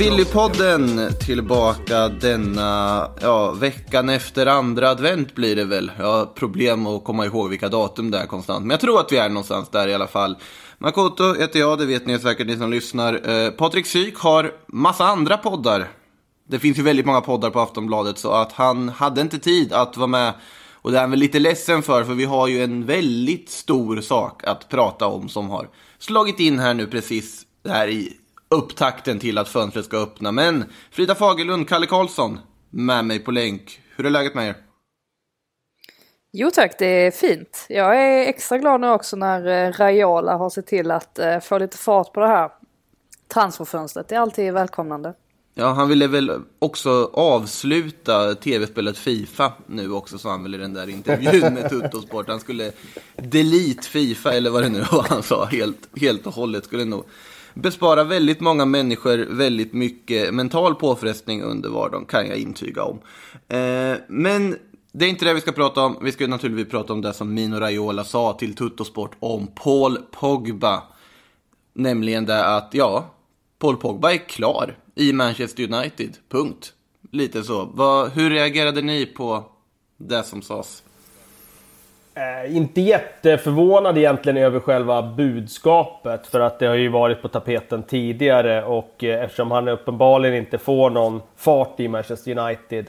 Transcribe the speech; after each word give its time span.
Sillypodden 0.00 1.14
tillbaka 1.20 2.08
denna, 2.08 3.08
ja, 3.20 3.52
veckan 3.52 4.08
efter 4.08 4.46
andra 4.46 4.88
advent 4.88 5.34
blir 5.34 5.56
det 5.56 5.64
väl. 5.64 5.92
Jag 5.98 6.06
har 6.06 6.26
problem 6.26 6.86
att 6.86 7.04
komma 7.04 7.26
ihåg 7.26 7.50
vilka 7.50 7.68
datum 7.68 8.10
det 8.10 8.18
är 8.18 8.26
konstant. 8.26 8.60
Men 8.60 8.70
jag 8.70 8.80
tror 8.80 9.00
att 9.00 9.12
vi 9.12 9.16
är 9.16 9.28
någonstans 9.28 9.68
där 9.68 9.88
i 9.88 9.94
alla 9.94 10.06
fall. 10.06 10.36
Makoto 10.78 11.34
heter 11.34 11.60
jag, 11.60 11.78
det 11.78 11.86
vet 11.86 12.06
ni 12.06 12.18
säkert 12.18 12.46
ni 12.46 12.56
som 12.56 12.70
lyssnar. 12.70 13.30
Eh, 13.30 13.50
Patrik 13.50 13.86
Syk 13.86 14.18
har 14.18 14.52
massa 14.66 15.04
andra 15.04 15.36
poddar. 15.36 15.88
Det 16.48 16.58
finns 16.58 16.78
ju 16.78 16.82
väldigt 16.82 17.06
många 17.06 17.20
poddar 17.20 17.50
på 17.50 17.60
Aftonbladet 17.60 18.18
så 18.18 18.32
att 18.32 18.52
han 18.52 18.88
hade 18.88 19.20
inte 19.20 19.38
tid 19.38 19.72
att 19.72 19.96
vara 19.96 20.06
med. 20.06 20.32
Och 20.72 20.92
det 20.92 20.96
är 20.96 21.00
han 21.00 21.10
väl 21.10 21.20
lite 21.20 21.38
ledsen 21.38 21.82
för, 21.82 22.04
för 22.04 22.14
vi 22.14 22.24
har 22.24 22.48
ju 22.48 22.64
en 22.64 22.86
väldigt 22.86 23.50
stor 23.50 24.00
sak 24.00 24.44
att 24.44 24.68
prata 24.68 25.06
om 25.06 25.28
som 25.28 25.50
har 25.50 25.68
slagit 25.98 26.40
in 26.40 26.58
här 26.58 26.74
nu 26.74 26.86
precis 26.86 27.42
här 27.68 27.88
i 27.88 28.16
upptakten 28.54 29.18
till 29.18 29.38
att 29.38 29.48
fönstret 29.48 29.84
ska 29.84 29.96
öppna. 29.96 30.32
Men 30.32 30.64
Frida 30.90 31.14
Fagerlund, 31.14 31.68
Kalle 31.68 31.86
Karlsson, 31.86 32.38
med 32.70 33.04
mig 33.04 33.18
på 33.18 33.30
länk. 33.30 33.80
Hur 33.96 34.06
är 34.06 34.10
läget 34.10 34.34
med 34.34 34.48
er? 34.48 34.56
Jo 36.32 36.50
tack, 36.54 36.78
det 36.78 36.86
är 36.86 37.10
fint. 37.10 37.66
Jag 37.68 38.02
är 38.02 38.28
extra 38.28 38.58
glad 38.58 38.80
nu 38.80 38.90
också 38.90 39.16
när 39.16 39.66
eh, 39.66 39.72
Raiola 39.72 40.36
har 40.36 40.50
sett 40.50 40.66
till 40.66 40.90
att 40.90 41.18
eh, 41.18 41.40
få 41.40 41.58
lite 41.58 41.78
fart 41.78 42.12
på 42.12 42.20
det 42.20 42.26
här 42.26 42.50
transferfönstret. 43.28 44.08
Det 44.08 44.14
är 44.14 44.20
alltid 44.20 44.52
välkomnande. 44.52 45.14
Ja, 45.54 45.72
han 45.72 45.88
ville 45.88 46.06
väl 46.06 46.42
också 46.58 47.10
avsluta 47.12 48.34
tv-spelet 48.34 48.98
Fifa 48.98 49.52
nu 49.66 49.92
också, 49.92 50.18
sa 50.18 50.30
han 50.30 50.42
väl 50.42 50.54
i 50.54 50.58
den 50.58 50.74
där 50.74 50.88
intervjun 50.88 51.54
med 51.54 51.70
Tuttosport. 51.70 52.28
Han 52.28 52.40
skulle 52.40 52.72
delete 53.16 53.88
Fifa, 53.88 54.32
eller 54.32 54.50
vad 54.50 54.62
det 54.62 54.68
nu 54.68 54.80
var 54.92 55.06
han 55.08 55.22
sa, 55.22 55.44
helt, 55.44 56.00
helt 56.00 56.26
och 56.26 56.34
hållet. 56.34 56.64
Skulle 56.64 56.84
nog 56.84 57.04
bespara 57.54 58.04
väldigt 58.04 58.40
många 58.40 58.64
människor 58.64 59.26
väldigt 59.30 59.72
mycket 59.72 60.34
mental 60.34 60.74
påfrestning 60.74 61.42
under 61.42 61.68
vardagen, 61.68 62.04
kan 62.04 62.26
jag 62.26 62.36
intyga 62.36 62.82
om. 62.82 63.00
Eh, 63.48 63.96
men 64.08 64.56
det 64.92 65.04
är 65.04 65.08
inte 65.08 65.24
det 65.24 65.34
vi 65.34 65.40
ska 65.40 65.52
prata 65.52 65.84
om. 65.84 65.98
Vi 66.02 66.12
ska 66.12 66.26
naturligtvis 66.26 66.70
prata 66.70 66.92
om 66.92 67.00
det 67.00 67.12
som 67.12 67.34
Mino 67.34 67.56
Raiola 67.56 68.04
sa 68.04 68.32
till 68.32 68.54
Tuttosport 68.54 69.16
om 69.20 69.46
Paul 69.46 69.98
Pogba. 70.10 70.82
Nämligen 71.74 72.26
det 72.26 72.44
att, 72.44 72.68
ja, 72.72 73.14
Paul 73.58 73.76
Pogba 73.76 74.12
är 74.12 74.28
klar 74.28 74.76
i 74.94 75.12
Manchester 75.12 75.74
United. 75.74 76.16
Punkt. 76.28 76.72
Lite 77.10 77.42
så. 77.42 77.64
Vad, 77.74 78.10
hur 78.10 78.30
reagerade 78.30 78.82
ni 78.82 79.06
på 79.06 79.44
det 79.96 80.22
som 80.22 80.42
sades? 80.42 80.82
Eh, 82.14 82.56
inte 82.56 82.80
jätteförvånad 82.80 83.98
egentligen 83.98 84.36
över 84.36 84.60
själva 84.60 85.02
budskapet 85.02 86.26
för 86.26 86.40
att 86.40 86.58
det 86.58 86.66
har 86.66 86.74
ju 86.74 86.88
varit 86.88 87.22
på 87.22 87.28
tapeten 87.28 87.82
tidigare 87.82 88.64
och 88.64 89.04
eh, 89.04 89.24
eftersom 89.24 89.50
han 89.50 89.68
uppenbarligen 89.68 90.36
inte 90.36 90.58
får 90.58 90.90
någon 90.90 91.22
fart 91.36 91.80
i 91.80 91.88
Manchester 91.88 92.38
United 92.38 92.86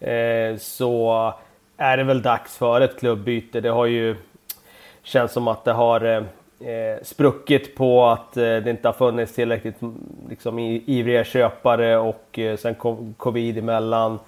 eh, 0.00 0.58
så 0.58 1.34
är 1.76 1.96
det 1.96 2.04
väl 2.04 2.22
dags 2.22 2.56
för 2.58 2.80
ett 2.80 2.98
klubbyte. 2.98 3.60
Det 3.60 3.68
har 3.68 3.86
ju 3.86 4.16
känts 5.02 5.34
som 5.34 5.48
att 5.48 5.64
det 5.64 5.72
har 5.72 6.04
eh, 6.04 6.22
eh, 6.70 7.02
spruckit 7.02 7.76
på 7.76 8.06
att 8.06 8.36
eh, 8.36 8.42
det 8.42 8.70
inte 8.70 8.88
har 8.88 8.92
funnits 8.92 9.34
tillräckligt 9.34 9.76
liksom, 10.28 10.58
ivriga 10.58 11.24
köpare 11.24 11.98
och 11.98 12.38
eh, 12.38 12.56
sen 12.56 12.74
kom 12.74 13.14
covid 13.18 13.58
emellan. 13.58 14.18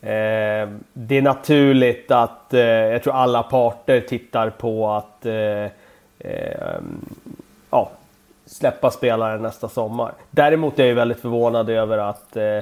Eh, 0.00 0.68
det 0.92 1.18
är 1.18 1.22
naturligt 1.22 2.10
att 2.10 2.54
eh, 2.54 2.60
jag 2.60 3.02
tror 3.02 3.14
alla 3.14 3.42
parter 3.42 4.00
tittar 4.00 4.50
på 4.50 4.90
att 4.90 5.26
eh, 5.26 5.64
eh 6.18 6.80
ja, 7.70 7.90
släppa 8.46 8.90
spelaren 8.90 9.42
nästa 9.42 9.68
sommar. 9.68 10.12
Däremot 10.30 10.78
är 10.78 10.86
jag 10.86 10.94
väldigt 10.94 11.20
förvånad 11.20 11.70
över 11.70 11.98
att 11.98 12.36
eh, 12.36 12.60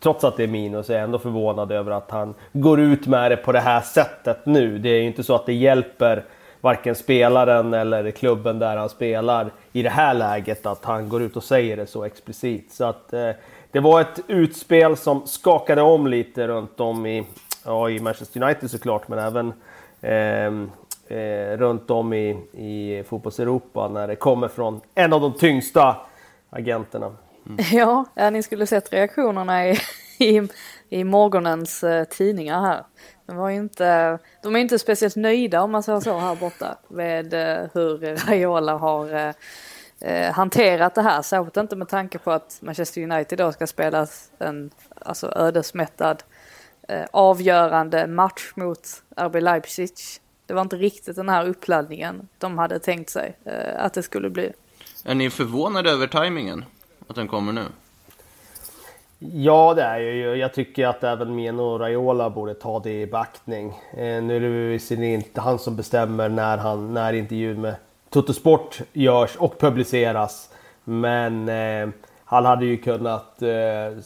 Trots 0.00 0.24
att 0.24 0.36
det 0.36 0.42
är 0.42 0.48
minus 0.48 0.90
är 0.90 0.94
jag 0.94 1.02
ändå 1.02 1.18
förvånad 1.18 1.72
över 1.72 1.92
att 1.92 2.10
han 2.10 2.34
går 2.52 2.80
ut 2.80 3.06
med 3.06 3.30
det 3.30 3.36
på 3.36 3.52
det 3.52 3.60
här 3.60 3.80
sättet 3.80 4.46
nu. 4.46 4.78
Det 4.78 4.88
är 4.88 5.00
ju 5.00 5.06
inte 5.06 5.22
så 5.22 5.34
att 5.34 5.46
det 5.46 5.52
hjälper 5.52 6.24
varken 6.60 6.94
spelaren 6.94 7.74
eller 7.74 8.10
klubben 8.10 8.58
där 8.58 8.76
han 8.76 8.88
spelar 8.88 9.50
i 9.72 9.82
det 9.82 9.90
här 9.90 10.14
läget 10.14 10.66
att 10.66 10.84
han 10.84 11.08
går 11.08 11.22
ut 11.22 11.36
och 11.36 11.44
säger 11.44 11.76
det 11.76 11.86
så 11.86 12.04
explicit. 12.04 12.72
Så 12.72 12.84
att 12.84 13.12
eh, 13.12 13.30
det 13.74 13.80
var 13.80 14.00
ett 14.00 14.20
utspel 14.28 14.96
som 14.96 15.26
skakade 15.26 15.82
om 15.82 16.06
lite 16.06 16.46
runt 16.48 16.80
om 16.80 17.06
i, 17.06 17.24
ja, 17.64 17.90
i 17.90 18.00
Manchester 18.00 18.42
United 18.42 18.70
såklart, 18.70 19.08
men 19.08 19.18
även 19.18 19.52
eh, 20.00 21.18
eh, 21.18 21.56
runt 21.56 21.90
om 21.90 22.12
i, 22.12 22.28
i 22.52 23.04
fotbolls-Europa 23.08 23.88
när 23.88 24.08
det 24.08 24.16
kommer 24.16 24.48
från 24.48 24.80
en 24.94 25.12
av 25.12 25.20
de 25.20 25.32
tyngsta 25.32 25.96
agenterna. 26.50 27.06
Mm. 27.46 27.64
Ja, 27.72 28.04
ja, 28.14 28.30
ni 28.30 28.42
skulle 28.42 28.66
sett 28.66 28.92
reaktionerna 28.92 29.68
i, 29.68 29.78
i, 30.18 30.48
i 30.88 31.04
morgonens 31.04 31.84
eh, 31.84 32.04
tidningar 32.04 32.60
här. 32.60 32.84
De, 33.26 33.36
var 33.36 33.50
inte, 33.50 34.18
de 34.42 34.56
är 34.56 34.60
inte 34.60 34.78
speciellt 34.78 35.16
nöjda 35.16 35.62
om 35.62 35.70
man 35.70 35.82
säger 35.82 36.00
så 36.00 36.18
här 36.18 36.36
borta 36.36 36.78
med 36.88 37.34
eh, 37.34 37.68
hur 37.74 38.26
Raiola 38.26 38.76
har 38.76 39.14
eh, 39.14 39.34
eh, 40.00 40.32
hanterat 40.32 40.94
det 40.94 41.02
här. 41.02 41.22
Särskilt 41.22 41.56
inte 41.56 41.76
med 41.76 41.88
tanke 41.88 42.18
på 42.18 42.32
att 42.32 42.58
Manchester 42.62 43.02
United 43.02 43.38
då 43.38 43.52
ska 43.52 43.66
spela 43.66 44.06
en 44.38 44.70
alltså, 44.98 45.32
ödesmättad 45.36 46.22
eh, 46.88 47.04
avgörande 47.10 48.06
match 48.06 48.52
mot 48.54 49.02
RB 49.16 49.40
Leipzig. 49.40 49.90
Det 50.46 50.54
var 50.54 50.62
inte 50.62 50.76
riktigt 50.76 51.16
den 51.16 51.28
här 51.28 51.48
uppladdningen 51.48 52.28
de 52.38 52.58
hade 52.58 52.78
tänkt 52.78 53.10
sig 53.10 53.36
eh, 53.44 53.84
att 53.84 53.94
det 53.94 54.02
skulle 54.02 54.30
bli. 54.30 54.52
Är 55.04 55.14
ni 55.14 55.30
förvånade 55.30 55.90
över 55.90 56.06
tajmingen? 56.06 56.64
Att 57.08 57.16
den 57.16 57.28
kommer 57.28 57.52
nu? 57.52 57.64
Ja, 59.18 59.74
det 59.74 59.82
är 59.82 59.98
ju. 59.98 60.34
Jag 60.34 60.54
tycker 60.54 60.86
att 60.86 61.04
även 61.04 61.34
Mino 61.34 61.78
Raiola 61.78 62.30
borde 62.30 62.54
ta 62.54 62.80
det 62.80 63.00
i 63.00 63.06
backning. 63.06 63.68
Eh, 63.92 64.22
nu 64.22 64.36
är 64.36 64.40
det 64.40 64.48
visserligen 64.48 65.14
inte 65.14 65.40
han 65.40 65.58
som 65.58 65.76
bestämmer 65.76 66.28
när, 66.28 66.58
han, 66.58 66.94
när 66.94 67.12
intervjun 67.12 67.60
med 67.60 67.74
Tuttosport 68.14 68.80
görs 68.92 69.36
och 69.36 69.58
publiceras. 69.58 70.50
Men 70.84 71.48
eh, 71.48 71.88
han 72.24 72.44
hade 72.44 72.64
ju 72.64 72.76
kunnat 72.76 73.42
eh, 73.42 73.98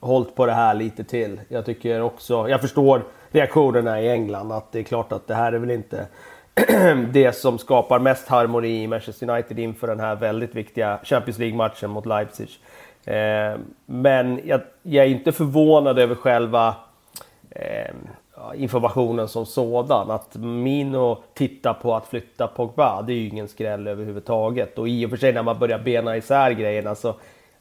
hållit 0.00 0.34
på 0.34 0.46
det 0.46 0.52
här 0.52 0.74
lite 0.74 1.04
till. 1.04 1.40
Jag 1.48 1.66
tycker 1.66 2.02
också, 2.02 2.48
jag 2.48 2.60
förstår 2.60 3.04
reaktionerna 3.30 4.00
i 4.00 4.10
England 4.10 4.52
att 4.52 4.72
det 4.72 4.78
är 4.78 4.82
klart 4.82 5.12
att 5.12 5.26
det 5.26 5.34
här 5.34 5.52
är 5.52 5.58
väl 5.58 5.70
inte 5.70 6.06
det 7.12 7.36
som 7.36 7.58
skapar 7.58 7.98
mest 7.98 8.28
harmoni 8.28 8.82
i 8.82 8.86
Manchester 8.86 9.30
United 9.30 9.58
inför 9.58 9.86
den 9.86 10.00
här 10.00 10.16
väldigt 10.16 10.54
viktiga 10.54 10.98
Champions 11.04 11.38
League-matchen 11.38 11.90
mot 11.90 12.06
Leipzig. 12.06 12.48
Eh, 13.04 13.58
men 13.86 14.40
jag, 14.44 14.60
jag, 14.82 15.06
är 15.06 15.10
inte 15.10 15.32
förvånad 15.32 15.98
över 15.98 16.14
själva 16.14 16.74
eh, 17.50 17.94
informationen 18.54 19.28
som 19.28 19.46
sådan. 19.46 20.10
Att 20.10 20.34
Mino 20.34 21.22
tittar 21.34 21.74
på 21.74 21.94
att 21.94 22.06
flytta 22.06 22.46
Pogba, 22.46 23.02
det 23.02 23.12
är 23.12 23.16
ju 23.16 23.28
ingen 23.28 23.48
skräll 23.48 23.86
överhuvudtaget. 23.86 24.78
Och 24.78 24.88
i 24.88 25.06
och 25.06 25.10
för 25.10 25.16
sig 25.16 25.32
när 25.32 25.42
man 25.42 25.58
börjar 25.58 25.78
bena 25.78 26.16
isär 26.16 26.50
grejerna 26.50 26.94
så 26.94 27.14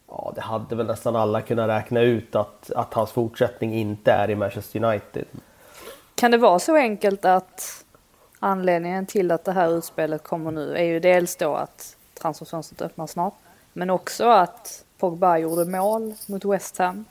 ja, 0.08 0.32
det 0.36 0.42
hade 0.42 0.76
väl 0.76 0.86
nästan 0.86 1.16
alla 1.16 1.42
kunnat 1.42 1.70
räkna 1.70 2.02
ut 2.02 2.36
att, 2.36 2.72
att 2.72 2.94
hans 2.94 3.12
fortsättning 3.12 3.74
inte 3.74 4.12
är 4.12 4.30
i 4.30 4.36
Manchester 4.36 4.84
United. 4.84 5.26
Kan 6.16 6.32
det 6.32 6.38
vara 6.38 6.60
så 6.60 6.76
enkelt 6.76 7.26
att 7.26 7.86
anledningen 8.40 9.06
till 9.06 9.32
att 9.32 9.46
det 9.46 9.52
här 9.52 9.78
utspelet 9.78 10.24
kommer 10.24 10.52
nu 10.52 10.76
är 10.76 10.84
ju 10.84 11.00
dels 11.00 11.36
då 11.36 11.56
att 11.56 11.98
transferfönstret 12.22 12.82
öppnar 12.82 13.08
snart, 13.08 13.34
men 13.74 13.90
också 13.90 14.26
att 14.26 14.84
Pogba 14.98 15.38
gjorde 15.38 15.66
mål 15.66 16.14
mot 16.28 16.46
West 16.46 16.78
Ham 16.78 17.06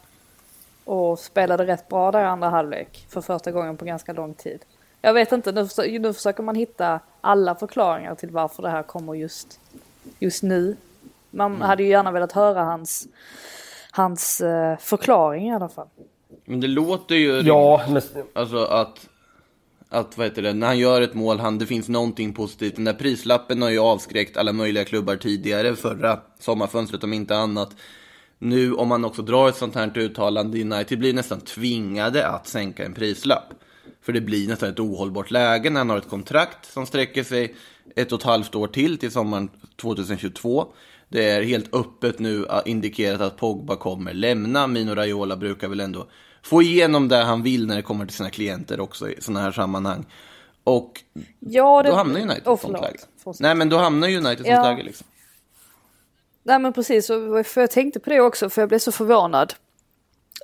och 0.86 1.18
spelade 1.18 1.66
rätt 1.66 1.88
bra 1.88 2.10
där 2.10 2.20
i 2.20 2.24
andra 2.24 2.48
halvlek 2.48 3.06
för 3.08 3.20
första 3.20 3.52
gången 3.52 3.76
på 3.76 3.84
ganska 3.84 4.12
lång 4.12 4.34
tid. 4.34 4.64
Jag 5.02 5.14
vet 5.14 5.32
inte, 5.32 5.52
nu, 5.52 5.68
försöker, 5.68 5.98
nu 5.98 6.12
försöker 6.12 6.42
man 6.42 6.54
hitta 6.54 7.00
alla 7.20 7.54
förklaringar 7.54 8.14
till 8.14 8.30
varför 8.30 8.62
det 8.62 8.70
här 8.70 8.82
kommer 8.82 9.14
just, 9.14 9.60
just 10.18 10.42
nu. 10.42 10.76
Man 11.30 11.54
mm. 11.54 11.62
hade 11.62 11.82
ju 11.82 11.88
gärna 11.88 12.10
velat 12.10 12.32
höra 12.32 12.62
hans, 12.64 13.08
hans 13.90 14.40
uh, 14.40 14.76
förklaring 14.78 15.48
i 15.48 15.54
alla 15.54 15.68
fall. 15.68 15.88
Men 16.44 16.60
det 16.60 16.68
låter 16.68 17.14
ju... 17.14 17.40
Ja, 17.40 17.82
men... 17.88 18.02
Alltså 18.32 18.64
att... 18.64 19.08
Att 19.88 20.18
vad 20.18 20.26
heter 20.26 20.42
det, 20.42 20.52
när 20.52 20.66
han 20.66 20.78
gör 20.78 21.00
ett 21.00 21.14
mål, 21.14 21.38
han, 21.38 21.58
det 21.58 21.66
finns 21.66 21.88
någonting 21.88 22.32
positivt. 22.32 22.76
Den 22.76 22.84
där 22.84 22.92
prislappen 22.92 23.62
har 23.62 23.70
ju 23.70 23.78
avskräckt 23.78 24.36
alla 24.36 24.52
möjliga 24.52 24.84
klubbar 24.84 25.16
tidigare, 25.16 25.76
förra 25.76 26.20
sommarfönstret 26.38 27.04
om 27.04 27.12
inte 27.12 27.36
annat 27.36 27.70
nu 28.38 28.72
om 28.74 28.88
man 28.88 29.04
också 29.04 29.22
drar 29.22 29.48
ett 29.48 29.56
sånt 29.56 29.74
här 29.74 29.98
uttalande, 29.98 30.60
United 30.62 30.98
blir 30.98 31.12
nästan 31.14 31.40
tvingade 31.40 32.28
att 32.28 32.46
sänka 32.48 32.84
en 32.84 32.94
prislapp. 32.94 33.54
För 34.02 34.12
det 34.12 34.20
blir 34.20 34.48
nästan 34.48 34.68
ett 34.68 34.80
ohållbart 34.80 35.30
läge 35.30 35.70
när 35.70 35.80
han 35.80 35.90
har 35.90 35.98
ett 35.98 36.08
kontrakt 36.08 36.72
som 36.72 36.86
sträcker 36.86 37.24
sig 37.24 37.54
ett 37.96 38.12
och 38.12 38.20
ett 38.20 38.26
halvt 38.26 38.54
år 38.54 38.66
till, 38.66 38.98
till 38.98 39.10
sommaren 39.10 39.48
2022. 39.76 40.66
Det 41.08 41.30
är 41.30 41.42
helt 41.42 41.74
öppet 41.74 42.18
nu 42.18 42.46
indikerat 42.66 43.20
att 43.20 43.36
Pogba 43.36 43.76
kommer 43.76 44.12
lämna. 44.12 44.66
Mino 44.66 44.94
Raiola 44.94 45.36
brukar 45.36 45.68
väl 45.68 45.80
ändå 45.80 46.06
få 46.42 46.62
igenom 46.62 47.08
det 47.08 47.16
han 47.16 47.42
vill 47.42 47.66
när 47.66 47.76
det 47.76 47.82
kommer 47.82 48.06
till 48.06 48.16
sina 48.16 48.30
klienter 48.30 48.80
också 48.80 49.10
i 49.10 49.20
sådana 49.20 49.40
här 49.40 49.52
sammanhang. 49.52 50.06
Och 50.64 50.92
Ja, 51.40 51.82
det... 51.82 51.88
då 51.88 51.94
hamnar 51.94 52.20
United 52.20 52.38
i 52.38 52.42
Åh, 52.46 52.54
ett 52.54 52.60
sånt 52.60 52.80
läge. 52.80 52.98
Nej, 53.40 53.54
men 53.54 53.68
då 53.68 53.76
hamnar 53.76 54.08
United 54.08 54.28
i 54.28 54.32
ett 54.32 54.38
sånt 54.38 54.48
Ja. 54.48 54.62
läge 54.70 54.82
liksom. 54.82 55.06
Nej 56.46 56.58
men 56.58 56.72
precis, 56.72 57.06
för 57.44 57.60
jag 57.60 57.70
tänkte 57.70 58.00
på 58.00 58.10
det 58.10 58.20
också 58.20 58.50
för 58.50 58.62
jag 58.62 58.68
blev 58.68 58.78
så 58.78 58.92
förvånad 58.92 59.54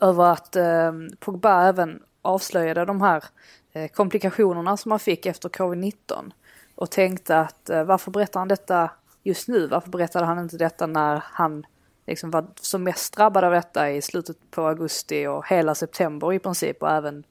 över 0.00 0.24
att 0.24 0.56
eh, 0.56 0.92
Pogba 1.18 1.68
även 1.68 2.02
avslöjade 2.22 2.84
de 2.84 3.00
här 3.00 3.24
eh, 3.72 3.88
komplikationerna 3.88 4.76
som 4.76 4.90
han 4.90 5.00
fick 5.00 5.26
efter 5.26 5.48
covid-19. 5.48 6.32
Och 6.74 6.90
tänkte 6.90 7.38
att 7.38 7.70
eh, 7.70 7.84
varför 7.84 8.10
berättar 8.10 8.40
han 8.40 8.48
detta 8.48 8.90
just 9.22 9.48
nu? 9.48 9.66
Varför 9.66 9.90
berättade 9.90 10.26
han 10.26 10.38
inte 10.38 10.56
detta 10.56 10.86
när 10.86 11.22
han 11.26 11.66
liksom 12.06 12.30
var 12.30 12.46
som 12.60 12.82
mest 12.82 13.16
drabbad 13.16 13.44
av 13.44 13.52
detta 13.52 13.90
i 13.90 14.02
slutet 14.02 14.36
på 14.50 14.66
augusti 14.66 15.26
och 15.26 15.48
hela 15.48 15.74
september 15.74 16.32
i 16.32 16.38
princip 16.38 16.82
och 16.82 16.90
även 16.90 17.24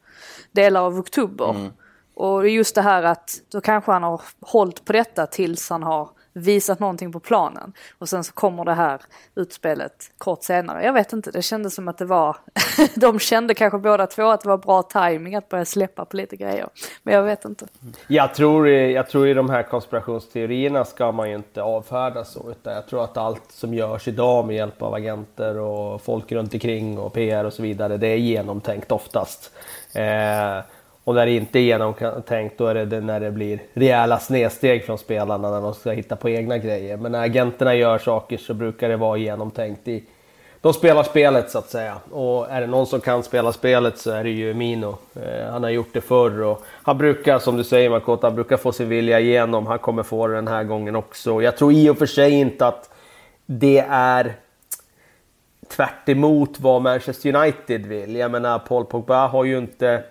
delar 0.52 0.82
av 0.82 1.00
oktober. 1.00 1.72
Och 2.14 2.50
just 2.50 2.76
det 2.76 2.82
här 2.82 3.04
att 3.04 3.42
då 3.50 3.62
kanske 3.62 3.92
han 3.92 4.04
har 4.04 4.22
hållit 4.40 4.86
på 4.86 4.94
detta 4.94 5.28
tills 5.28 5.70
han 5.70 5.84
har 5.84 6.10
visat 6.34 6.80
någonting 6.80 7.12
på 7.12 7.20
planen. 7.20 7.74
Och 7.98 8.10
sen 8.10 8.24
så 8.24 8.34
kommer 8.34 8.66
det 8.66 8.74
här 8.74 9.02
utspelet 9.36 10.12
kort 10.18 10.44
senare. 10.44 10.84
Jag 10.86 10.94
vet 10.94 11.14
inte, 11.14 11.32
det 11.32 11.42
kändes 11.42 11.76
som 11.76 11.88
att 11.88 11.98
det 11.98 12.06
var... 12.06 12.38
de 12.96 13.20
kände 13.20 13.54
kanske 13.54 13.78
båda 13.80 14.08
två 14.08 14.24
att 14.30 14.42
det 14.42 14.48
var 14.50 14.58
bra 14.58 14.84
timing 14.84 15.36
att 15.36 15.50
börja 15.50 15.66
släppa 15.66 16.06
på 16.06 16.18
lite 16.18 16.36
grejer. 16.36 16.68
Men 17.04 17.14
jag 17.14 17.24
vet 17.24 17.46
inte. 17.46 17.66
Jag 18.08 18.34
tror, 18.36 18.68
i- 18.70 18.94
jag 18.94 19.10
tror 19.10 19.28
i 19.28 19.34
de 19.34 19.50
här 19.50 19.64
konspirationsteorierna 19.64 20.86
ska 20.86 21.12
man 21.12 21.30
ju 21.30 21.36
inte 21.36 21.62
avfärda 21.64 22.26
så. 22.26 22.52
Utan 22.52 22.74
jag 22.74 22.88
tror 22.88 23.04
att 23.04 23.18
allt 23.18 23.52
som 23.52 23.74
görs 23.74 24.08
idag 24.08 24.46
med 24.46 24.56
hjälp 24.56 24.82
av 24.82 24.94
agenter 24.94 25.58
och 25.60 26.02
folk 26.02 26.32
runt 26.32 26.54
omkring 26.54 27.00
och 27.00 27.14
PR 27.14 27.44
och 27.44 27.54
så 27.54 27.62
vidare, 27.62 27.98
det 27.98 28.08
är 28.08 28.16
genomtänkt 28.18 28.92
oftast. 28.92 29.52
Eh, 29.94 30.60
och 31.04 31.16
när 31.16 31.26
det 31.26 31.32
inte 31.32 31.60
är 31.60 31.62
genomtänkt 31.62 32.58
då 32.58 32.68
är 32.68 32.74
det 32.74 32.86
det 32.86 33.02
när 33.02 33.20
det 33.20 33.32
blir 33.32 33.60
rejäla 33.74 34.20
snedsteg 34.20 34.86
från 34.86 34.98
spelarna 34.98 35.52
när 35.52 35.62
de 35.62 35.74
ska 35.74 35.92
hitta 35.92 36.16
på 36.16 36.30
egna 36.30 36.58
grejer. 36.58 36.98
Men 36.98 37.12
när 37.12 37.24
agenterna 37.24 37.76
gör 37.76 37.98
saker 37.98 38.38
så 38.38 38.54
brukar 38.54 38.90
det 38.90 38.98
vara 38.98 39.18
genomtänkt. 39.18 39.88
I, 39.88 40.04
de 40.62 40.74
spelar 40.74 41.04
spelet 41.04 41.50
så 41.50 41.58
att 41.58 41.70
säga. 41.70 41.98
Och 42.12 42.52
är 42.52 42.62
det 42.62 42.68
någon 42.68 42.88
som 42.88 43.02
kan 43.02 43.24
spela 43.24 43.54
spelet 43.54 43.98
så 43.98 44.12
är 44.12 44.24
det 44.24 44.30
ju 44.30 44.54
Mino. 44.54 44.98
Eh, 45.16 45.52
han 45.52 45.64
har 45.64 45.70
gjort 45.70 45.94
det 45.94 46.02
förr 46.02 46.42
och 46.42 46.64
han 46.84 46.98
brukar, 46.98 47.40
som 47.40 47.58
du 47.58 47.64
säger 47.64 47.90
Makoto, 47.90 48.28
han 48.28 48.36
brukar 48.36 48.58
få 48.58 48.72
sin 48.72 48.90
vilja 48.90 49.20
igenom. 49.20 49.68
Han 49.68 49.80
kommer 49.80 50.04
få 50.04 50.28
det 50.28 50.36
den 50.36 50.48
här 50.48 50.64
gången 50.64 50.96
också. 50.96 51.42
Jag 51.42 51.58
tror 51.58 51.74
i 51.74 51.90
och 51.90 51.98
för 51.98 52.06
sig 52.06 52.32
inte 52.32 52.68
att 52.68 52.90
det 53.46 53.86
är 53.90 54.34
tvärt 55.68 56.10
emot 56.10 56.60
vad 56.60 56.82
Manchester 56.82 57.36
United 57.36 57.86
vill. 57.86 58.16
Jag 58.16 58.32
menar, 58.32 58.60
Paul 58.60 58.86
Pogba 58.86 59.28
har 59.28 59.44
ju 59.44 59.58
inte 59.58 60.04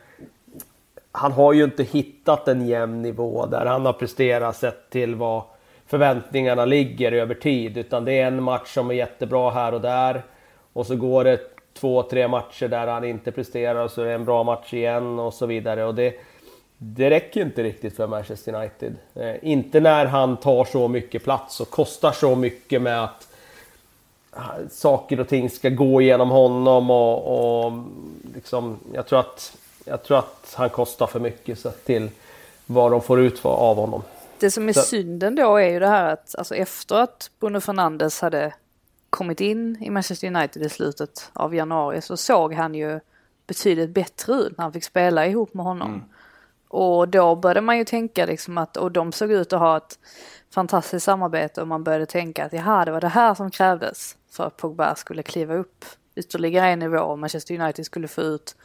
han 1.12 1.33
har 1.33 1.53
ju 1.53 1.65
inte 1.65 1.83
hittat 1.83 2.49
en 2.49 2.69
jämn 2.69 3.03
nivå 3.03 3.47
där 3.47 3.67
han 3.67 3.87
har 3.87 3.93
presterat 3.93 4.57
sett 4.57 4.91
till 4.91 5.15
vad 5.15 5.43
förväntningarna 5.87 6.65
ligger 6.65 7.12
över 7.12 7.35
tid. 7.35 7.79
Utan 7.79 8.05
det 8.05 8.12
är 8.12 8.27
en 8.27 8.43
match 8.43 8.75
som 8.75 8.91
är 8.91 8.95
jättebra 8.95 9.51
här 9.51 9.75
och 9.75 9.81
där. 9.81 10.23
Och 10.73 10.87
så 10.87 10.97
går 10.97 11.25
det 11.25 11.41
två, 11.75 12.03
tre 12.03 12.29
matcher 12.29 12.69
där 12.69 12.87
han 12.87 13.05
inte 13.05 13.33
presterar 13.33 13.85
och 13.85 13.91
så 13.91 14.03
är 14.03 14.07
det 14.07 14.12
en 14.12 14.25
bra 14.25 14.43
match 14.43 14.75
igen 14.75 15.19
och 15.19 15.35
så 15.35 15.47
vidare. 15.47 15.85
Och 15.85 15.95
det, 15.95 16.15
det 16.79 17.11
räcker 17.11 17.41
inte 17.41 17.63
riktigt 17.63 17.97
för 17.97 18.06
Manchester 18.06 18.55
United. 18.55 18.97
Eh, 19.15 19.35
inte 19.43 19.81
när 19.81 20.06
han 20.06 20.37
tar 20.37 20.65
så 20.65 20.89
mycket 20.89 21.25
plats 21.25 21.61
och 21.61 21.71
kostar 21.71 22.13
så 22.13 22.35
mycket 22.35 22.83
med 22.83 23.05
att 23.05 23.29
ah, 24.31 24.55
saker 24.71 25.21
och 25.21 25.29
ting 25.29 25.51
ska 25.51 25.69
gå 25.69 26.01
genom 26.01 26.31
honom 26.31 26.91
och, 26.91 27.67
och 27.67 27.73
liksom, 28.35 28.79
jag 28.93 29.06
tror 29.06 29.21
att 29.21 29.56
jag 29.85 30.03
tror 30.03 30.19
att 30.19 30.55
han 30.56 30.71
kostar 30.71 31.06
för 31.06 31.21
mycket 31.21 31.59
sett 31.59 31.85
till 31.85 32.11
vad 32.67 32.91
de 32.93 33.03
får 33.03 33.21
ut 33.21 33.44
av 33.44 33.77
honom. 33.77 34.03
Det 34.38 34.50
som 34.50 34.69
är 34.69 34.73
Så- 34.73 34.81
synden 34.81 35.35
då 35.35 35.56
är 35.56 35.69
ju 35.71 35.79
det 35.81 35.87
här 35.88 36.12
att 36.12 36.35
alltså 36.38 36.55
efter 36.55 36.97
att 36.97 37.31
Bruno 37.41 37.61
Fernandes 37.61 38.21
hade 38.21 38.55
kommit 39.11 39.41
in 39.41 39.77
i 39.82 39.91
Manchester 39.91 40.27
United 40.27 40.62
i 40.62 40.69
slutet 40.69 41.31
av 41.32 41.55
januari 41.55 42.00
så 42.00 42.17
såg 42.17 42.55
han 42.55 42.75
ju 42.75 43.00
betydligt 43.47 43.91
bättre 43.91 44.35
ut 44.35 44.59
när 44.59 44.62
han 44.62 44.73
fick 44.73 44.85
spela 44.85 45.27
ihop 45.27 45.55
med 45.55 45.65
honom. 45.65 46.05
Och 46.69 47.09
då 47.09 47.37
började 47.37 47.61
man 47.61 47.79
ju 47.79 47.85
tänka 47.85 48.27
liksom 48.27 48.59
att, 48.59 48.77
och 48.77 48.93
de 48.93 49.12
såg 49.12 49.32
ut 49.32 49.53
att 49.53 49.61
ha 49.61 49.77
ett 49.77 49.99
fantastiskt 50.55 51.05
samarbete 51.05 51.61
och 51.61 51.69
man 51.69 51.85
började 51.85 52.06
tänka 52.06 52.44
att 52.44 52.53
jaha, 52.53 52.85
det 52.85 52.91
var 52.91 53.00
det 53.00 53.09
här 53.09 53.35
som 53.35 53.50
krävdes 53.50 54.17
för 54.31 54.44
att 54.44 54.56
Pogba 54.56 54.94
skulle 54.94 55.23
kliva 55.23 55.55
upp 55.55 55.85
ytterligare 56.15 56.69
en 56.69 56.79
nivå 56.79 56.99
och 56.99 57.19
Manchester 57.19 57.61
United 57.61 57.87
skulle 57.87 58.09
få 58.09 58.21
ut 58.21 58.56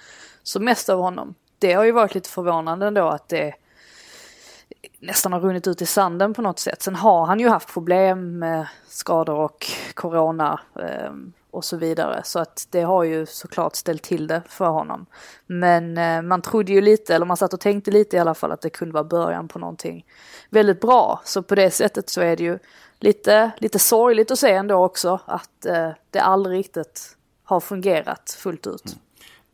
som 0.45 0.65
mest 0.65 0.89
av 0.89 0.99
honom. 0.99 1.35
Det 1.59 1.73
har 1.73 1.83
ju 1.83 1.91
varit 1.91 2.15
lite 2.15 2.29
förvånande 2.29 2.87
ändå 2.87 3.07
att 3.07 3.29
det 3.29 3.53
nästan 4.99 5.33
har 5.33 5.39
runnit 5.39 5.67
ut 5.67 5.81
i 5.81 5.85
sanden 5.85 6.33
på 6.33 6.41
något 6.41 6.59
sätt. 6.59 6.81
Sen 6.81 6.95
har 6.95 7.25
han 7.25 7.39
ju 7.39 7.49
haft 7.49 7.73
problem 7.73 8.39
med 8.39 8.67
skador 8.87 9.35
och 9.35 9.65
corona 9.93 10.59
eh, 10.79 11.11
och 11.51 11.65
så 11.65 11.77
vidare. 11.77 12.21
Så 12.23 12.39
att 12.39 12.67
det 12.71 12.81
har 12.81 13.03
ju 13.03 13.25
såklart 13.25 13.75
ställt 13.75 14.03
till 14.03 14.27
det 14.27 14.41
för 14.49 14.67
honom. 14.67 15.05
Men 15.45 15.97
eh, 15.97 16.21
man 16.21 16.41
trodde 16.41 16.71
ju 16.71 16.81
lite, 16.81 17.15
eller 17.15 17.25
man 17.25 17.37
satt 17.37 17.53
och 17.53 17.59
tänkte 17.59 17.91
lite 17.91 18.15
i 18.15 18.19
alla 18.19 18.33
fall 18.33 18.51
att 18.51 18.61
det 18.61 18.69
kunde 18.69 18.93
vara 18.93 19.03
början 19.03 19.47
på 19.47 19.59
någonting 19.59 20.05
väldigt 20.49 20.81
bra. 20.81 21.21
Så 21.25 21.43
på 21.43 21.55
det 21.55 21.71
sättet 21.71 22.09
så 22.09 22.21
är 22.21 22.35
det 22.35 22.43
ju 22.43 22.59
lite, 22.99 23.51
lite 23.57 23.79
sorgligt 23.79 24.31
att 24.31 24.39
se 24.39 24.51
ändå 24.51 24.85
också 24.85 25.19
att 25.25 25.65
eh, 25.65 25.89
det 26.09 26.19
aldrig 26.19 26.59
riktigt 26.59 27.17
har 27.43 27.59
fungerat 27.59 28.35
fullt 28.39 28.67
ut. 28.67 28.85
Mm. 28.85 28.99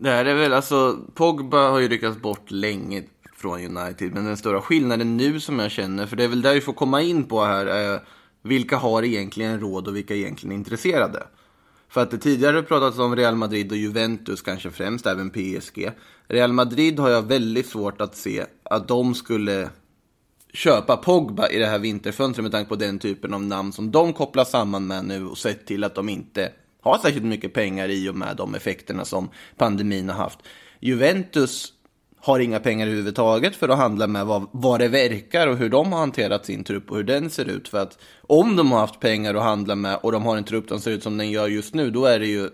Det 0.02 0.10
här 0.10 0.26
är 0.26 0.36
väl, 0.36 0.54
alltså, 0.54 1.00
Pogba 1.14 1.70
har 1.70 1.80
ju 1.80 1.88
ryckats 1.88 2.18
bort 2.18 2.52
länge 2.52 3.04
från 3.36 3.78
United, 3.78 4.14
men 4.14 4.26
den 4.26 4.38
stora 4.38 4.62
skillnaden 4.62 5.18
nu 5.18 5.40
som 5.40 5.60
jag 5.60 5.72
känner, 5.72 6.06
för 6.06 6.16
det 6.16 6.24
är 6.24 6.28
väl 6.28 6.42
där 6.42 6.54
vi 6.54 6.62
får 6.62 6.74
komma 6.74 7.02
in 7.02 7.24
på 7.24 7.44
här, 7.44 7.66
är 7.66 8.00
vilka 8.44 8.78
har 8.78 9.04
egentligen 9.04 9.60
råd 9.60 9.88
och 9.88 9.96
vilka 9.96 10.14
är 10.14 10.18
egentligen 10.18 10.56
intresserade? 10.56 11.24
För 11.90 12.02
att 12.02 12.12
det 12.12 12.18
tidigare 12.18 12.64
pratats 12.64 13.00
om 13.00 13.16
Real 13.16 13.36
Madrid 13.36 13.72
och 13.72 13.78
Juventus 13.78 14.42
kanske 14.42 14.72
främst, 14.72 15.06
även 15.06 15.30
PSG. 15.30 15.92
Real 16.28 16.54
Madrid 16.54 17.00
har 17.00 17.10
jag 17.10 17.22
väldigt 17.22 17.68
svårt 17.68 18.02
att 18.02 18.16
se 18.16 18.46
att 18.64 18.88
de 18.88 19.16
skulle 19.16 19.70
köpa 20.54 20.98
Pogba 20.98 21.48
i 21.48 21.60
det 21.60 21.68
här 21.68 21.80
vinterfönstret 21.80 22.44
med 22.44 22.52
tanke 22.52 22.70
på 22.70 22.76
den 22.76 23.00
typen 23.00 23.34
av 23.34 23.42
namn 23.42 23.72
som 23.72 23.92
de 23.92 24.14
kopplar 24.14 24.44
samman 24.44 24.88
med 24.88 25.06
nu 25.06 25.28
och 25.28 25.38
sett 25.38 25.66
till 25.66 25.84
att 25.84 25.96
de 25.96 26.10
inte 26.10 26.52
har 26.82 26.98
särskilt 26.98 27.26
mycket 27.26 27.54
pengar 27.54 27.90
i 27.90 28.10
och 28.10 28.16
med 28.16 28.38
de 28.38 28.56
effekterna 28.56 29.06
som 29.06 29.30
pandemin 29.58 30.10
har 30.10 30.16
haft. 30.16 30.40
Juventus 30.80 31.74
har 32.24 32.40
inga 32.40 32.60
pengar 32.60 32.88
överhuvudtaget 32.88 33.56
för 33.56 33.70
att 33.70 33.78
handla 33.78 34.08
med 34.08 34.26
vad, 34.26 34.48
vad 34.52 34.80
det 34.80 34.88
verkar 34.88 35.48
och 35.48 35.58
hur 35.58 35.70
de 35.70 35.94
har 35.94 36.00
hanterat 36.00 36.46
sin 36.46 36.64
trupp 36.64 36.92
och 36.92 36.98
hur 36.98 37.04
den 37.04 37.30
ser 37.30 37.46
ut. 37.46 37.68
För 37.68 37.78
att 37.78 37.98
om 38.22 38.56
de 38.56 38.72
har 38.72 38.80
haft 38.80 39.00
pengar 39.00 39.36
att 39.36 39.44
handla 39.44 39.76
med 39.76 40.00
och 40.04 40.12
de 40.12 40.24
har 40.24 40.38
en 40.38 40.44
trupp 40.44 40.68
som 40.68 40.80
ser 40.80 40.92
ut 40.92 41.04
som 41.04 41.18
den 41.18 41.32
gör 41.32 41.48
just 41.48 41.74
nu, 41.74 41.92
då 41.92 42.06
är 42.06 42.20
det 42.20 42.28
ju 42.28 42.50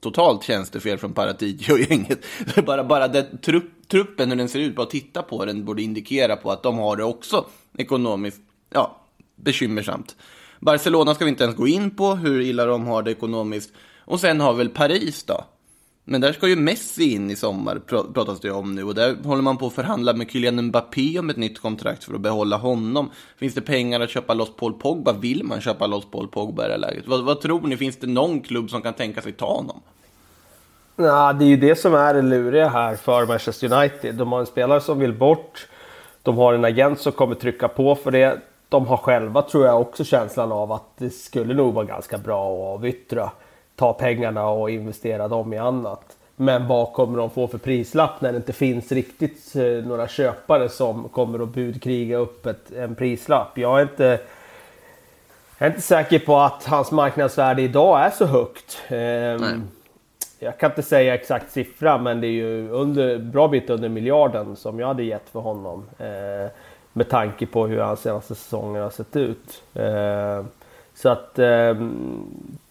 totalt 0.00 0.44
tjänstefel 0.44 0.98
från 0.98 1.12
Paratici 1.12 1.72
och 1.72 1.78
gänget. 1.78 2.24
bara 2.66 2.84
bara 2.84 3.08
det, 3.08 3.42
trupp, 3.42 3.88
truppen, 3.88 4.30
hur 4.30 4.36
den 4.36 4.48
ser 4.48 4.60
ut, 4.60 4.76
bara 4.76 4.86
titta 4.86 5.22
på 5.22 5.44
den 5.44 5.64
borde 5.64 5.82
indikera 5.82 6.36
på 6.36 6.50
att 6.50 6.62
de 6.62 6.78
har 6.78 6.96
det 6.96 7.04
också 7.04 7.46
ekonomiskt, 7.78 8.40
ja, 8.70 9.00
bekymmersamt. 9.36 10.16
Barcelona 10.60 11.14
ska 11.14 11.24
vi 11.24 11.30
inte 11.30 11.44
ens 11.44 11.56
gå 11.56 11.68
in 11.68 11.90
på 11.90 12.14
hur 12.14 12.40
illa 12.40 12.66
de 12.66 12.86
har 12.86 13.02
det 13.02 13.10
ekonomiskt. 13.10 13.72
Och 14.04 14.20
sen 14.20 14.40
har 14.40 14.54
väl 14.54 14.68
Paris 14.68 15.24
då. 15.24 15.44
Men 16.08 16.20
där 16.20 16.32
ska 16.32 16.48
ju 16.48 16.56
Messi 16.56 17.12
in 17.12 17.30
i 17.30 17.36
sommar, 17.36 17.78
pratas 18.14 18.40
det 18.40 18.50
om 18.50 18.74
nu. 18.74 18.84
Och 18.84 18.94
där 18.94 19.16
håller 19.24 19.42
man 19.42 19.56
på 19.56 19.66
att 19.66 19.72
förhandla 19.72 20.12
med 20.12 20.30
Kylian 20.30 20.62
Mbappé 20.62 21.18
om 21.18 21.30
ett 21.30 21.36
nytt 21.36 21.60
kontrakt 21.60 22.04
för 22.04 22.14
att 22.14 22.20
behålla 22.20 22.56
honom. 22.56 23.10
Finns 23.36 23.54
det 23.54 23.60
pengar 23.60 24.00
att 24.00 24.10
köpa 24.10 24.34
loss 24.34 24.50
Paul 24.56 24.72
Pogba? 24.72 25.12
Vill 25.12 25.44
man 25.44 25.60
köpa 25.60 25.86
loss 25.86 26.04
Paul 26.10 26.28
Pogba 26.28 26.64
i 26.64 26.66
det 26.66 26.72
här 26.72 26.78
läget? 26.78 27.06
Vad, 27.06 27.24
vad 27.24 27.40
tror 27.40 27.60
ni? 27.60 27.76
Finns 27.76 27.96
det 27.96 28.06
någon 28.06 28.40
klubb 28.40 28.70
som 28.70 28.82
kan 28.82 28.94
tänka 28.94 29.22
sig 29.22 29.32
ta 29.32 29.52
honom? 29.56 29.80
Ja, 30.96 31.32
det 31.32 31.44
är 31.44 31.48
ju 31.48 31.56
det 31.56 31.76
som 31.76 31.94
är 31.94 32.14
det 32.14 32.22
luriga 32.22 32.68
här 32.68 32.96
för 32.96 33.26
Manchester 33.26 33.72
United. 33.72 34.14
De 34.14 34.32
har 34.32 34.40
en 34.40 34.46
spelare 34.46 34.80
som 34.80 34.98
vill 34.98 35.12
bort. 35.12 35.68
De 36.22 36.36
har 36.36 36.54
en 36.54 36.64
agent 36.64 37.00
som 37.00 37.12
kommer 37.12 37.34
trycka 37.34 37.68
på 37.68 37.94
för 37.94 38.10
det. 38.10 38.40
De 38.68 38.86
har 38.86 38.96
själva, 38.96 39.42
tror 39.42 39.66
jag, 39.66 39.80
också 39.80 40.04
känslan 40.04 40.52
av 40.52 40.72
att 40.72 40.96
det 40.98 41.10
skulle 41.10 41.54
nog 41.54 41.74
vara 41.74 41.84
ganska 41.84 42.18
bra 42.18 42.52
att 42.52 42.74
avyttra. 42.74 43.30
Ta 43.76 43.92
pengarna 43.92 44.48
och 44.48 44.70
investera 44.70 45.28
dem 45.28 45.52
i 45.52 45.58
annat. 45.58 46.16
Men 46.36 46.66
vad 46.66 46.92
kommer 46.92 47.18
de 47.18 47.30
få 47.30 47.48
för 47.48 47.58
prislapp 47.58 48.20
när 48.20 48.32
det 48.32 48.36
inte 48.36 48.52
finns 48.52 48.92
riktigt 48.92 49.56
eh, 49.56 49.62
några 49.62 50.08
köpare 50.08 50.68
som 50.68 51.08
kommer 51.08 51.42
att 51.42 51.48
budkriga 51.48 52.16
upp 52.16 52.46
ett, 52.46 52.72
en 52.72 52.94
prislapp? 52.94 53.58
Jag 53.58 53.78
är 53.78 53.82
inte... 53.82 54.20
Jag 55.58 55.66
är 55.66 55.70
inte 55.70 55.82
säker 55.82 56.18
på 56.18 56.36
att 56.36 56.64
hans 56.64 56.90
marknadsvärde 56.90 57.62
idag 57.62 58.00
är 58.00 58.10
så 58.10 58.24
högt. 58.24 58.82
Ehm, 58.88 59.68
jag 60.38 60.58
kan 60.58 60.70
inte 60.70 60.82
säga 60.82 61.14
exakt 61.14 61.52
siffra, 61.52 61.98
men 61.98 62.20
det 62.20 62.26
är 62.26 62.30
ju 62.30 62.70
under, 62.70 63.18
bra 63.18 63.48
bit 63.48 63.70
under 63.70 63.88
miljarden 63.88 64.56
som 64.56 64.80
jag 64.80 64.86
hade 64.86 65.02
gett 65.02 65.28
för 65.28 65.40
honom. 65.40 65.84
Med 66.96 67.08
tanke 67.08 67.46
på 67.46 67.66
hur 67.66 67.78
hans 67.78 68.00
senaste 68.00 68.34
säsonger 68.34 68.80
har 68.80 68.90
sett 68.90 69.16
ut. 69.16 69.62
Eh, 69.74 70.44
så 70.94 71.08
att 71.08 71.38
eh, 71.38 71.74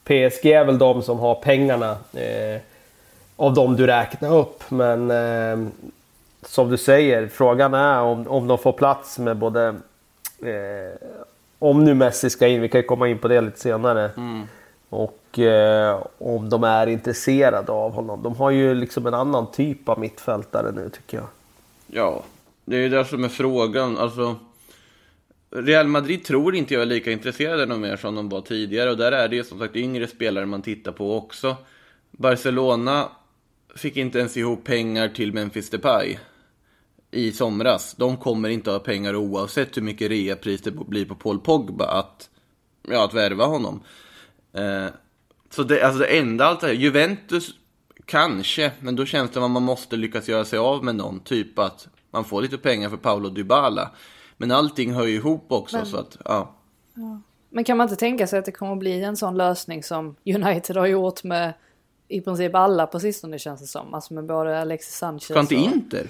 PSG 0.03 0.45
är 0.45 0.65
väl 0.65 0.77
de 0.77 1.01
som 1.01 1.19
har 1.19 1.35
pengarna 1.35 1.91
eh, 2.13 2.61
av 3.35 3.53
de 3.53 3.75
du 3.75 3.87
räknar 3.87 4.37
upp. 4.37 4.63
Men 4.69 5.11
eh, 5.11 5.67
som 6.45 6.69
du 6.69 6.77
säger, 6.77 7.27
frågan 7.27 7.73
är 7.73 8.01
om, 8.01 8.27
om 8.27 8.47
de 8.47 8.57
får 8.57 8.71
plats 8.71 9.19
med 9.19 9.37
både... 9.37 9.75
Eh, 10.41 11.07
om 11.59 11.83
nu 11.83 11.93
Messi 11.93 12.29
ska 12.29 12.47
in, 12.47 12.61
vi 12.61 12.69
kan 12.69 12.81
ju 12.81 12.87
komma 12.87 13.07
in 13.07 13.17
på 13.17 13.27
det 13.27 13.41
lite 13.41 13.59
senare. 13.59 14.09
Och 14.89 15.39
eh, 15.39 15.99
om 16.17 16.49
de 16.49 16.63
är 16.63 16.87
intresserade 16.87 17.71
av 17.71 17.91
honom. 17.91 18.23
De 18.23 18.35
har 18.35 18.51
ju 18.51 18.73
liksom 18.73 19.07
en 19.07 19.13
annan 19.13 19.51
typ 19.51 19.89
av 19.89 19.99
mittfältare 19.99 20.71
nu 20.71 20.89
tycker 20.89 21.17
jag. 21.17 21.27
Ja, 21.87 22.23
det 22.65 22.75
är 22.75 22.81
ju 22.81 22.89
det 22.89 23.05
som 23.05 23.23
är 23.23 23.29
frågan. 23.29 23.97
Alltså, 23.97 24.39
Real 25.49 25.87
Madrid 25.87 26.23
tror 26.23 26.55
inte 26.55 26.73
jag 26.73 26.81
är 26.81 26.85
lika 26.85 27.11
intresserade 27.11 27.73
av 27.73 27.79
mer 27.79 27.97
som 27.97 28.15
de 28.15 28.29
var 28.29 28.41
tidigare. 28.41 28.91
Och 28.91 28.97
där 28.97 29.11
är 29.11 29.27
det 29.27 29.35
ju 29.35 29.43
som 29.43 29.59
sagt 29.59 29.75
yngre 29.75 30.07
spelare 30.07 30.45
man 30.45 30.61
tittar 30.61 30.91
på 30.91 31.17
också. 31.17 31.55
Barcelona 32.11 33.09
fick 33.75 33.97
inte 33.97 34.19
ens 34.19 34.37
ihop 34.37 34.63
pengar 34.63 35.07
till 35.09 35.33
Memphis 35.33 35.69
Depay 35.69 36.17
i 37.11 37.31
somras. 37.31 37.95
De 37.95 38.17
kommer 38.17 38.49
inte 38.49 38.71
ha 38.71 38.79
pengar 38.79 39.15
oavsett 39.15 39.77
hur 39.77 39.81
mycket 39.81 40.11
reapris 40.11 40.61
det 40.61 40.71
blir 40.71 41.05
på 41.05 41.15
Paul 41.15 41.39
Pogba 41.39 41.85
att, 41.85 42.29
ja, 42.89 43.05
att 43.05 43.13
värva 43.13 43.45
honom. 43.45 43.83
Eh, 44.53 44.87
så 45.49 45.63
det, 45.63 45.83
alltså 45.83 45.99
det 45.99 46.17
enda 46.17 46.45
alternativet, 46.45 46.83
Juventus 46.83 47.49
kanske, 48.05 48.71
men 48.79 48.95
då 48.95 49.05
känns 49.05 49.29
det 49.29 49.33
som 49.33 49.43
att 49.43 49.51
man 49.51 49.63
måste 49.63 49.97
lyckas 49.97 50.27
göra 50.27 50.45
sig 50.45 50.59
av 50.59 50.83
med 50.83 50.95
någon. 50.95 51.19
Typ 51.19 51.59
att 51.59 51.87
man 52.15 52.25
får 52.25 52.41
lite 52.41 52.57
pengar 52.57 52.89
för 52.89 52.97
Paolo 52.97 53.29
Dybala. 53.29 53.91
Men 54.37 54.51
allting 54.51 54.93
hör 54.93 55.05
ju 55.05 55.15
ihop 55.15 55.45
också 55.51 55.85
så 55.85 55.97
att, 55.97 56.17
ja. 56.25 56.55
Men 57.49 57.63
kan 57.63 57.77
man 57.77 57.85
inte 57.85 57.95
tänka 57.95 58.27
sig 58.27 58.39
att 58.39 58.45
det 58.45 58.51
kommer 58.51 58.73
att 58.73 58.79
bli 58.79 59.03
en 59.03 59.17
sån 59.17 59.37
lösning 59.37 59.83
som 59.83 60.15
United 60.25 60.77
har 60.77 60.85
gjort 60.85 61.23
med 61.23 61.53
i 62.07 62.21
princip 62.21 62.55
alla 62.55 62.87
på 62.87 62.99
sistone 62.99 63.39
känns 63.39 63.61
det 63.61 63.67
som. 63.67 63.93
Alltså 63.93 64.13
med 64.13 64.25
både 64.25 64.61
Alexis 64.61 64.95
Sanchez 64.95 65.23
Ska 65.23 65.39
inte 65.39 65.55
och... 65.55 65.61
Inter? 65.61 66.07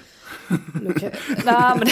Luka... 0.82 1.10
Nej 1.44 1.72
men 1.76 1.88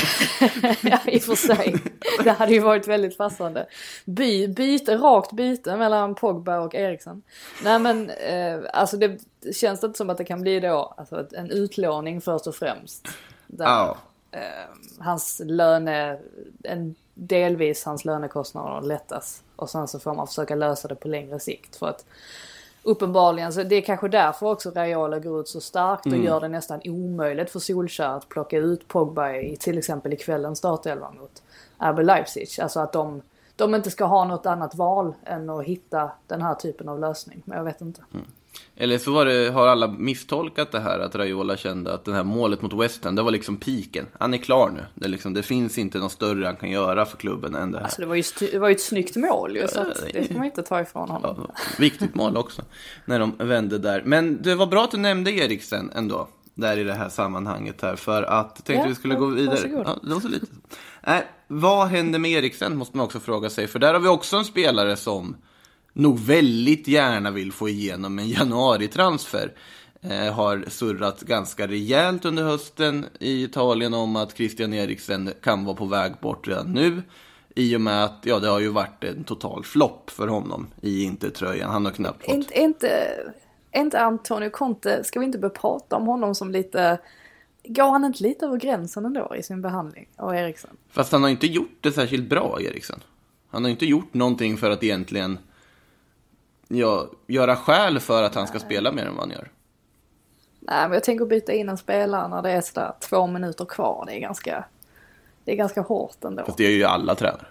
ja, 0.92 0.98
i 1.06 1.18
och 1.18 1.22
för 1.22 1.34
sig. 1.34 1.76
Det 2.24 2.30
hade 2.30 2.52
ju 2.52 2.60
varit 2.60 2.88
väldigt 2.88 3.18
passande. 3.18 3.66
By, 4.04 4.48
byte, 4.48 4.96
rakt 4.96 5.32
byte 5.32 5.76
mellan 5.76 6.14
Pogba 6.14 6.58
och 6.58 6.74
Eriksen. 6.74 7.22
Nej 7.64 7.78
men 7.78 8.10
eh, 8.10 8.58
alltså 8.72 8.96
det 8.96 9.20
känns 9.54 9.84
inte 9.84 9.98
som 9.98 10.10
att 10.10 10.18
det 10.18 10.24
kan 10.24 10.42
bli 10.42 10.60
då 10.60 10.94
alltså, 10.96 11.26
en 11.32 11.50
utlåning 11.50 12.20
först 12.20 12.46
och 12.46 12.54
främst. 12.54 13.08
Där, 13.56 13.64
Ja. 13.64 13.96
eh, 14.30 14.40
hans 14.98 15.40
löne, 15.44 16.18
en, 16.64 16.94
delvis 17.14 17.84
hans 17.84 18.04
lönekostnader 18.04 18.86
lättas. 18.86 19.42
Och 19.56 19.70
sen 19.70 19.88
så 19.88 19.98
får 19.98 20.14
man 20.14 20.26
försöka 20.26 20.54
lösa 20.54 20.88
det 20.88 20.94
på 20.94 21.08
längre 21.08 21.40
sikt. 21.40 21.76
För 21.76 21.86
att 21.88 22.04
uppenbarligen 22.82 23.52
så 23.52 23.62
det 23.62 23.76
är 23.76 23.80
kanske 23.80 24.08
därför 24.08 24.46
också 24.46 24.70
Raiola 24.70 25.18
går 25.18 25.40
ut 25.40 25.48
så 25.48 25.60
starkt 25.60 26.06
och 26.06 26.12
gör 26.16 26.40
det 26.40 26.48
nästan 26.48 26.80
omöjligt 26.84 27.50
för 27.50 27.58
Solskjaer 27.58 28.16
att 28.16 28.28
plocka 28.28 28.56
ut 28.58 28.88
Pogba 28.88 29.32
i 29.32 29.56
till 29.56 29.78
exempel 29.78 30.12
i 30.12 30.16
kvällens 30.16 30.58
startelva 30.58 31.10
mot 31.10 31.42
RB 31.78 31.98
Leipzig. 31.98 32.48
Alltså 32.62 32.80
att 32.80 32.92
de, 32.92 33.22
de 33.56 33.74
inte 33.74 33.90
ska 33.90 34.04
ha 34.04 34.24
något 34.24 34.46
annat 34.46 34.74
val 34.74 35.14
än 35.24 35.50
att 35.50 35.64
hitta 35.64 36.10
den 36.26 36.42
här 36.42 36.54
typen 36.54 36.88
av 36.88 37.00
lösning. 37.00 37.42
Men 37.44 37.58
jag 37.58 37.64
vet 37.64 37.80
inte. 37.80 38.02
Eller 38.76 38.98
så 38.98 39.12
var 39.12 39.26
det, 39.26 39.50
har 39.50 39.66
alla 39.66 39.88
misstolkat 39.88 40.72
det 40.72 40.80
här 40.80 40.98
att 40.98 41.14
Raiola 41.14 41.56
kände 41.56 41.94
att 41.94 42.04
det 42.04 42.12
här 42.12 42.24
målet 42.24 42.62
mot 42.62 42.72
West 42.72 43.04
Ham, 43.04 43.14
det 43.14 43.22
var 43.22 43.30
liksom 43.30 43.56
piken. 43.56 44.06
Han 44.18 44.34
är 44.34 44.38
klar 44.38 44.70
nu. 44.70 44.80
Det, 44.94 45.08
liksom, 45.08 45.34
det 45.34 45.42
finns 45.42 45.78
inte 45.78 45.98
något 45.98 46.12
större 46.12 46.46
han 46.46 46.56
kan 46.56 46.70
göra 46.70 47.06
för 47.06 47.16
klubben 47.16 47.54
än 47.54 47.72
det 47.72 47.78
här. 47.78 47.84
Alltså 47.84 48.00
det 48.00 48.06
var 48.06 48.14
ju, 48.14 48.22
det 48.52 48.58
var 48.58 48.68
ju 48.68 48.74
ett 48.74 48.80
snyggt 48.80 49.16
mål 49.16 49.56
ju 49.56 49.68
så 49.68 49.80
att 49.80 50.04
det 50.12 50.24
ska 50.24 50.34
man 50.34 50.44
inte 50.46 50.62
ta 50.62 50.80
ifrån 50.80 51.10
honom. 51.10 51.46
Ja, 51.48 51.54
viktigt 51.78 52.14
mål 52.14 52.36
också, 52.36 52.62
när 53.04 53.18
de 53.18 53.34
vände 53.38 53.78
där. 53.78 54.02
Men 54.04 54.42
det 54.42 54.54
var 54.54 54.66
bra 54.66 54.84
att 54.84 54.90
du 54.90 54.96
nämnde 54.96 55.30
Eriksen 55.32 55.90
ändå, 55.94 56.28
där 56.54 56.78
i 56.78 56.84
det 56.84 56.94
här 56.94 57.08
sammanhanget 57.08 57.82
här, 57.82 57.96
för 57.96 58.22
att 58.22 58.54
tänkte 58.54 58.74
Ja, 58.74 58.88
vi 58.88 58.94
skulle 58.94 59.14
gå 59.14 59.26
vidare. 59.26 59.54
varsågod. 59.54 59.86
Ja, 59.86 59.98
det 60.02 60.14
var 60.14 60.20
så 60.20 60.28
lite. 60.28 60.46
Äh, 61.02 61.16
vad 61.46 61.88
händer 61.88 62.18
med 62.18 62.30
Eriksen, 62.30 62.76
måste 62.76 62.96
man 62.96 63.06
också 63.06 63.20
fråga 63.20 63.50
sig, 63.50 63.66
för 63.66 63.78
där 63.78 63.92
har 63.92 64.00
vi 64.00 64.08
också 64.08 64.36
en 64.36 64.44
spelare 64.44 64.96
som 64.96 65.36
nog 65.94 66.18
väldigt 66.18 66.88
gärna 66.88 67.30
vill 67.30 67.52
få 67.52 67.68
igenom 67.68 68.18
en 68.18 68.28
januari-transfer. 68.28 69.52
Eh, 70.00 70.34
har 70.34 70.64
surrat 70.68 71.20
ganska 71.20 71.66
rejält 71.66 72.24
under 72.24 72.42
hösten 72.42 73.06
i 73.20 73.44
Italien 73.44 73.94
om 73.94 74.16
att 74.16 74.36
Christian 74.36 74.74
Eriksen 74.74 75.30
kan 75.42 75.64
vara 75.64 75.76
på 75.76 75.84
väg 75.84 76.12
bort 76.20 76.48
redan 76.48 76.72
nu. 76.72 77.02
I 77.56 77.76
och 77.76 77.80
med 77.80 78.04
att 78.04 78.18
ja, 78.22 78.38
det 78.38 78.48
har 78.48 78.60
ju 78.60 78.68
varit 78.68 79.04
en 79.04 79.24
total 79.24 79.64
flopp 79.64 80.10
för 80.10 80.28
honom 80.28 80.66
i 80.80 81.02
Intertröjan. 81.02 81.70
Han 81.70 81.84
har 81.84 81.92
knappt 81.92 82.24
fått... 82.24 82.34
Inte, 82.34 82.60
inte, 82.60 83.16
inte 83.76 84.00
Antonio 84.00 84.50
Conte, 84.50 85.04
ska 85.04 85.20
vi 85.20 85.26
inte 85.26 85.38
börja 85.38 85.54
prata 85.54 85.96
om 85.96 86.06
honom 86.06 86.34
som 86.34 86.50
lite... 86.50 86.98
Går 87.64 87.90
han 87.90 88.04
inte 88.04 88.22
lite 88.22 88.46
över 88.46 88.56
gränsen 88.56 89.04
ändå 89.04 89.36
i 89.38 89.42
sin 89.42 89.62
behandling 89.62 90.08
av 90.16 90.34
Eriksen? 90.34 90.70
Fast 90.90 91.12
han 91.12 91.22
har 91.22 91.30
inte 91.30 91.46
gjort 91.46 91.78
det 91.80 91.92
särskilt 91.92 92.28
bra, 92.28 92.58
Eriksen. 92.60 93.00
Han 93.48 93.64
har 93.64 93.70
inte 93.70 93.86
gjort 93.86 94.14
någonting 94.14 94.56
för 94.56 94.70
att 94.70 94.82
egentligen 94.82 95.38
ja, 96.76 97.06
göra 97.26 97.56
skäl 97.56 98.00
för 98.00 98.22
att 98.22 98.34
han 98.34 98.46
ska 98.46 98.58
spela 98.58 98.92
mer 98.92 99.06
än 99.06 99.14
vad 99.14 99.20
han 99.20 99.30
gör. 99.30 99.50
Nej, 100.60 100.82
men 100.82 100.92
jag 100.92 101.04
tänker 101.04 101.24
byta 101.26 101.52
in 101.52 101.68
en 101.68 101.76
spelare 101.76 102.28
när 102.28 102.42
det 102.42 102.50
är 102.50 102.60
sådär 102.60 102.92
två 103.00 103.26
minuter 103.26 103.64
kvar. 103.64 104.04
Det 104.06 104.16
är 104.16 104.20
ganska, 104.20 104.64
det 105.44 105.52
är 105.52 105.56
ganska 105.56 105.80
hårt 105.80 106.24
ändå. 106.24 106.44
Fast 106.44 106.58
det 106.58 106.64
gör 106.64 106.70
ju 106.70 106.84
alla 106.84 107.14
tränare. 107.14 107.46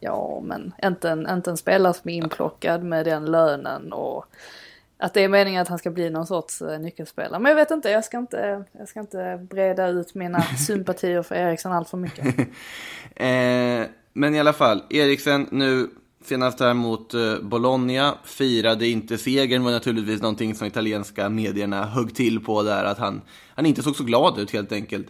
Ja, 0.00 0.40
men 0.44 0.72
inte 0.82 1.10
en, 1.10 1.30
inte 1.30 1.50
en 1.50 1.56
spelare 1.56 1.94
som 1.94 2.10
är 2.10 2.14
inplockad 2.14 2.82
med 2.82 3.06
den 3.06 3.30
lönen 3.30 3.92
och 3.92 4.26
att 4.98 5.14
det 5.14 5.24
är 5.24 5.28
meningen 5.28 5.62
att 5.62 5.68
han 5.68 5.78
ska 5.78 5.90
bli 5.90 6.10
någon 6.10 6.26
sorts 6.26 6.62
eh, 6.62 6.80
nyckelspelare. 6.80 7.40
Men 7.40 7.50
jag 7.50 7.56
vet 7.56 7.70
inte, 7.70 7.90
jag 7.90 8.04
ska 8.04 8.18
inte, 8.18 8.64
jag 8.72 8.88
ska 8.88 9.00
inte 9.00 9.46
breda 9.50 9.86
ut 9.86 10.14
mina 10.14 10.42
sympatier 10.66 11.22
för 11.22 11.34
Eriksen 11.34 11.72
allt 11.72 11.88
för 11.88 11.96
mycket. 11.96 12.36
Eh, 13.14 13.86
men 14.12 14.34
i 14.34 14.40
alla 14.40 14.52
fall, 14.52 14.82
Eriksen 14.90 15.48
nu 15.50 15.88
senast 16.24 16.60
här 16.60 16.74
mot 16.74 17.14
eh, 17.14 17.38
Bologna 17.42 18.18
firade 18.24 18.88
inte 18.88 19.18
segern 19.18 19.64
var 19.64 19.70
naturligtvis 19.70 20.22
någonting 20.22 20.54
som 20.54 20.66
italienska 20.66 21.28
medierna 21.28 21.86
högg 21.86 22.14
till 22.14 22.40
på 22.40 22.62
där 22.62 22.84
att 22.84 22.98
han, 22.98 23.22
han 23.54 23.66
inte 23.66 23.82
såg 23.82 23.96
så 23.96 24.04
glad 24.04 24.38
ut 24.38 24.50
helt 24.50 24.72
enkelt. 24.72 25.06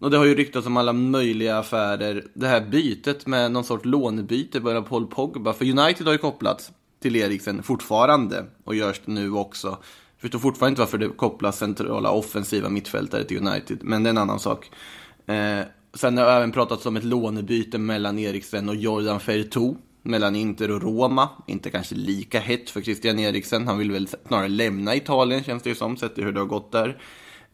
Och 0.00 0.10
det 0.10 0.16
har 0.16 0.24
ju 0.24 0.34
ryktats 0.34 0.66
om 0.66 0.76
alla 0.76 0.92
möjliga 0.92 1.58
affärer. 1.58 2.24
Det 2.34 2.46
här 2.46 2.60
bytet 2.60 3.26
med 3.26 3.52
någon 3.52 3.64
sorts 3.64 3.84
lånebyte 3.84 4.60
mellan 4.60 4.84
Paul 4.84 5.06
Pogba, 5.06 5.52
för 5.52 5.64
United 5.64 6.06
har 6.06 6.12
ju 6.12 6.18
kopplats 6.18 6.72
till 7.00 7.16
Eriksen 7.16 7.62
fortfarande 7.62 8.44
och 8.64 8.74
görs 8.74 9.00
det 9.04 9.12
nu 9.12 9.32
också. 9.32 9.68
Jag 9.68 9.78
Förstår 10.20 10.38
fortfarande 10.38 10.70
inte 10.70 10.80
varför 10.80 10.98
det 10.98 11.08
kopplas 11.08 11.58
centrala 11.58 12.10
offensiva 12.10 12.68
mittfältare 12.68 13.24
till 13.24 13.46
United, 13.46 13.78
men 13.82 14.02
det 14.02 14.08
är 14.08 14.10
en 14.10 14.18
annan 14.18 14.40
sak. 14.40 14.70
Eh, 15.26 15.60
sen 15.94 16.18
har 16.18 16.26
det 16.26 16.32
även 16.32 16.52
pratats 16.52 16.86
om 16.86 16.96
ett 16.96 17.04
lånebyte 17.04 17.78
mellan 17.78 18.18
Eriksen 18.18 18.68
och 18.68 18.76
Jordan 18.76 19.20
Fertou, 19.20 19.76
mellan 20.02 20.36
Inter 20.36 20.70
och 20.70 20.82
Roma. 20.82 21.28
Inte 21.46 21.70
kanske 21.70 21.94
lika 21.94 22.40
hett 22.40 22.70
för 22.70 22.80
Christian 22.80 23.18
Eriksen, 23.18 23.66
han 23.66 23.78
vill 23.78 23.92
väl 23.92 24.08
snarare 24.26 24.48
lämna 24.48 24.94
Italien 24.94 25.44
känns 25.44 25.62
det 25.62 25.68
ju 25.68 25.74
som, 25.74 25.96
sett 25.96 26.14
till 26.14 26.24
hur 26.24 26.32
det 26.32 26.40
har 26.40 26.46
gått 26.46 26.72
där. 26.72 26.98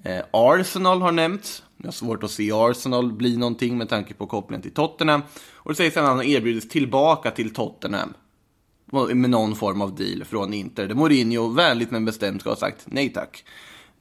Eh, 0.02 0.20
Arsenal 0.30 1.02
har 1.02 1.12
nämnts. 1.12 1.62
Jag 1.76 1.86
har 1.86 1.92
svårt 1.92 2.22
att 2.22 2.30
se 2.30 2.52
Arsenal 2.52 3.12
bli 3.12 3.36
någonting 3.36 3.78
med 3.78 3.88
tanke 3.88 4.14
på 4.14 4.26
kopplingen 4.26 4.62
till 4.62 4.74
Tottenham. 4.74 5.22
Och 5.52 5.70
det 5.70 5.76
sägs 5.76 5.96
att 5.96 6.04
han 6.04 6.16
har 6.16 6.24
erbjudits 6.24 6.68
tillbaka 6.68 7.30
till 7.30 7.54
Tottenham 7.54 8.14
med 9.14 9.30
någon 9.30 9.56
form 9.56 9.82
av 9.82 9.94
deal 9.94 10.24
från 10.24 10.54
Inter. 10.54 10.86
Det 10.88 10.94
Mourinho 10.94 11.48
vänligt 11.48 11.90
men 11.90 12.04
bestämt 12.04 12.40
ska 12.40 12.50
ha 12.50 12.56
sagt 12.56 12.84
nej 12.84 13.12
tack. 13.12 13.44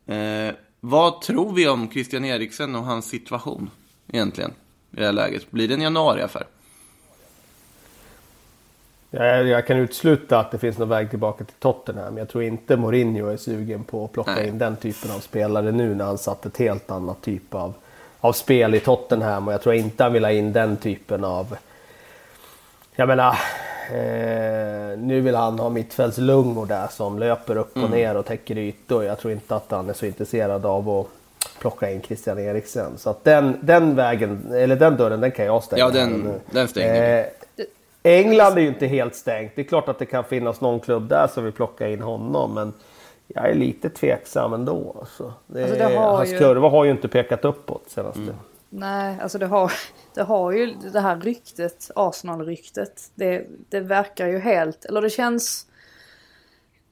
Eh, 0.06 0.54
vad 0.80 1.22
tror 1.22 1.54
vi 1.54 1.68
om 1.68 1.92
Christian 1.92 2.26
Eriksen 2.26 2.76
och 2.76 2.84
hans 2.84 3.06
situation 3.10 3.70
egentligen 4.08 4.52
i 4.92 4.96
det 4.96 5.06
här 5.06 5.14
läget? 5.14 5.52
Blir 5.52 5.68
det 5.68 5.74
en 5.74 5.82
januariaffär? 5.82 6.48
Jag, 9.12 9.48
jag 9.48 9.68
kan 9.68 9.78
utesluta 9.78 10.40
att 10.40 10.52
det 10.52 10.58
finns 10.58 10.78
någon 10.78 10.90
väg 10.90 11.10
tillbaka 11.10 11.44
till 11.44 11.56
Tottenham. 11.60 12.18
Jag 12.18 12.30
tror 12.30 12.44
inte 12.44 12.78
Mourinho 12.78 13.28
är 13.28 13.38
sugen 13.38 13.84
på 13.84 14.06
att 14.06 14.12
plocka 14.12 14.32
Nej. 14.32 14.48
in 14.48 14.58
den 14.58 14.76
typen 14.76 15.12
av 15.12 15.20
spelare 15.20 15.72
nu 15.72 15.96
när 15.96 16.06
han 16.06 16.18
satt 16.18 16.46
ett 16.46 16.58
helt 16.58 16.92
annat 16.92 17.22
typ 17.22 17.54
av, 17.56 17.74
av 18.20 18.34
spel 18.34 18.76
i 18.76 18.80
Tottenham. 18.80 19.48
Och 19.48 19.54
jag 19.54 19.62
tror 19.62 19.76
inte 19.76 20.04
han 20.04 20.14
vill 20.14 20.24
ha 20.26 20.32
in 20.32 20.54
den 20.54 20.78
typen 20.78 21.24
av... 21.24 21.58
Jag 22.96 23.08
menar, 23.08 23.30
eh, 23.92 24.98
nu 24.98 25.22
vill 25.22 25.36
han 25.36 25.60
ha 25.60 25.70
mittfältslungor 25.70 26.66
där 26.66 26.88
som 26.88 27.20
löper 27.20 27.58
upp 27.58 27.78
och 27.78 27.90
ner 27.90 28.18
och 28.18 28.26
täcker 28.26 28.58
ytor. 28.58 29.04
Jag 29.04 29.20
tror 29.20 29.34
inte 29.34 29.56
att 29.56 29.66
han 29.72 29.90
är 29.90 29.94
så 29.94 30.06
intresserad 30.06 30.66
av 30.66 30.90
att 30.90 31.08
plocka 31.60 31.92
in 31.92 32.02
Christian 32.02 32.40
Eriksen. 32.40 32.98
Så 32.98 33.10
att 33.10 33.24
den, 33.24 33.58
den 33.62 33.96
vägen, 33.96 34.52
eller 34.54 34.76
den 34.76 34.98
dörren, 34.98 35.22
den 35.22 35.32
kan 35.32 35.46
jag 35.46 35.64
stänga. 35.64 35.80
Ja, 35.80 35.90
den- 35.90 36.34
den 36.52 36.68
stänger. 36.68 37.20
Eh, 37.20 37.26
England 38.08 38.58
är 38.58 38.62
ju 38.62 38.68
inte 38.68 38.88
helt 38.88 39.16
stängt. 39.16 39.52
Det 39.56 39.62
är 39.62 39.66
klart 39.66 39.90
att 39.90 40.00
det 40.00 40.06
kan 40.06 40.24
finnas 40.24 40.62
någon 40.62 40.80
klubb 40.80 41.10
där 41.10 41.28
som 41.28 41.44
vill 41.44 41.54
plocka 41.54 41.88
in 41.90 42.02
honom. 42.02 42.54
Men 42.54 42.74
jag 43.28 43.50
är 43.50 43.54
lite 43.56 43.90
tveksam 43.90 44.54
ändå. 44.54 44.96
Alltså. 45.00 45.34
Det, 45.48 45.62
Alltså, 45.64 45.78
det 45.78 45.84
har 45.96 46.18
hans 46.18 46.30
ju- 46.30 46.38
kurva 46.38 46.70
har 46.70 46.86
ju 46.86 46.92
inte 46.92 47.08
pekat 47.08 47.46
uppåt 47.46 47.90
senaste. 47.90 48.36
Nej, 48.70 49.18
alltså 49.22 49.38
det 49.38 49.46
har, 49.46 49.72
det 50.14 50.22
har 50.24 50.52
ju 50.52 50.74
det 50.94 51.00
här 51.00 51.20
ryktet, 51.20 51.92
Arsenal-ryktet. 51.96 53.12
Det, 53.16 53.48
det 53.70 53.80
verkar 53.80 54.28
ju 54.28 54.40
helt, 54.40 54.86
eller 54.86 55.02
det 55.02 55.10
känns 55.10 55.68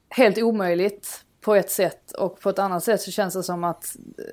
helt 0.08 0.38
omöjligt 0.38 1.22
på 1.40 1.54
ett 1.54 1.70
sätt 1.70 2.12
och 2.12 2.40
på 2.40 2.50
ett 2.50 2.58
annat 2.58 2.84
sätt 2.84 3.00
så 3.00 3.10
känns 3.10 3.34
det 3.34 3.42
som 3.42 3.64
att 3.64 3.96
eh, 4.18 4.24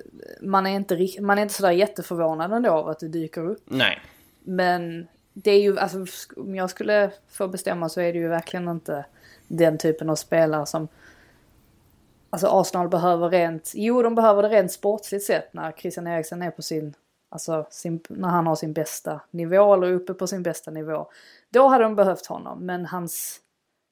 man 0.46 0.66
är 0.66 0.76
inte, 0.76 1.08
man 1.20 1.38
är 1.38 1.42
inte 1.42 1.54
sådär 1.54 1.70
jätteförvånad 1.70 2.52
ändå 2.52 2.70
av 2.70 2.88
att 2.88 2.98
det 3.00 3.08
dyker 3.08 3.46
upp. 3.50 3.62
Nej. 3.64 4.00
Men 4.44 5.06
det 5.34 5.50
är 5.50 5.60
ju, 5.60 5.78
alltså 5.78 6.06
om 6.36 6.54
jag 6.54 6.70
skulle 6.70 7.10
få 7.28 7.48
bestämma 7.48 7.88
så 7.88 8.00
är 8.00 8.12
det 8.12 8.18
ju 8.18 8.28
verkligen 8.28 8.68
inte 8.68 9.04
den 9.48 9.78
typen 9.78 10.10
av 10.10 10.16
spelare 10.16 10.66
som 10.66 10.88
Alltså 12.30 12.46
Arsenal 12.46 12.88
behöver 12.88 13.28
rent, 13.28 13.72
jo 13.74 14.02
de 14.02 14.14
behöver 14.14 14.42
det 14.42 14.48
rent 14.48 14.72
sportsligt 14.72 15.24
sett 15.24 15.54
när 15.54 15.72
Christian 15.72 16.06
Eriksen 16.06 16.42
är 16.42 16.50
på 16.50 16.62
sin, 16.62 16.94
alltså 17.30 17.66
sin, 17.70 18.00
när 18.08 18.28
han 18.28 18.46
har 18.46 18.56
sin 18.56 18.72
bästa 18.72 19.20
nivå 19.30 19.74
eller 19.74 19.92
uppe 19.92 20.14
på 20.14 20.26
sin 20.26 20.42
bästa 20.42 20.70
nivå. 20.70 21.06
Då 21.50 21.68
hade 21.68 21.84
de 21.84 21.96
behövt 21.96 22.26
honom, 22.26 22.66
men 22.66 22.86
hans 22.86 23.40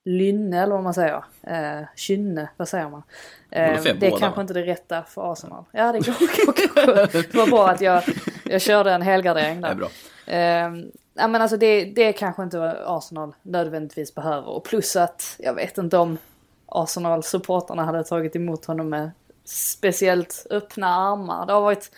lynne 0.05 0.63
eller 0.63 0.75
vad 0.75 0.85
man 0.85 0.95
säger, 0.95 1.25
eh, 1.43 1.87
kynne, 1.97 2.49
vad 2.57 2.69
säger 2.69 2.89
man? 2.89 3.03
Eh, 3.51 3.83
det 3.83 3.91
är 3.91 4.11
båda, 4.11 4.19
kanske 4.19 4.41
inte 4.41 4.55
det 4.55 4.63
rätta 4.63 5.03
för 5.03 5.33
Arsenal. 5.33 5.65
Ja 5.73 5.93
det 5.93 5.99
går, 5.99 6.47
går 6.47 6.53
kanske. 6.53 7.19
Det 7.19 7.35
var 7.35 7.47
bra 7.47 7.69
att 7.69 7.81
jag, 7.81 8.03
jag 8.45 8.61
körde 8.61 8.93
en 8.93 9.03
helgardering 9.03 9.61
Det 9.61 9.69
där. 9.69 9.71
är 9.71 9.75
bra. 9.75 9.89
Eh, 10.35 10.87
ja, 11.14 11.28
men 11.28 11.42
alltså 11.42 11.57
det, 11.57 11.85
det 11.85 12.12
kanske 12.12 12.42
inte 12.42 12.85
Arsenal 12.87 13.35
nödvändigtvis 13.42 14.14
behöver. 14.14 14.49
Och 14.49 14.64
plus 14.64 14.97
att 14.97 15.37
jag 15.38 15.54
vet 15.54 15.78
inte 15.78 15.99
om 15.99 16.19
Arsenal-supportrarna 16.66 17.85
hade 17.85 18.04
tagit 18.04 18.37
emot 18.37 18.64
honom 18.64 18.88
med 18.88 19.11
speciellt 19.45 20.47
öppna 20.50 20.87
armar. 20.87 21.47
Det 21.47 21.52
har 21.52 21.61
varit 21.61 21.90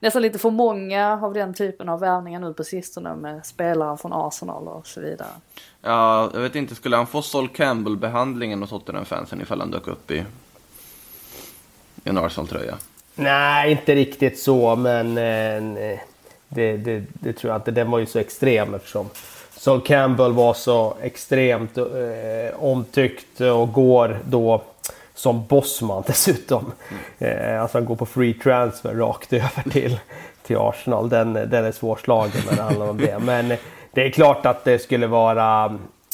nästan 0.00 0.22
lite 0.22 0.38
för 0.38 0.50
många 0.50 1.20
av 1.22 1.34
den 1.34 1.54
typen 1.54 1.88
av 1.88 2.00
värvningar 2.00 2.40
nu 2.40 2.54
på 2.54 2.64
sistone 2.64 3.14
med 3.14 3.46
spelare 3.46 3.96
från 3.96 4.12
Arsenal 4.12 4.68
och 4.68 4.86
så 4.86 5.00
vidare. 5.00 5.28
Ja, 5.82 6.30
jag 6.34 6.40
vet 6.40 6.54
inte, 6.54 6.74
skulle 6.74 6.96
han 6.96 7.06
få 7.06 7.22
Sol 7.22 7.48
Campbell-behandlingen 7.48 8.60
hos 8.60 8.70
Tottenham-fansen 8.70 9.40
ifall 9.40 9.60
han 9.60 9.70
dök 9.70 9.88
upp 9.88 10.10
i, 10.10 10.16
i 10.16 10.24
en 12.08 12.18
Arsenal-tröja? 12.18 12.78
Nej, 13.14 13.70
inte 13.70 13.94
riktigt 13.94 14.38
så, 14.38 14.76
men 14.76 15.18
eh, 15.76 16.00
det, 16.50 16.76
det, 16.76 17.02
det 17.12 17.32
tror 17.32 17.52
jag 17.52 17.58
inte. 17.58 17.70
Den 17.70 17.90
var 17.90 17.98
ju 17.98 18.06
så 18.06 18.18
extrem 18.18 18.74
eftersom 18.74 19.08
Sol 19.56 19.80
Campbell 19.80 20.32
var 20.32 20.54
så 20.54 20.94
extremt 21.02 21.78
eh, 21.78 21.84
omtyckt 22.58 23.40
och 23.40 23.72
går 23.72 24.18
då 24.24 24.62
som 25.14 25.46
bossman 25.46 26.02
dessutom. 26.06 26.72
Eh, 27.18 27.62
alltså 27.62 27.78
han 27.78 27.84
går 27.84 27.96
på 27.96 28.06
free 28.06 28.34
transfer 28.34 28.94
rakt 28.94 29.32
över 29.32 29.70
till, 29.70 29.98
till 30.42 30.56
Arsenal. 30.56 31.08
Den, 31.08 31.32
den 31.32 31.64
är 31.64 31.72
svårslagen 31.72 32.42
när 32.50 32.56
det 32.56 32.62
handlar 32.62 32.90
om 32.90 32.98
det. 32.98 33.18
Men 33.18 33.48
det 33.92 34.06
är 34.06 34.10
klart 34.10 34.46
att 34.46 34.64
det 34.64 34.78
skulle 34.78 35.06
vara 35.06 35.64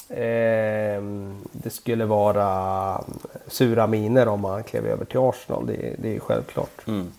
eh, 0.08 1.02
det 1.52 1.70
skulle 1.70 2.04
vara 2.04 3.00
sura 3.46 3.86
miner 3.86 4.28
om 4.28 4.44
han 4.44 4.62
klev 4.62 4.86
över 4.86 5.04
till 5.04 5.20
Arsenal. 5.20 5.66
Det, 5.66 5.94
det 5.98 6.16
är 6.16 6.20
självklart. 6.20 6.86
Mm. 6.86 7.12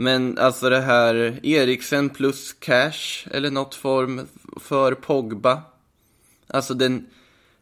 Men 0.00 0.38
alltså 0.38 0.70
det 0.70 0.80
här 0.80 1.40
Eriksen 1.42 2.08
plus 2.08 2.52
cash 2.52 3.28
eller 3.30 3.50
något 3.50 3.74
form 3.74 4.20
för 4.60 4.94
Pogba. 4.94 5.62
Alltså 6.46 6.74
den, 6.74 7.06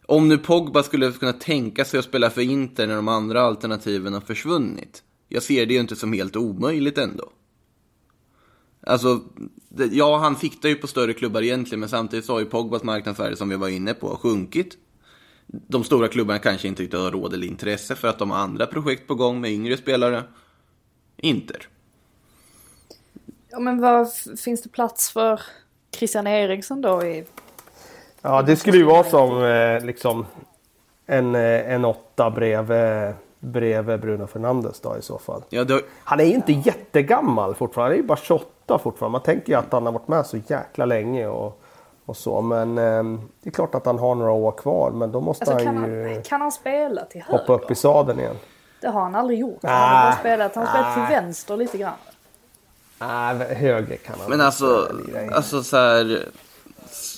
om 0.07 0.29
nu 0.29 0.39
Pogba 0.39 0.83
skulle 0.83 1.13
kunna 1.13 1.33
tänka 1.33 1.85
sig 1.85 1.99
att 1.99 2.05
spela 2.05 2.31
för 2.31 2.41
Inter 2.41 2.87
när 2.87 2.97
de 2.97 3.09
andra 3.09 3.43
alternativen 3.43 4.15
har 4.15 4.21
försvunnit. 4.21 5.03
Jag 5.29 5.43
ser 5.43 5.67
det 5.67 5.75
ju 5.75 5.81
inte 5.81 5.97
som 5.97 6.13
helt 6.13 6.37
omöjligt 6.37 6.99
ändå. 6.99 7.33
Alltså, 8.81 9.21
det, 9.69 9.85
ja 9.85 10.19
han 10.19 10.37
siktar 10.37 10.69
ju 10.69 10.75
på 10.75 10.87
större 10.87 11.13
klubbar 11.13 11.43
egentligen 11.43 11.81
men 11.81 11.89
samtidigt 11.89 12.25
så 12.25 12.33
har 12.33 12.41
ju 12.41 12.47
Pogbas 12.47 12.83
marknadsvärde 12.83 13.37
som 13.37 13.49
vi 13.49 13.57
var 13.57 13.69
inne 13.69 13.95
på 13.95 14.17
sjunkit. 14.17 14.79
De 15.47 15.85
stora 15.85 16.09
klubbarna 16.09 16.39
kanske 16.39 16.69
inte 16.69 16.83
riktigt 16.83 17.01
har 17.01 17.11
råd 17.11 17.35
eller 17.35 17.47
intresse 17.47 17.95
för 17.95 18.09
att 18.09 18.19
de 18.19 18.31
har 18.31 18.39
andra 18.39 18.67
projekt 18.67 19.07
på 19.07 19.15
gång 19.15 19.41
med 19.41 19.53
yngre 19.53 19.77
spelare. 19.77 20.25
Inter. 21.17 21.69
Ja 23.51 23.59
men 23.59 23.81
vad 23.81 24.09
finns 24.45 24.63
det 24.63 24.69
plats 24.69 25.11
för 25.11 25.41
Christian 25.97 26.27
Eriksson 26.27 26.81
då 26.83 27.03
i 27.05 27.25
Ja, 28.23 28.43
det 28.43 28.57
skulle 28.57 28.77
ju 28.77 28.85
vara 28.85 29.05
som 29.05 29.45
eh, 29.45 29.81
liksom 29.85 30.27
en, 31.07 31.35
eh, 31.35 31.73
en 31.73 31.85
åtta 31.85 32.31
bredvid, 32.31 33.15
bredvid 33.41 34.01
Bruno 34.01 34.27
Fernandes 34.27 34.81
då 34.81 34.97
i 34.99 35.03
så 35.03 35.19
fall. 35.19 35.43
Ja, 35.49 35.65
det, 35.65 35.81
Han 36.05 36.21
är 36.21 36.25
ju 36.25 36.35
inte 36.35 36.53
jättegammal 36.53 37.55
fortfarande. 37.55 37.91
Han 37.91 37.99
är 37.99 38.03
ju 38.03 38.07
bara 38.09 38.19
28 38.19 38.79
fortfarande. 38.79 39.13
Man 39.13 39.23
tänker 39.23 39.49
ju 39.53 39.59
att 39.59 39.73
han 39.73 39.87
har 39.87 39.93
varit 39.93 40.09
med 40.09 40.27
så 40.27 40.37
jäkla 40.47 40.85
länge 40.85 41.27
och, 41.27 41.61
och 42.07 42.17
så. 42.17 42.41
Men 42.41 42.79
eh, 42.79 43.21
det 43.43 43.49
är 43.49 43.51
klart 43.51 43.75
att 43.75 43.87
han 43.87 43.99
har 43.99 44.15
några 44.15 44.33
år 44.33 44.53
kvar. 44.53 44.91
Men 44.91 45.13
då 45.13 45.21
måste 45.21 45.45
Alltså 45.45 45.65
kan 45.65 45.77
han 45.77 45.91
ju 45.91 46.15
han, 46.15 46.23
kan 46.23 46.41
han 46.41 46.53
spela 46.53 47.05
till 47.05 47.23
höger? 47.23 47.39
hoppa 47.39 47.53
upp 47.53 47.71
i 47.71 47.75
sadeln 47.75 48.21
igen. 48.21 48.37
Det 48.81 48.89
har 48.89 49.01
han 49.01 49.15
aldrig 49.15 49.39
gjort. 49.39 49.59
Han 49.63 49.73
Ah, 49.73 49.87
har 49.87 50.11
bara 50.11 50.17
spelat, 50.17 50.55
han 50.55 50.67
har 50.67 50.73
spelat 50.75 50.95
till 50.95 51.03
ah. 51.17 51.21
vänster 51.21 51.57
lite 51.57 51.79
grann. 51.79 51.93
Nej, 53.01 53.55
högre 53.55 53.97
kan 53.97 54.15
han 54.21 54.31
Men 54.31 54.41
alltså, 54.41 54.93
alltså 55.33 55.63
så 55.63 55.77
här, 55.77 56.29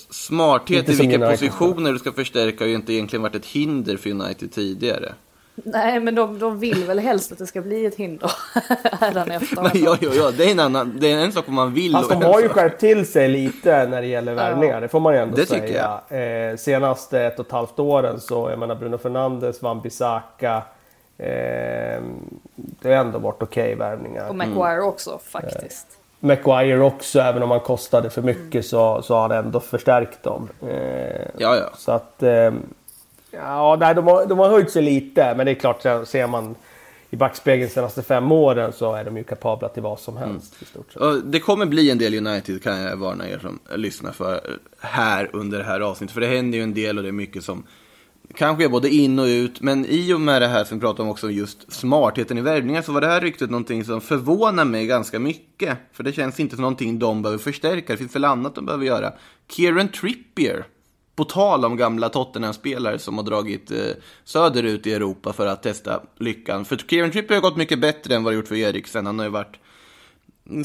smarthet 0.09 0.89
Inte 0.89 1.03
i 1.03 1.07
vilka 1.07 1.29
positioner 1.29 1.93
du 1.93 1.99
ska 1.99 2.11
förstärka 2.11 2.63
har 2.63 2.69
ju 2.69 2.75
inte 2.75 2.93
egentligen 2.93 3.23
varit 3.23 3.35
ett 3.35 3.45
hinder 3.45 3.97
för 3.97 4.09
United 4.09 4.51
tidigare. 4.51 5.13
Nej 5.55 5.99
men 5.99 6.15
de, 6.15 6.39
de 6.39 6.59
vill 6.59 6.83
väl 6.83 6.99
helst 6.99 7.31
att 7.31 7.37
det 7.37 7.47
ska 7.47 7.61
bli 7.61 7.85
ett 7.85 7.95
hinder 7.95 8.31
hädanefter. 8.99 9.61
Men 9.73 9.83
ja, 9.83 9.97
ja, 10.01 10.09
ja, 10.13 10.31
det 10.31 10.45
är 10.45 10.51
en 10.51 10.59
annan, 10.59 10.97
det 10.99 11.11
är 11.11 11.17
en 11.17 11.31
sak 11.31 11.47
om 11.47 11.53
man 11.53 11.73
vill 11.73 11.91
Fast 11.91 12.11
och 12.11 12.19
de 12.19 12.25
har 12.25 12.41
ju 12.41 12.49
skärpt 12.49 12.79
till 12.79 13.05
sig 13.05 13.27
lite 13.27 13.87
när 13.87 14.01
det 14.01 14.07
gäller 14.07 14.33
värvningar. 14.33 14.81
Det 14.81 14.87
får 14.87 14.99
man 14.99 15.13
ju 15.13 15.19
ändå 15.19 15.35
Det 15.35 15.45
tycker 15.45 15.67
säga. 16.09 16.51
Eh, 16.51 16.57
senaste 16.57 17.21
ett 17.21 17.39
och 17.39 17.45
ett 17.45 17.51
halvt 17.51 17.79
åren 17.79 18.19
så, 18.19 18.49
jag 18.49 18.59
menar 18.59 18.75
Bruno 18.75 18.97
Fernandes, 18.97 19.61
Van 19.61 19.81
Bissaka. 19.81 20.61
Eh, 21.21 22.01
det 22.55 22.89
har 22.89 22.95
ändå 23.05 23.19
varit 23.19 23.43
okej 23.43 23.75
värvningar. 23.75 24.29
Och 24.29 24.35
Maguire 24.35 24.81
också 24.81 25.19
faktiskt. 25.25 25.87
Maguire 26.19 26.79
också, 26.81 27.19
även 27.19 27.43
om 27.43 27.51
han 27.51 27.59
kostade 27.59 28.09
för 28.09 28.21
mycket 28.21 28.65
så, 28.65 29.01
så 29.01 29.15
har 29.15 29.21
han 29.21 29.45
ändå 29.45 29.59
förstärkt 29.59 30.23
dem. 30.23 30.49
Eh, 30.61 31.27
Ja, 31.37 31.55
ja. 31.55 31.69
Så 31.77 31.91
att... 31.91 32.23
Eh, 32.23 32.51
ja, 33.31 33.77
nej, 33.79 33.95
de, 33.95 34.07
har, 34.07 34.25
de 34.25 34.39
har 34.39 34.49
höjt 34.49 34.71
sig 34.71 34.81
lite, 34.81 35.33
men 35.37 35.45
det 35.45 35.51
är 35.51 35.55
klart, 35.55 35.81
så 35.81 36.05
ser 36.05 36.27
man 36.27 36.55
i 37.09 37.15
backspegeln 37.15 37.67
de 37.67 37.73
senaste 37.73 38.03
fem 38.03 38.31
åren 38.31 38.73
så 38.73 38.93
är 38.93 39.03
de 39.03 39.17
ju 39.17 39.23
kapabla 39.23 39.69
till 39.69 39.83
vad 39.83 39.99
som 39.99 40.17
helst 40.17 40.61
i 40.61 40.65
stort 40.65 40.91
sett. 40.93 41.01
Det 41.31 41.39
kommer 41.39 41.65
bli 41.65 41.91
en 41.91 41.97
del 41.97 42.27
United 42.27 42.63
kan 42.63 42.81
jag 42.81 42.95
varna 42.97 43.29
er 43.29 43.39
som 43.39 43.59
lyssnar 43.75 44.11
för 44.11 44.41
här 44.79 45.29
under 45.33 45.57
det 45.57 45.63
här 45.63 45.79
avsnittet. 45.79 46.13
För 46.13 46.21
det 46.21 46.27
händer 46.27 46.57
ju 46.57 46.63
en 46.63 46.73
del 46.73 46.97
och 46.97 47.03
det 47.03 47.09
är 47.09 47.13
mycket 47.13 47.43
som 47.43 47.63
kanske 48.35 48.63
är 48.63 48.69
både 48.69 48.89
in 48.89 49.19
och 49.19 49.25
ut. 49.25 49.61
Men 49.61 49.85
i 49.85 50.13
och 50.13 50.21
med 50.21 50.41
det 50.41 50.47
här 50.47 50.63
som 50.63 50.77
vi 50.77 50.81
pratar 50.81 51.03
om 51.03 51.09
också 51.09 51.29
just 51.29 51.73
smartheten 51.73 52.37
i 52.37 52.41
värvningar 52.41 52.81
så 52.81 52.91
var 52.91 53.01
det 53.01 53.07
här 53.07 53.21
ryktet 53.21 53.49
någonting 53.49 53.85
som 53.85 54.01
förvånar 54.01 54.65
mig 54.65 54.85
ganska 54.85 55.19
mycket. 55.19 55.77
För 55.93 56.03
det 56.03 56.13
känns 56.13 56.39
inte 56.39 56.55
som 56.55 56.61
någonting 56.61 56.99
de 56.99 57.21
behöver 57.21 57.43
förstärka. 57.43 57.93
Det 57.93 57.97
finns 57.97 58.15
väl 58.15 58.25
annat 58.25 58.55
de 58.55 58.65
behöver 58.65 58.85
göra. 58.85 59.13
Kieran 59.55 59.87
Trippier. 59.87 60.65
På 61.15 61.23
tal 61.23 61.65
om 61.65 61.77
gamla 61.77 62.09
Tottenham-spelare 62.09 62.99
som 62.99 63.17
har 63.17 63.25
dragit 63.25 63.71
eh, 63.71 63.77
söderut 64.23 64.87
i 64.87 64.93
Europa 64.93 65.33
för 65.33 65.47
att 65.47 65.63
testa 65.63 66.01
lyckan. 66.19 66.65
För 66.65 66.77
Kieran 66.77 67.11
Trippier 67.11 67.37
har 67.37 67.49
gått 67.49 67.57
mycket 67.57 67.81
bättre 67.81 68.15
än 68.15 68.23
vad 68.23 68.33
det 68.33 68.37
gjort 68.37 68.47
för 68.47 68.55
Eriksen. 68.55 69.05
Han 69.05 69.19
har 69.19 69.25
ju 69.25 69.31
varit 69.31 69.59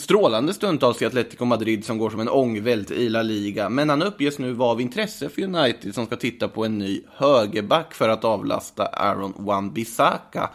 strålande 0.01 0.55
stundtals 0.55 1.03
i 1.03 1.07
Atletico 1.07 1.45
Madrid 1.45 1.85
som 1.85 1.99
går 1.99 2.11
som 2.11 2.21
en 2.21 2.29
ångvält 2.29 2.91
i 2.91 3.09
La 3.09 3.23
Liga. 3.23 3.69
Men 3.69 3.91
han 3.91 4.03
uppges 4.03 4.39
nu 4.39 4.53
vara 4.53 4.71
av 4.71 4.81
intresse 4.81 5.29
för 5.29 5.43
United 5.43 5.95
som 5.95 6.07
ska 6.07 6.17
titta 6.17 6.49
på 6.49 6.65
en 6.65 6.79
ny 6.79 7.03
högerback 7.15 7.95
för 7.95 8.09
att 8.09 8.25
avlasta 8.25 8.87
Aaron 8.87 9.33
Wan-Bissaka. 9.37 10.49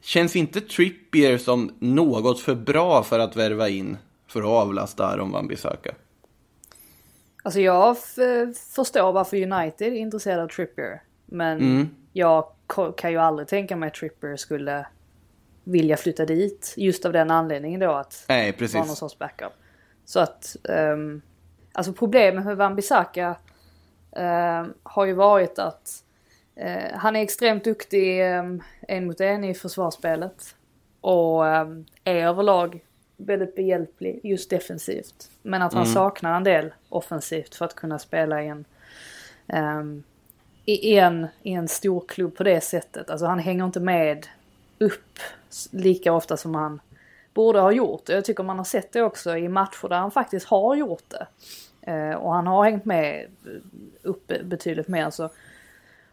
Känns 0.00 0.36
inte 0.36 0.60
Trippier 0.60 1.38
som 1.38 1.70
något 1.78 2.40
för 2.40 2.54
bra 2.54 3.02
för 3.02 3.18
att 3.18 3.36
värva 3.36 3.68
in 3.68 3.96
för 4.26 4.40
att 4.40 4.46
avlasta 4.46 5.06
Aaron 5.06 5.32
Wan-Bissaka? 5.32 5.94
Alltså 7.42 7.60
jag 7.60 7.96
förstår 8.74 9.12
varför 9.12 9.36
United 9.36 9.92
är 9.92 9.96
intresserade 9.96 10.42
av 10.42 10.48
Trippier. 10.48 11.02
Men 11.26 11.88
jag 12.12 12.44
ko- 12.66 12.92
kan 12.92 13.10
ju 13.10 13.18
aldrig 13.18 13.48
tänka 13.48 13.76
mig 13.76 13.86
att 13.86 13.94
Trippier 13.94 14.36
skulle 14.36 14.86
vilja 15.66 15.96
flytta 15.96 16.24
dit. 16.24 16.74
Just 16.76 17.04
av 17.04 17.12
den 17.12 17.30
anledningen 17.30 17.80
då 17.80 17.92
att 17.92 18.24
Nej, 18.28 18.38
vara 18.38 18.46
någon 18.50 18.58
precis. 18.58 18.98
sorts 18.98 19.18
backup. 19.18 19.52
Så 20.04 20.20
att, 20.20 20.56
um, 20.62 21.22
alltså 21.72 21.92
problemet 21.92 22.44
med 22.44 22.56
Wan-Bissaka 22.56 23.36
ehm, 24.16 24.74
har 24.82 25.04
ju 25.04 25.12
varit 25.12 25.58
att 25.58 26.04
eh, 26.56 26.92
han 26.94 27.16
är 27.16 27.22
extremt 27.22 27.64
duktig 27.64 28.22
um, 28.22 28.62
en 28.80 29.06
mot 29.06 29.20
en 29.20 29.44
i 29.44 29.54
försvarsspelet. 29.54 30.56
Och 31.00 31.46
ehm, 31.46 31.86
är 32.04 32.14
överlag 32.14 32.84
väldigt 33.16 33.56
behjälplig 33.56 34.20
just 34.22 34.50
defensivt. 34.50 35.30
Men 35.42 35.62
att 35.62 35.74
han 35.74 35.86
saknar 35.86 36.36
en 36.36 36.44
del 36.44 36.74
offensivt 36.88 37.54
för 37.54 37.64
att 37.64 37.74
kunna 37.74 37.98
spela 37.98 38.42
i 38.42 38.48
en 38.48 38.64
ehm, 39.46 40.02
i, 40.64 40.96
en, 40.96 41.26
i 41.42 41.52
en 41.52 41.68
stor 41.68 42.04
klubb 42.08 42.36
på 42.36 42.44
det 42.44 42.60
sättet. 42.60 43.10
Alltså 43.10 43.26
han 43.26 43.38
hänger 43.38 43.64
inte 43.64 43.80
med 43.80 44.26
upp 44.78 45.18
lika 45.70 46.12
ofta 46.12 46.36
som 46.36 46.54
han 46.54 46.80
borde 47.34 47.60
ha 47.60 47.72
gjort. 47.72 48.08
Jag 48.08 48.24
tycker 48.24 48.44
man 48.44 48.58
har 48.58 48.64
sett 48.64 48.92
det 48.92 49.02
också 49.02 49.36
i 49.36 49.48
matcher 49.48 49.88
där 49.88 49.96
han 49.96 50.10
faktiskt 50.10 50.46
har 50.46 50.76
gjort 50.76 51.04
det. 51.08 51.26
Eh, 51.92 52.14
och 52.14 52.32
han 52.32 52.46
har 52.46 52.64
hängt 52.64 52.84
med 52.84 53.26
upp 54.02 54.32
betydligt 54.44 54.88
mer. 54.88 55.10
Så 55.10 55.30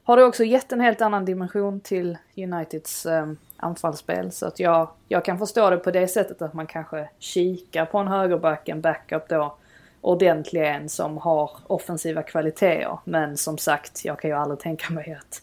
har 0.04 0.18
det 0.18 0.24
också 0.24 0.44
gett 0.44 0.72
en 0.72 0.80
helt 0.80 1.02
annan 1.02 1.26
dimension 1.26 1.80
till 1.80 2.18
Uniteds 2.38 3.06
eh, 3.06 3.32
anfallsspel. 3.58 4.32
Så 4.32 4.46
att 4.46 4.60
jag, 4.60 4.90
jag 5.08 5.26
kan 5.26 5.40
förstå 5.40 5.70
det 5.70 5.78
på 5.78 5.92
det 5.92 6.08
sättet 6.08 6.42
att 6.42 6.54
man 6.54 6.68
kanske 6.68 7.10
kikar 7.20 7.86
på 7.86 7.98
en 7.98 8.08
högerback, 8.08 8.70
en 8.70 8.82
backup 8.82 9.30
då. 9.30 9.56
Ordentlig 10.02 10.68
en 10.68 10.90
som 10.90 11.18
har 11.18 11.52
offensiva 11.68 12.24
kvaliteter. 12.24 12.98
Men 13.04 13.38
som 13.38 13.58
sagt, 13.58 14.06
jag 14.06 14.20
kan 14.20 14.30
ju 14.30 14.38
aldrig 14.38 14.60
tänka 14.60 14.94
mig 14.94 15.18
att 15.20 15.42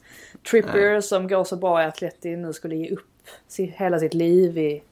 Trippier 0.51 1.01
som 1.01 1.29
går 1.29 1.45
så 1.45 1.57
bra 1.57 1.83
i 1.83 1.87
Atleti 1.87 2.37
nu 2.37 2.53
skulle 2.53 2.77
ge 2.77 2.91
upp 2.91 3.10
hela 3.57 3.99
sitt 3.99 4.15
liv 4.15 4.59
i, 4.59 4.83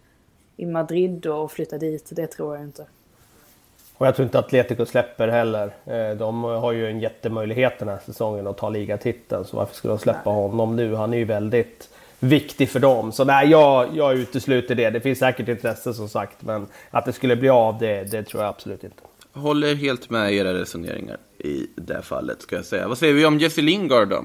i 0.57 0.67
Madrid 0.67 1.27
och 1.27 1.53
flytta 1.53 1.79
dit. 1.79 2.09
Det 2.13 2.27
tror 2.27 2.57
jag 2.57 2.65
inte. 2.65 2.87
Och 3.99 4.07
jag 4.07 4.17
tror 4.17 4.25
inte 4.25 4.39
Atletico 4.39 4.87
släpper 4.87 5.29
heller. 5.29 5.71
Eh, 5.85 6.17
De 6.17 6.45
har 6.45 6.73
ju 6.73 6.87
en 6.87 7.01
jättemöjlighet 7.01 7.79
den 7.79 7.89
här 7.89 7.99
säsongen 8.07 8.47
att 8.47 8.59
ta 8.59 8.69
ligatiteln. 8.69 9.45
Så 9.45 9.57
varför 9.57 9.75
skulle 9.75 9.93
de 9.93 9.99
släppa 9.99 10.31
honom 10.31 10.77
nu? 10.77 10.95
Han 10.95 11.15
är 11.15 11.19
ju 11.19 11.25
väldigt 11.25 11.89
viktig 12.21 12.69
för 12.69 12.81
dem. 12.81 13.13
Så 13.13 13.25
nej, 13.25 13.49
jag, 13.51 13.89
jag 13.97 14.15
utesluter 14.15 14.75
det. 14.75 14.91
Det 14.91 15.01
finns 15.01 15.19
säkert 15.19 15.49
intresse 15.49 15.95
som 15.95 16.09
sagt. 16.09 16.43
Men 16.43 16.67
att 16.91 17.05
det 17.05 17.13
skulle 17.13 17.37
bli 17.37 17.49
av, 17.49 17.79
det, 17.79 18.05
det 18.05 18.23
tror 18.23 18.43
jag 18.43 18.49
absolut 18.49 18.85
inte. 18.85 18.97
Håller 19.33 19.75
helt 19.75 20.11
med 20.11 20.33
era 20.33 20.55
resoneringar 20.55 21.17
i 21.39 21.67
det 21.77 21.95
här 21.95 22.03
fallet, 22.03 22.43
ska 22.43 22.57
jag 22.57 22.65
säga. 22.65 22.89
Vad 22.89 22.99
säger 22.99 23.15
vi 23.15 23.27
om 23.27 23.39
Jesse 23.39 23.61
Lingard 23.63 24.09
då? 24.09 24.25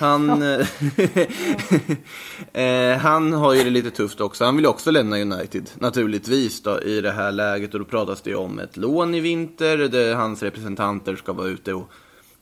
Han, 0.00 0.42
eh, 2.52 2.96
han 2.98 3.32
har 3.32 3.54
ju 3.54 3.64
det 3.64 3.70
lite 3.70 3.90
tufft 3.90 4.20
också. 4.20 4.44
Han 4.44 4.56
vill 4.56 4.66
också 4.66 4.90
lämna 4.90 5.16
United, 5.18 5.70
naturligtvis, 5.78 6.62
då, 6.62 6.80
i 6.82 7.00
det 7.00 7.10
här 7.10 7.32
läget. 7.32 7.74
Och 7.74 7.80
då 7.80 7.86
pratas 7.86 8.22
det 8.22 8.30
ju 8.30 8.36
om 8.36 8.58
ett 8.58 8.76
lån 8.76 9.14
i 9.14 9.20
vinter, 9.20 9.78
där 9.78 10.14
hans 10.14 10.42
representanter 10.42 11.16
ska 11.16 11.32
vara 11.32 11.46
ute 11.48 11.74
och 11.74 11.88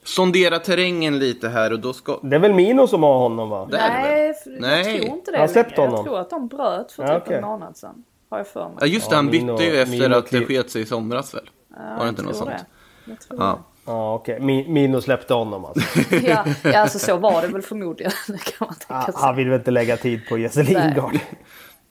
sondera 0.05 0.59
terrängen 0.59 1.19
lite 1.19 1.49
här. 1.49 1.73
Och 1.73 1.81
då 1.81 1.93
ska... 1.93 2.21
Det 2.23 2.37
är 2.37 2.41
väl 2.41 2.55
Mino 2.55 2.87
som 2.87 3.03
har 3.03 3.19
honom 3.19 3.49
va? 3.51 3.69
Det 3.71 3.77
är 3.79 4.03
det 4.03 4.35
Nej, 4.47 4.53
jag 4.53 4.61
Nej. 4.61 4.85
tror 5.01 5.17
inte 5.17 5.31
det 5.31 5.37
Har 5.37 5.45
han 5.45 5.49
släppt 5.49 5.71
längre. 5.71 5.83
Jag 5.83 5.91
honom? 5.91 6.05
tror 6.05 6.19
att 6.19 6.31
de 6.31 6.49
bröt 6.49 6.93
för 6.93 7.03
Ja, 7.03 7.15
typ 7.15 7.23
okej. 7.23 7.37
en 7.37 7.45
månad 7.45 7.77
sedan. 7.77 8.05
Har 8.31 8.39
jag 8.39 8.49
för 8.49 8.65
mig. 8.69 8.77
Ja, 8.81 8.87
just 8.87 9.11
det, 9.11 9.15
Ja, 9.15 9.17
han 9.17 9.31
bytte 9.31 9.45
Mino- 9.45 9.63
ju 9.63 9.77
efter 9.77 9.99
Mino 9.99 10.17
att 10.17 10.31
det 10.31 10.47
sket 10.47 10.71
sig 10.71 10.83
i 10.83 10.87
somras 10.87 11.35
väl? 11.35 11.51
Var 11.99 12.03
det 12.05 12.09
inte 12.09 12.23
något 12.23 12.37
sånt? 12.37 12.51
det. 12.51 12.67
Jag 13.11 13.21
tror 13.21 13.41
Ja. 13.41 13.59
Ja 13.87 14.15
okej, 14.15 14.39
Mi- 14.41 14.69
Mino 14.69 15.01
släppte 15.01 15.35
honom 15.35 15.65
alltså. 15.65 16.01
det. 16.11 16.17
Ja, 16.27 16.45
ja, 16.63 16.79
alltså 16.79 16.99
så 16.99 17.17
var 17.17 17.43
det 17.43 17.49
väl 17.49 17.63
förmodligen. 17.63 18.13
Kan 18.27 18.37
man 18.67 18.75
tänka 18.75 18.95
Han- 18.95 19.05
sig. 19.05 19.15
Han 19.17 19.37
vill 19.37 19.49
väl 19.49 19.59
inte 19.59 19.71
lägga 19.71 19.97
tid 19.97 20.21
på 20.29 20.39
Jesse 20.39 20.63
Lingard. 20.63 21.19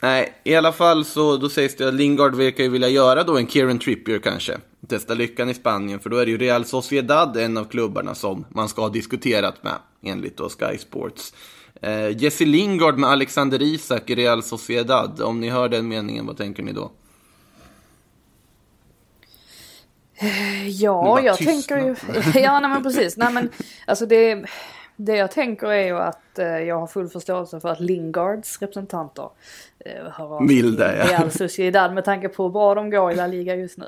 Nej, 0.01 0.33
i 0.43 0.55
alla 0.55 0.71
fall 0.71 1.05
så 1.05 1.37
då 1.37 1.49
sägs 1.49 1.75
det 1.75 1.87
att 1.87 1.93
Lingard 1.93 2.35
verkar 2.35 2.63
ju 2.63 2.69
vilja 2.69 2.89
göra 2.89 3.23
då 3.23 3.37
en 3.37 3.47
Kieran 3.47 3.79
Trippier 3.79 4.19
kanske. 4.19 4.57
Testa 4.87 5.13
lyckan 5.13 5.49
i 5.49 5.53
Spanien, 5.53 5.99
för 5.99 6.09
då 6.09 6.17
är 6.17 6.25
det 6.25 6.31
ju 6.31 6.37
Real 6.37 6.65
Sociedad, 6.65 7.37
en 7.37 7.57
av 7.57 7.65
klubbarna 7.65 8.15
som 8.15 8.45
man 8.49 8.69
ska 8.69 8.81
ha 8.81 8.89
diskuterat 8.89 9.63
med, 9.63 9.73
enligt 10.03 10.37
då 10.37 10.49
Sky 10.49 10.77
Sports. 10.77 11.33
Eh, 11.81 12.09
Jesse 12.23 12.45
Lingard 12.45 12.97
med 12.97 13.09
Alexander 13.09 13.61
Isak 13.61 14.09
i 14.09 14.15
Real 14.15 14.43
Sociedad, 14.43 15.21
om 15.21 15.39
ni 15.39 15.49
hör 15.49 15.69
den 15.69 15.87
meningen, 15.87 16.25
vad 16.25 16.37
tänker 16.37 16.63
ni 16.63 16.73
då? 16.73 16.91
Ja, 20.67 21.03
bara 21.03 21.21
jag 21.21 21.37
tänker 21.37 21.77
ju... 21.77 21.95
Ja, 22.39 22.59
nej 22.59 22.69
men 22.69 22.83
precis. 22.83 23.17
Nej 23.17 23.33
men 23.33 23.49
alltså 23.85 24.05
det... 24.05 24.45
Det 24.97 25.15
jag 25.15 25.31
tänker 25.31 25.67
är 25.67 25.85
ju 25.85 25.97
att 25.97 26.39
eh, 26.39 26.47
jag 26.47 26.79
har 26.79 26.87
full 26.87 27.09
förståelse 27.09 27.59
för 27.59 27.69
att 27.69 27.79
Lingards 27.79 28.61
representanter 28.61 29.29
eh, 29.79 30.03
hör 30.11 30.35
av 30.35 30.43
Milda, 30.43 30.97
ja. 30.97 31.05
Real 31.05 31.31
Sociedad 31.31 31.93
med 31.93 32.05
tanke 32.05 32.29
på 32.29 32.43
hur 32.43 32.49
bra 32.49 32.75
de 32.75 32.89
går 32.89 33.11
i 33.11 33.15
La 33.15 33.27
Liga 33.27 33.55
just 33.55 33.77
nu. 33.77 33.85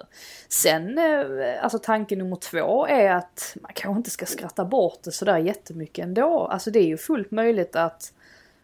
Sen, 0.49 0.97
eh, 0.97 1.63
alltså 1.63 1.79
tanke 1.79 2.15
nummer 2.15 2.35
två 2.35 2.87
är 2.87 3.11
att 3.11 3.55
man 3.61 3.71
kanske 3.75 3.97
inte 3.97 4.09
ska 4.09 4.25
skratta 4.25 4.65
bort 4.65 4.99
det 5.03 5.11
sådär 5.11 5.37
jättemycket 5.37 6.03
ändå. 6.03 6.47
Alltså 6.51 6.71
det 6.71 6.79
är 6.79 6.87
ju 6.87 6.97
fullt 6.97 7.31
möjligt 7.31 7.75
att 7.75 8.13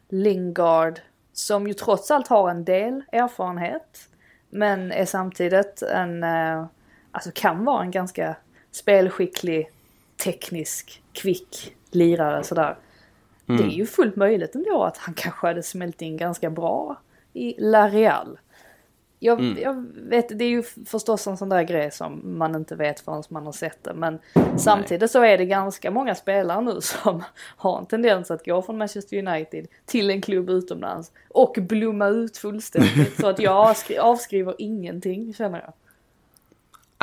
Lingard, 0.09 0.99
som 1.33 1.67
ju 1.67 1.73
trots 1.73 2.11
allt 2.11 2.27
har 2.27 2.49
en 2.49 2.65
del 2.65 3.03
erfarenhet, 3.11 4.09
men 4.49 4.91
är 4.91 5.05
samtidigt 5.05 5.81
en, 5.81 6.23
eh, 6.23 6.65
alltså 7.13 7.31
kan 7.33 7.65
vara 7.65 7.81
en 7.83 7.91
ganska 7.91 8.35
spelskicklig, 8.71 9.69
teknisk, 10.23 11.01
kvick 11.13 11.75
lirare 11.91 12.43
sådär. 12.43 12.75
Det 13.45 13.63
är 13.63 13.67
ju 13.67 13.85
fullt 13.85 14.15
möjligt 14.15 14.55
ändå 14.55 14.83
att 14.83 14.97
han 14.97 15.13
kanske 15.13 15.47
hade 15.47 15.63
smält 15.63 16.01
in 16.01 16.17
ganska 16.17 16.49
bra 16.49 16.99
i 17.33 17.55
La 17.57 17.89
Real. 17.89 18.39
Jag, 19.19 19.59
jag 19.59 19.85
vet, 19.95 20.39
det 20.39 20.45
är 20.45 20.49
ju 20.49 20.63
förstås 20.63 21.27
en 21.27 21.37
sån 21.37 21.49
där 21.49 21.63
grej 21.63 21.91
som 21.91 22.37
man 22.37 22.55
inte 22.55 22.75
vet 22.75 22.99
förrän 22.99 23.23
man 23.29 23.45
har 23.45 23.51
sett 23.53 23.83
det. 23.83 23.93
Men 23.93 24.19
samtidigt 24.57 25.11
så 25.11 25.23
är 25.23 25.37
det 25.37 25.45
ganska 25.45 25.91
många 25.91 26.15
spelare 26.15 26.61
nu 26.61 26.81
som 26.81 27.23
har 27.57 27.79
en 27.79 27.85
tendens 27.85 28.31
att 28.31 28.45
gå 28.45 28.61
från 28.61 28.77
Manchester 28.77 29.27
United 29.27 29.67
till 29.85 30.09
en 30.09 30.21
klubb 30.21 30.49
utomlands 30.49 31.11
och 31.29 31.57
blomma 31.61 32.07
ut 32.07 32.37
fullständigt. 32.37 33.19
så 33.19 33.27
att 33.27 33.39
jag 33.39 33.67
avskri- 33.67 33.99
avskriver 33.99 34.55
ingenting 34.57 35.33
känner 35.33 35.59
jag. 35.61 35.73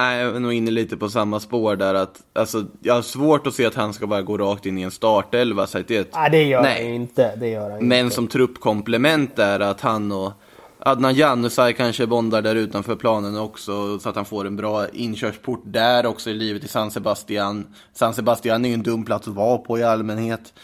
Nej, 0.01 0.21
jag 0.21 0.37
är 0.37 0.41
nog 0.41 0.53
inne 0.53 0.71
lite 0.71 0.97
på 0.97 1.09
samma 1.09 1.41
spår 1.41 1.77
där 1.77 1.95
att, 1.95 2.23
alltså, 2.33 2.65
jag 2.83 2.95
har 2.95 3.03
svårt 3.03 3.47
att 3.47 3.55
se 3.55 3.67
att 3.67 3.75
han 3.75 3.93
ska 3.93 4.07
bara 4.07 4.23
gå 4.23 4.39
rakt 4.39 4.67
in 4.67 4.79
i 4.79 4.83
en 4.83 4.91
startelva, 4.91 5.67
det 5.87 6.15
Nej 6.15 6.31
det 6.31 6.43
gör 6.43 6.63
Nej. 6.63 6.85
han 6.85 6.95
inte. 6.95 7.37
Det 7.37 7.49
gör 7.49 7.71
han 7.71 7.89
Men 7.89 8.05
inte. 8.05 8.15
som 8.15 8.29
truppkomplement 8.29 9.39
är 9.39 9.61
att 9.61 9.81
han 9.81 10.13
och 10.13 10.33
Adnan 10.79 11.15
Januzaj 11.15 11.75
kanske 11.75 12.07
bondar 12.07 12.43
där 12.43 12.55
utanför 12.55 12.97
planen 12.97 13.37
också 13.39 13.99
så 13.99 14.09
att 14.09 14.17
han 14.17 14.25
får 14.25 14.47
en 14.47 14.57
bra 14.57 14.89
inkörsport 14.89 15.63
där 15.65 16.07
också 16.07 16.31
i 16.31 16.35
livet 16.35 16.65
i 16.65 16.69
San 16.69 16.91
Sebastian. 16.91 17.67
San 17.93 18.15
Sebastian 18.15 18.65
är 18.65 18.69
ju 18.69 18.75
en 18.75 18.83
dum 18.83 19.05
plats 19.05 19.29
att 19.29 19.35
vara 19.35 19.59
på 19.59 19.79
i 19.79 19.83
allmänhet. 19.83 20.55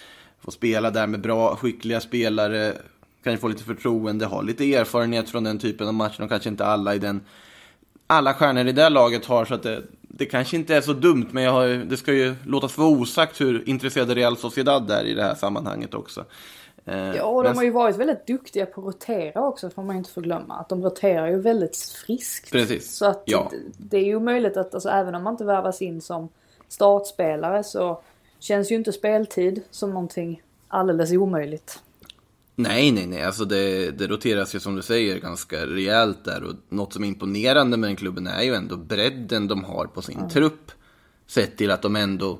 Få 0.44 0.50
spela 0.50 0.90
där 0.90 1.06
med 1.06 1.20
bra, 1.20 1.56
skickliga 1.56 2.00
spelare, 2.00 2.72
kanske 3.24 3.40
få 3.40 3.48
lite 3.48 3.64
förtroende, 3.64 4.26
ha 4.26 4.42
lite 4.42 4.74
erfarenhet 4.74 5.30
från 5.30 5.44
den 5.44 5.58
typen 5.58 5.88
av 5.88 5.94
matcher 5.94 6.22
och 6.22 6.28
kanske 6.28 6.48
inte 6.48 6.66
alla 6.66 6.94
i 6.94 6.98
den 6.98 7.20
alla 8.06 8.34
stjärnor 8.34 8.66
i 8.66 8.72
det 8.72 8.88
laget 8.88 9.24
har 9.24 9.44
så 9.44 9.54
att 9.54 9.62
det, 9.62 9.82
det 10.00 10.26
kanske 10.26 10.56
inte 10.56 10.74
är 10.74 10.80
så 10.80 10.92
dumt 10.92 11.26
men 11.30 11.42
jag 11.42 11.52
har, 11.52 11.66
det 11.68 11.96
ska 11.96 12.12
ju 12.12 12.34
låtas 12.46 12.78
vara 12.78 12.88
osagt 12.88 13.40
hur 13.40 13.68
intresserade 13.68 14.14
Real 14.14 14.36
Sociedad 14.36 14.90
är 14.90 15.04
i 15.04 15.14
det 15.14 15.22
här 15.22 15.34
sammanhanget 15.34 15.94
också. 15.94 16.24
Eh, 16.84 17.16
Ja, 17.16 17.22
och 17.24 17.42
de 17.44 17.56
har 17.56 17.64
ju 17.64 17.70
varit 17.70 17.96
väldigt 17.96 18.26
duktiga 18.26 18.66
på 18.66 18.80
att 18.80 18.86
rotera 18.86 19.46
också 19.48 19.70
får 19.70 19.82
man 19.82 19.96
inte 19.96 20.10
förglömma. 20.10 20.54
Att 20.54 20.68
de 20.68 20.82
roterar 20.84 21.28
ju 21.28 21.40
väldigt 21.40 21.76
friskt. 21.76 22.52
Precis. 22.52 22.96
Så 22.96 23.06
att 23.06 23.22
Ja. 23.24 23.48
det, 23.50 23.56
det 23.78 23.96
är 23.98 24.04
ju 24.04 24.20
möjligt 24.20 24.56
att 24.56 24.74
alltså, 24.74 24.88
även 24.88 25.14
om 25.14 25.22
man 25.22 25.34
inte 25.34 25.44
värvas 25.44 25.82
in 25.82 26.00
som 26.00 26.28
startspelare 26.68 27.64
så 27.64 28.00
känns 28.38 28.70
ju 28.72 28.74
inte 28.74 28.92
speltid 28.92 29.62
som 29.70 29.90
någonting 29.90 30.42
alldeles 30.68 31.12
omöjligt. 31.12 31.82
Nej, 32.58 32.92
nej, 32.92 33.06
nej. 33.06 33.22
Alltså 33.22 33.44
det, 33.44 33.90
det 33.90 34.06
roteras 34.06 34.54
ju 34.54 34.60
som 34.60 34.76
du 34.76 34.82
säger 34.82 35.20
ganska 35.20 35.66
rejält 35.66 36.24
där. 36.24 36.44
Och 36.44 36.54
något 36.68 36.92
som 36.92 37.04
är 37.04 37.08
imponerande 37.08 37.76
med 37.76 37.88
den 37.88 37.96
klubben 37.96 38.26
är 38.26 38.42
ju 38.42 38.54
ändå 38.54 38.76
bredden 38.76 39.48
de 39.48 39.64
har 39.64 39.86
på 39.86 40.02
sin 40.02 40.28
trupp. 40.28 40.72
Sett 41.26 41.56
till 41.56 41.70
att 41.70 41.82
de 41.82 41.96
ändå, 41.96 42.38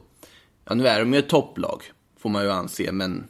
ja 0.65 0.75
nu 0.75 0.89
är 0.89 1.01
de 1.01 1.13
ju 1.13 1.19
ett 1.19 1.29
topplag, 1.29 1.83
får 2.19 2.31
man 2.31 2.45
ju 2.45 2.51
anse. 2.51 2.93
Men 2.93 3.25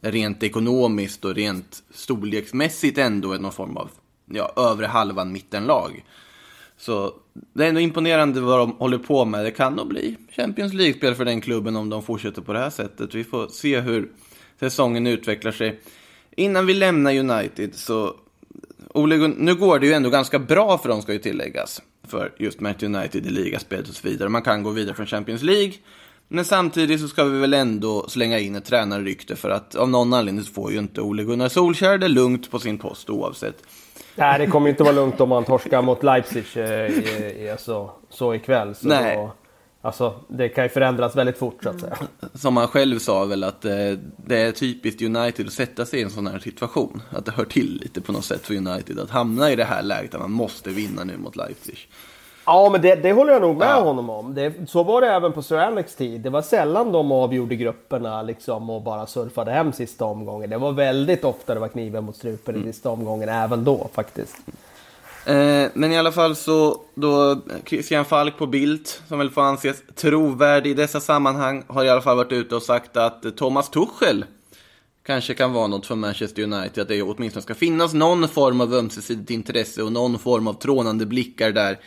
rent 0.00 0.42
ekonomiskt 0.42 1.24
och 1.24 1.34
rent 1.34 1.82
storleksmässigt 1.90 2.98
ändå 2.98 3.32
är 3.32 3.38
någon 3.38 3.52
form 3.52 3.76
av, 3.76 3.90
ja, 4.30 4.52
övre 4.56 4.86
halvan 4.86 5.32
mittenlag. 5.32 6.04
Så 6.76 7.14
det 7.52 7.64
är 7.64 7.68
ändå 7.68 7.80
imponerande 7.80 8.40
vad 8.40 8.58
de 8.58 8.70
håller 8.72 8.98
på 8.98 9.24
med. 9.24 9.44
Det 9.44 9.50
kan 9.50 9.74
nog 9.74 9.88
bli 9.88 10.16
Champions 10.30 10.72
League-spel 10.72 11.14
för 11.14 11.24
den 11.24 11.40
klubben 11.40 11.76
om 11.76 11.90
de 11.90 12.02
fortsätter 12.02 12.42
på 12.42 12.52
det 12.52 12.58
här 12.58 12.70
sättet. 12.70 13.14
Vi 13.14 13.24
får 13.24 13.48
se 13.48 13.80
hur 13.80 14.12
säsongen 14.60 15.06
utvecklar 15.06 15.52
sig. 15.52 15.80
Innan 16.36 16.66
vi 16.66 16.74
lämnar 16.74 17.18
United 17.18 17.74
så... 17.74 18.14
Ole, 18.88 19.16
nu 19.16 19.54
går 19.54 19.78
det 19.78 19.86
ju 19.86 19.92
ändå 19.92 20.10
ganska 20.10 20.38
bra 20.38 20.78
för 20.78 20.88
dem 20.88 21.02
ska 21.02 21.12
ju 21.12 21.18
tilläggas. 21.18 21.82
För 22.08 22.32
just 22.38 22.60
Manchester 22.60 22.86
United 22.86 23.26
i 23.26 23.30
ligaspelet 23.30 23.88
och 23.88 23.94
så 23.94 24.08
vidare. 24.08 24.28
Man 24.28 24.42
kan 24.42 24.62
gå 24.62 24.70
vidare 24.70 24.94
från 24.94 25.06
Champions 25.06 25.42
League. 25.42 25.72
Men 26.28 26.44
samtidigt 26.44 27.00
så 27.00 27.08
ska 27.08 27.24
vi 27.24 27.38
väl 27.38 27.54
ändå 27.54 28.08
slänga 28.08 28.38
in 28.38 28.54
ett 28.54 28.64
tränarrykte 28.64 29.36
för 29.36 29.50
att 29.50 29.74
av 29.74 29.88
någon 29.88 30.12
anledning 30.12 30.44
så 30.44 30.52
får 30.52 30.72
ju 30.72 30.78
inte 30.78 31.00
Ole 31.00 31.24
Gunnar 31.24 31.48
Solskjaer 31.48 31.98
det 31.98 32.08
lugnt 32.08 32.50
på 32.50 32.58
sin 32.58 32.78
post 32.78 33.10
oavsett. 33.10 33.56
Nej, 34.14 34.38
det 34.38 34.46
kommer 34.46 34.66
ju 34.66 34.70
inte 34.70 34.82
vara 34.82 34.94
lugnt 34.94 35.20
om 35.20 35.28
man 35.28 35.44
torskar 35.44 35.82
mot 35.82 36.02
Leipzig 36.02 36.44
eh, 36.54 36.64
i, 36.64 37.34
i, 37.38 37.50
alltså, 37.50 37.90
så 38.10 38.34
ikväll. 38.34 38.74
Så 38.74 38.88
Nej. 38.88 39.16
Då, 39.16 39.32
alltså, 39.84 40.14
det 40.28 40.48
kan 40.48 40.64
ju 40.64 40.68
förändras 40.70 41.16
väldigt 41.16 41.38
fort 41.38 41.62
så 41.62 41.68
att 41.68 41.80
säga. 41.80 41.96
Som 42.34 42.56
han 42.56 42.68
själv 42.68 42.98
sa 42.98 43.24
väl 43.24 43.44
att 43.44 43.64
eh, 43.64 43.72
det 44.26 44.36
är 44.36 44.52
typiskt 44.52 45.02
United 45.02 45.46
att 45.46 45.52
sätta 45.52 45.86
sig 45.86 46.00
i 46.00 46.02
en 46.02 46.10
sån 46.10 46.26
här 46.26 46.38
situation. 46.38 47.02
Att 47.10 47.24
det 47.24 47.32
hör 47.32 47.44
till 47.44 47.78
lite 47.82 48.00
på 48.00 48.12
något 48.12 48.24
sätt 48.24 48.46
för 48.46 48.54
United 48.54 48.98
att 48.98 49.10
hamna 49.10 49.50
i 49.52 49.56
det 49.56 49.64
här 49.64 49.82
läget 49.82 50.12
där 50.12 50.18
man 50.18 50.30
måste 50.32 50.70
vinna 50.70 51.04
nu 51.04 51.16
mot 51.16 51.36
Leipzig. 51.36 51.78
Ja, 52.46 52.68
men 52.72 52.82
det, 52.82 52.94
det 52.94 53.12
håller 53.12 53.32
jag 53.32 53.42
nog 53.42 53.56
med 53.56 53.68
Ja. 53.68 53.80
honom 53.80 54.10
om. 54.10 54.34
Det, 54.34 54.52
så 54.68 54.82
var 54.82 55.00
det 55.00 55.06
även 55.06 55.32
på 55.32 55.42
Sir 55.42 55.56
Alex 55.56 55.94
tid. 55.94 56.20
Det 56.20 56.30
var 56.30 56.42
sällan 56.42 56.92
de 56.92 57.12
avgjorde 57.12 57.56
grupperna 57.56 58.22
liksom 58.22 58.70
och 58.70 58.82
bara 58.82 59.06
surfade 59.06 59.50
hem 59.50 59.72
sista 59.72 60.04
omgången. 60.04 60.50
Det 60.50 60.58
var 60.58 60.72
väldigt 60.72 61.24
ofta 61.24 61.54
det 61.54 61.60
var 61.60 61.68
kniven 61.68 62.04
mot 62.04 62.16
strupen 62.16 62.56
i 62.56 62.62
sista 62.72 62.90
omgången, 62.90 63.28
även 63.28 63.64
då 63.64 63.88
faktiskt. 63.92 64.36
Eh, 65.26 65.70
men 65.74 65.92
i 65.92 65.98
alla 65.98 66.12
fall 66.12 66.36
så, 66.36 66.82
då 66.94 67.42
Christian 67.66 68.04
Falk 68.04 68.38
på 68.38 68.46
Bildt, 68.46 69.02
som 69.08 69.18
väl 69.18 69.30
får 69.30 69.42
anses 69.42 69.82
trovärdig 69.94 70.70
i 70.70 70.74
dessa 70.74 71.00
sammanhang, 71.00 71.64
har 71.66 71.84
i 71.84 71.88
alla 71.88 72.02
fall 72.02 72.16
varit 72.16 72.32
ute 72.32 72.56
och 72.56 72.62
sagt 72.62 72.96
att 72.96 73.36
Thomas 73.36 73.70
Tuchel 73.70 74.24
kanske 75.06 75.34
kan 75.34 75.52
vara 75.52 75.66
något 75.66 75.86
för 75.86 75.94
Manchester 75.94 76.42
United, 76.42 76.82
att 76.82 76.88
det 76.88 77.02
åtminstone 77.02 77.42
ska 77.42 77.54
finnas 77.54 77.94
någon 77.94 78.28
form 78.28 78.60
av 78.60 78.74
ömsesidigt 78.74 79.30
intresse 79.30 79.82
och 79.82 79.92
någon 79.92 80.18
form 80.18 80.46
av 80.46 80.54
trånande 80.54 81.06
blickar 81.06 81.52
där. 81.52 81.78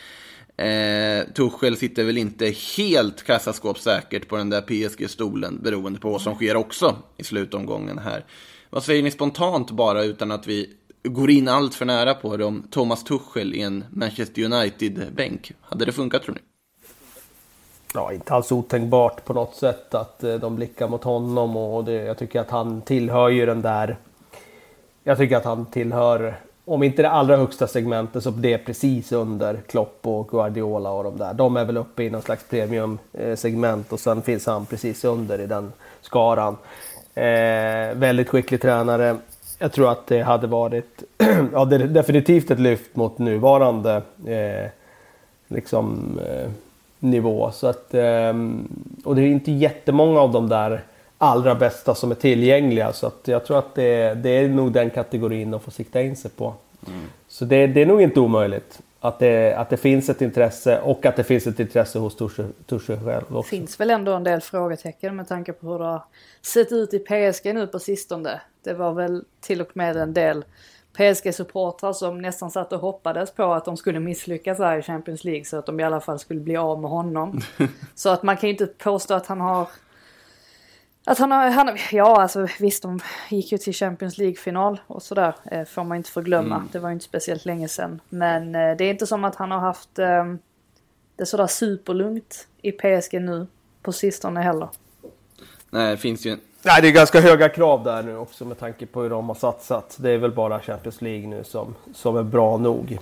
Eh, 0.58 1.26
Tuchel 1.34 1.78
sitter 1.78 2.04
väl 2.04 2.17
inte 2.17 2.56
helt 2.78 3.23
kassaskåpssäkert 3.23 4.28
på 4.28 4.38
den 4.38 4.50
där 4.50 4.62
PSG-stolen, 4.62 5.60
beroende 5.63 6.00
på 6.00 6.10
vad 6.10 6.21
som 6.21 6.36
sker 6.36 6.56
också 6.56 6.95
i 7.17 7.23
slutomgången 7.23 7.97
här. 7.97 8.26
Vad 8.69 8.84
säger 8.84 9.04
ni 9.04 9.12
spontant 9.12 9.71
bara, 9.71 10.04
utan 10.04 10.32
att 10.32 10.47
vi 10.47 10.69
går 11.10 11.30
in 11.30 11.48
allt 11.48 11.76
för 11.76 11.86
nära 11.86 12.13
på 12.13 12.38
det, 12.38 12.46
om 12.46 12.67
Thomas 12.72 13.04
Tuchel 13.04 13.54
i 13.56 13.62
en 13.62 13.84
Manchester 13.89 14.41
United-bänk? 14.43 15.52
Hade 15.62 15.86
det 15.86 15.91
funkat 15.91 16.24
tror 16.24 16.36
ni? 16.36 16.41
Ja, 17.93 18.13
inte 18.13 18.34
alls 18.34 18.52
otänkbart 18.52 19.26
på 19.26 19.34
något 19.34 19.56
sätt 19.56 19.93
att 19.93 20.24
eh, 20.24 20.36
de 20.36 20.56
blickar 20.56 20.88
mot 20.88 21.04
honom 21.04 21.58
och 21.58 21.84
det, 21.84 21.93
jag 21.93 22.17
tycker 22.17 22.39
att 22.39 22.50
han 22.50 22.82
tillhör 22.82 23.30
ju 23.30 23.46
den 23.46 23.62
där... 23.62 23.98
Jag 25.04 25.17
tycker 25.17 25.38
att 25.38 25.46
han 25.46 25.65
tillhör, 25.65 26.36
om 26.65 26.84
inte 26.84 27.02
det 27.02 27.10
allra 27.10 27.38
högsta 27.38 27.67
segmentet, 27.67 28.24
så 28.24 28.32
det 28.32 28.54
är 28.54 28.58
precis 28.58 29.12
under 29.12 29.62
Klopp 29.67 30.00
och 30.02 30.30
Guardiola 30.30 30.91
och 30.91 31.04
de 31.04 31.17
där. 31.17 31.34
De 31.34 31.58
är 31.58 31.65
väl 31.65 31.78
uppe 31.78 32.04
i 32.04 32.10
någon 32.10 32.22
slags 32.22 32.43
premiumsegment 32.50 33.88
eh, 33.88 33.93
och 33.93 34.00
sen 34.00 34.22
finns 34.22 34.46
han 34.46 34.65
precis 34.65 35.04
under 35.04 35.41
i 35.41 35.48
den 35.48 35.74
skaran. 36.02 36.58
Eh, 37.13 37.96
väldigt 37.96 38.30
skicklig 38.30 38.62
tränare. 38.62 39.17
Jag 39.60 39.72
tror 39.72 39.91
att 39.91 40.08
det 40.08 40.22
hade 40.22 40.48
varit 40.48 41.04
ja, 41.54 41.65
det 41.65 41.76
är 41.76 41.80
definitivt 41.80 42.52
ett 42.52 42.60
lyft 42.60 42.96
mot 42.96 43.17
nuvarande 43.17 44.02
eh, 44.28 44.70
liksom, 45.48 46.20
eh, 46.26 46.50
nivå. 47.00 47.52
Så 47.52 47.67
att, 47.67 47.93
ehm, 47.93 48.67
och 49.06 49.15
det 49.15 49.22
är 49.22 49.26
inte 49.26 49.52
jättemånga 49.52 50.20
av 50.20 50.32
de 50.32 50.50
där 50.50 50.84
allra 51.17 51.56
bästa 51.56 51.96
som 51.96 52.12
är 52.12 52.15
tillgängliga. 52.15 52.93
Så 52.93 53.08
att 53.08 53.22
jag 53.28 53.46
tror 53.46 53.60
att 53.60 53.76
det, 53.76 54.13
det 54.13 54.30
är 54.30 54.48
nog 54.48 54.72
den 54.72 54.89
kategorin 54.89 55.52
de 55.52 55.60
får 55.60 55.72
sikta 55.72 56.02
in 56.02 56.15
sig 56.15 56.32
på. 56.32 56.54
Så 57.28 57.46
det, 57.46 57.67
det 57.67 57.82
är 57.82 57.86
nog 57.86 58.02
inte 58.02 58.20
omöjligt 58.20 58.80
att 59.00 59.20
det, 59.20 59.54
att 59.54 59.70
det 59.70 59.78
finns 59.78 60.10
ett 60.10 60.22
intresse 60.22 60.80
och 60.80 61.06
att 61.06 61.15
det 61.15 61.24
finns 61.24 61.48
ett 61.48 61.60
intresse 61.60 62.00
hos 62.00 62.15
Tuchel 62.15 63.00
själv 63.06 63.24
Det 63.30 63.36
också. 63.36 63.50
finns 63.50 63.80
väl 63.80 63.89
ändå 63.89 64.13
en 64.13 64.24
del 64.24 64.41
frågetecken 64.41 65.15
med 65.15 65.28
tanke 65.28 65.54
på 65.54 65.67
hur 65.67 65.80
det 65.80 65.86
har 65.86 66.04
sett 66.41 66.72
ut 66.72 66.93
i 66.93 67.00
PSG 67.00 67.54
nu 67.54 67.67
på 67.67 67.80
sistone. 67.80 68.41
Det 68.67 68.73
var 68.73 68.93
väl 68.93 69.23
till 69.39 69.62
och 69.62 69.77
med 69.77 69.97
en 69.97 70.13
del 70.13 70.45
PSG-supportrar 70.93 71.93
som 71.93 72.21
nästan 72.21 72.51
satt 72.51 72.73
och 72.73 72.80
hoppades 72.80 73.32
på 73.32 73.53
att 73.53 73.65
de 73.65 73.77
skulle 73.77 73.99
misslyckas 73.99 74.58
här 74.58 74.77
i 74.77 74.82
Champions 74.82 75.23
League 75.23 75.45
så 75.45 75.58
att 75.58 75.65
de 75.65 75.80
i 75.80 75.84
alla 75.84 76.01
fall 76.01 76.19
skulle 76.19 76.39
bli 76.39 76.58
av 76.58 76.82
med 76.82 76.89
honom. 76.89 77.41
så 77.95 78.10
att 78.10 78.23
man 78.23 78.38
kan 78.38 78.49
ju 78.49 78.53
inte 78.53 78.67
påstå 78.67 79.13
att 79.13 79.27
han 79.27 79.41
har 79.41 79.67
att 81.06 81.17
han 81.17 81.32
har, 81.32 81.49
han, 81.49 81.77
ja 81.91 82.21
alltså 82.21 82.47
visst 82.60 82.84
de 82.84 82.99
gick 83.30 83.51
ju 83.51 83.58
till 83.58 83.73
Champions 83.73 84.17
League-final 84.17 84.80
och 84.88 85.03
sådär. 85.03 85.36
Eh, 85.51 85.65
får 85.65 85.84
man 85.84 85.97
inte 85.97 86.12
förglömma. 86.12 86.63
Det 86.71 86.80
var 86.80 86.89
ju 86.89 86.93
inte 86.93 87.06
speciellt 87.06 87.45
länge 87.45 87.67
sedan. 87.67 88.01
Men 88.10 88.56
eh, 88.56 88.77
det 88.77 88.84
är 88.84 88.89
inte 88.89 89.08
som 89.08 89.23
att 89.25 89.36
han 89.36 89.51
har 89.51 89.60
haft 89.60 89.99
eh, 89.99 90.34
det 91.15 91.25
sådär 91.25 91.47
superlugnt 91.47 92.47
i 92.62 92.71
PSG 92.71 93.21
nu 93.21 93.47
på 93.82 93.91
sistone 93.91 94.39
heller. 94.39 94.69
Nej, 95.69 95.91
det 95.91 95.97
finns 95.97 96.25
ju 96.25 96.32
en... 96.32 96.39
Nej, 96.67 96.82
det 96.82 96.88
är 96.88 96.91
ganska 96.91 97.21
höga 97.21 97.49
krav 97.49 97.84
där 97.84 98.03
nu 98.03 98.17
också 98.17 98.45
med 98.45 98.60
tanke 98.60 98.86
på 98.86 99.01
hur 99.01 99.10
de 99.10 99.27
har 99.27 99.36
satsat. 99.36 99.97
Det 99.99 100.12
är 100.12 100.17
väl 100.17 100.32
bara 100.32 100.60
Champions 100.60 101.01
League 101.01 101.27
nu 101.27 101.43
som, 101.43 101.75
som 101.93 102.17
är 102.17 102.23
bra 102.23 102.58
nog. 102.58 102.97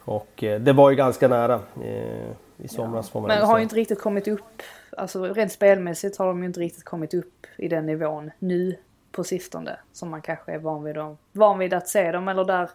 Och 0.00 0.44
eh, 0.44 0.60
det 0.60 0.72
var 0.72 0.90
ju 0.90 0.96
ganska 0.96 1.28
nära 1.28 1.60
eh, 1.84 2.30
i 2.56 2.68
somras 2.68 3.10
får 3.10 3.20
man 3.20 3.28
Men 3.28 3.42
har 3.42 3.58
ju 3.58 3.62
inte 3.62 3.76
riktigt 3.76 4.00
kommit 4.00 4.28
upp, 4.28 4.62
alltså 4.96 5.24
rent 5.24 5.52
spelmässigt 5.52 6.16
har 6.16 6.26
de 6.26 6.40
ju 6.40 6.46
inte 6.46 6.60
riktigt 6.60 6.84
kommit 6.84 7.14
upp 7.14 7.46
i 7.56 7.68
den 7.68 7.86
nivån 7.86 8.30
nu 8.38 8.76
på 9.12 9.24
sistone. 9.24 9.76
Som 9.92 10.10
man 10.10 10.22
kanske 10.22 10.52
är 10.52 10.58
van 10.58 10.84
vid, 10.84 10.94
dem, 10.94 11.18
van 11.32 11.58
vid 11.58 11.74
att 11.74 11.88
se 11.88 12.12
dem 12.12 12.28
eller 12.28 12.44
där, 12.44 12.70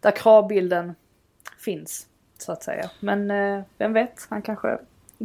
där 0.00 0.10
kravbilden 0.10 0.94
finns. 1.58 2.06
Så 2.38 2.52
att 2.52 2.62
säga. 2.62 2.90
Men 3.00 3.30
eh, 3.30 3.62
vem 3.78 3.92
vet, 3.92 4.26
han 4.28 4.42
kanske 4.42 4.78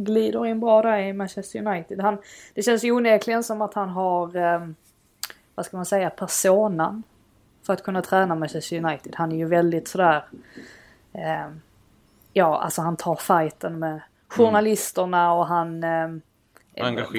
glider 0.04 0.46
in 0.46 0.60
bra 0.60 0.82
där 0.82 0.98
i 0.98 1.12
Manchester 1.12 1.66
United. 1.66 2.00
Han, 2.00 2.18
det 2.54 2.62
känns 2.62 2.84
ju 2.84 2.92
onekligen 2.92 3.44
som 3.44 3.62
att 3.62 3.74
han 3.74 3.88
har, 3.88 4.36
eh, 4.36 4.68
vad 5.54 5.66
ska 5.66 5.76
man 5.76 5.86
säga, 5.86 6.10
personan 6.10 7.02
för 7.62 7.72
att 7.72 7.82
kunna 7.82 8.02
träna 8.02 8.34
Manchester 8.34 8.84
United. 8.84 9.14
Han 9.16 9.32
är 9.32 9.36
ju 9.36 9.44
väldigt 9.44 9.88
sådär, 9.88 10.24
eh, 11.12 11.48
ja 12.32 12.60
alltså 12.60 12.82
han 12.82 12.96
tar 12.96 13.16
fighten 13.16 13.78
med 13.78 14.00
journalisterna 14.28 15.32
och 15.32 15.46
han 15.46 15.84
eh, 15.84 16.08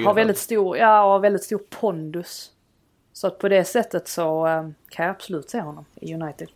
har 0.04 0.14
väldigt 0.14 0.38
stor, 0.38 0.76
ja, 0.76 1.14
och 1.14 1.24
väldigt 1.24 1.44
stor 1.44 1.60
pondus. 1.80 2.50
Så 3.12 3.26
att 3.26 3.38
på 3.38 3.48
det 3.48 3.64
sättet 3.64 4.08
så 4.08 4.46
eh, 4.46 4.68
kan 4.88 5.06
jag 5.06 5.14
absolut 5.14 5.50
se 5.50 5.60
honom 5.60 5.84
i 5.94 6.14
United. 6.14 6.48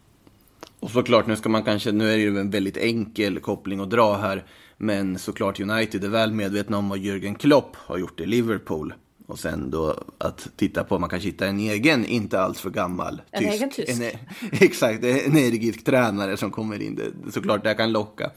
Och 0.81 0.91
såklart, 0.91 1.27
nu 1.27 1.37
ska 1.37 1.49
man 1.49 1.63
kanske, 1.63 1.93
nu 1.93 2.13
är 2.13 2.17
det 2.17 2.23
ju 2.23 2.39
en 2.39 2.51
väldigt 2.51 2.77
enkel 2.77 3.41
koppling 3.41 3.81
att 3.81 3.91
dra 3.91 4.15
här. 4.15 4.45
Men 4.77 5.19
såklart 5.19 5.61
United 5.61 6.05
är 6.05 6.09
väl 6.09 6.33
medvetna 6.33 6.79
om 6.79 6.89
vad 6.89 6.99
Jürgen 6.99 7.35
Klopp 7.35 7.77
har 7.77 7.99
gjort 7.99 8.21
i 8.21 8.27
Liverpool. 8.27 8.95
Och 9.27 9.39
sen 9.39 9.71
då 9.71 9.97
att 10.19 10.49
titta 10.57 10.85
på 10.85 10.95
om 10.95 11.01
man 11.01 11.11
kan 11.11 11.21
hitta 11.21 11.47
en 11.47 11.61
egen, 11.61 12.07
inte 12.07 12.41
alls 12.41 12.61
för 12.61 12.71
gammal. 12.71 13.23
En 13.31 13.45
egen 13.45 13.71
tysk. 13.71 14.01
En, 14.01 14.11
exakt, 14.53 15.05
en 15.05 15.19
energisk 15.19 15.85
tränare 15.85 16.37
som 16.37 16.51
kommer 16.51 16.83
in. 16.83 16.95
Det, 16.95 17.33
såklart 17.33 17.65
det 17.65 17.75
kan 17.75 17.93
locka. 17.93 18.31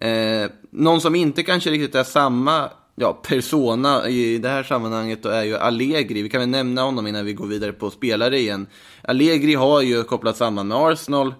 Eh, 0.00 0.50
någon 0.70 1.00
som 1.00 1.14
inte 1.14 1.42
kanske 1.42 1.70
riktigt 1.70 1.94
är 1.94 2.04
samma 2.04 2.70
ja, 2.94 3.12
persona 3.12 4.08
i 4.08 4.38
det 4.38 4.48
här 4.48 4.62
sammanhanget 4.62 5.22
då 5.22 5.28
är 5.28 5.44
ju 5.44 5.56
Allegri. 5.56 6.22
Vi 6.22 6.28
kan 6.28 6.40
väl 6.40 6.48
nämna 6.48 6.82
honom 6.82 7.06
innan 7.06 7.24
vi 7.24 7.32
går 7.32 7.46
vidare 7.46 7.72
på 7.72 7.90
spelare 7.90 8.38
igen. 8.38 8.66
Allegri 9.02 9.54
har 9.54 9.82
ju 9.82 10.04
kopplat 10.04 10.36
samman 10.36 10.68
med 10.68 10.78
Arsenal. 10.78 11.34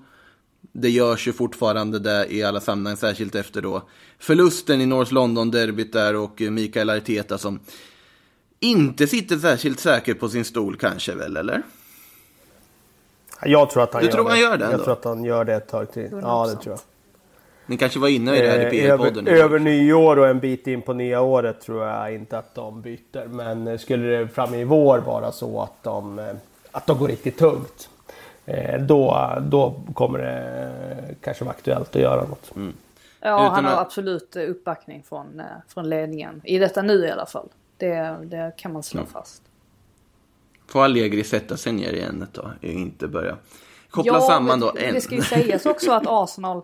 Det 0.72 0.90
görs 0.90 1.28
ju 1.28 1.32
fortfarande 1.32 1.98
där 1.98 2.32
i 2.32 2.42
alla 2.42 2.60
sammanhang, 2.60 2.96
särskilt 2.96 3.34
efter 3.34 3.62
då 3.62 3.82
förlusten 4.18 4.80
i 4.80 4.86
North 4.86 5.12
London-derbyt 5.12 5.92
där 5.92 6.16
och 6.16 6.40
Mikael 6.40 6.90
Arteta 6.90 7.38
som 7.38 7.60
inte 8.60 9.06
sitter 9.06 9.36
särskilt 9.36 9.80
säker 9.80 10.14
på 10.14 10.28
sin 10.28 10.44
stol 10.44 10.76
kanske 10.76 11.14
väl, 11.14 11.36
eller? 11.36 11.62
Jag 13.42 13.70
tror 13.70 13.82
att 13.82 13.92
han 13.92 14.02
Du 14.02 14.06
gör 14.08 14.12
tror 14.14 14.24
det. 14.24 14.30
han 14.30 14.40
gör 14.40 14.56
det 14.58 14.70
Jag 14.70 14.84
tror 14.84 14.92
att 14.92 15.04
han 15.04 15.24
gör 15.24 15.44
det 15.44 15.54
ett 15.54 15.68
tag 15.68 15.92
till. 15.92 16.08
Ja, 16.22 16.46
det 16.46 16.52
tror 16.62 16.72
jag. 16.74 16.80
Ni 17.66 17.76
kanske 17.76 17.98
var 17.98 18.08
inne 18.08 18.36
i 18.36 18.40
det 18.42 18.48
här 18.50 18.60
i 18.60 18.64
Eh, 18.64 18.70
PR-podden. 18.70 19.26
över, 19.28 19.38
över 19.44 19.58
nyår 19.58 20.18
och 20.18 20.28
en 20.28 20.40
bit 20.40 20.66
in 20.66 20.82
på 20.82 20.92
nya 20.92 21.20
året 21.20 21.60
tror 21.60 21.84
jag 21.86 22.14
inte 22.14 22.38
att 22.38 22.54
de 22.54 22.82
byter. 22.82 23.28
Men 23.28 23.66
eh, 23.66 23.78
skulle 23.78 24.06
det 24.06 24.28
fram 24.28 24.54
i 24.54 24.64
vår 24.64 24.98
vara 24.98 25.32
så 25.32 25.62
att 25.62 25.82
de, 25.82 26.18
eh, 26.18 26.24
att 26.70 26.86
de 26.86 26.98
går 26.98 27.08
riktigt 27.08 27.38
tungt. 27.38 27.88
Eh, 28.46 28.80
Då, 28.82 29.28
då 29.42 29.74
kommer 29.94 30.18
det 30.18 31.14
kanske 31.20 31.44
vara 31.44 31.54
aktuellt 31.54 31.96
att 31.96 32.02
göra 32.02 32.24
något. 32.24 32.52
Ja, 32.54 32.62
Utan 33.20 33.54
han 33.54 33.64
har 33.64 33.72
att- 33.72 33.78
absolut 33.78 34.36
uppbackning 34.36 35.02
från, 35.08 35.40
eh, 35.40 35.46
från 35.68 35.88
ledningen. 35.88 36.40
I 36.44 36.58
detta 36.58 36.82
nu 36.82 37.06
i 37.06 37.10
alla 37.10 37.26
fall. 37.26 37.48
Det, 37.76 38.16
det 38.22 38.52
kan 38.56 38.72
man 38.72 38.82
slå 38.82 39.00
Mm. 39.00 39.12
fast. 39.12 39.42
Får 40.66 40.84
Allegri 40.84 41.24
sätta 41.24 41.56
sig 41.56 41.72
ner 41.72 41.92
igen 41.92 42.22
ett 42.22 42.32
tag 42.32 42.50
inte 42.60 43.08
börja 43.08 43.36
koppla 43.90 44.20
samman 44.20 44.44
men 44.48 44.60
då 44.60 44.70
det, 44.72 44.92
det 44.92 45.00
ska 45.00 45.14
ju 45.14 45.22
sägas 45.22 45.66
också 45.66 45.92
att 45.92 46.02
Arsenal, 46.08 46.62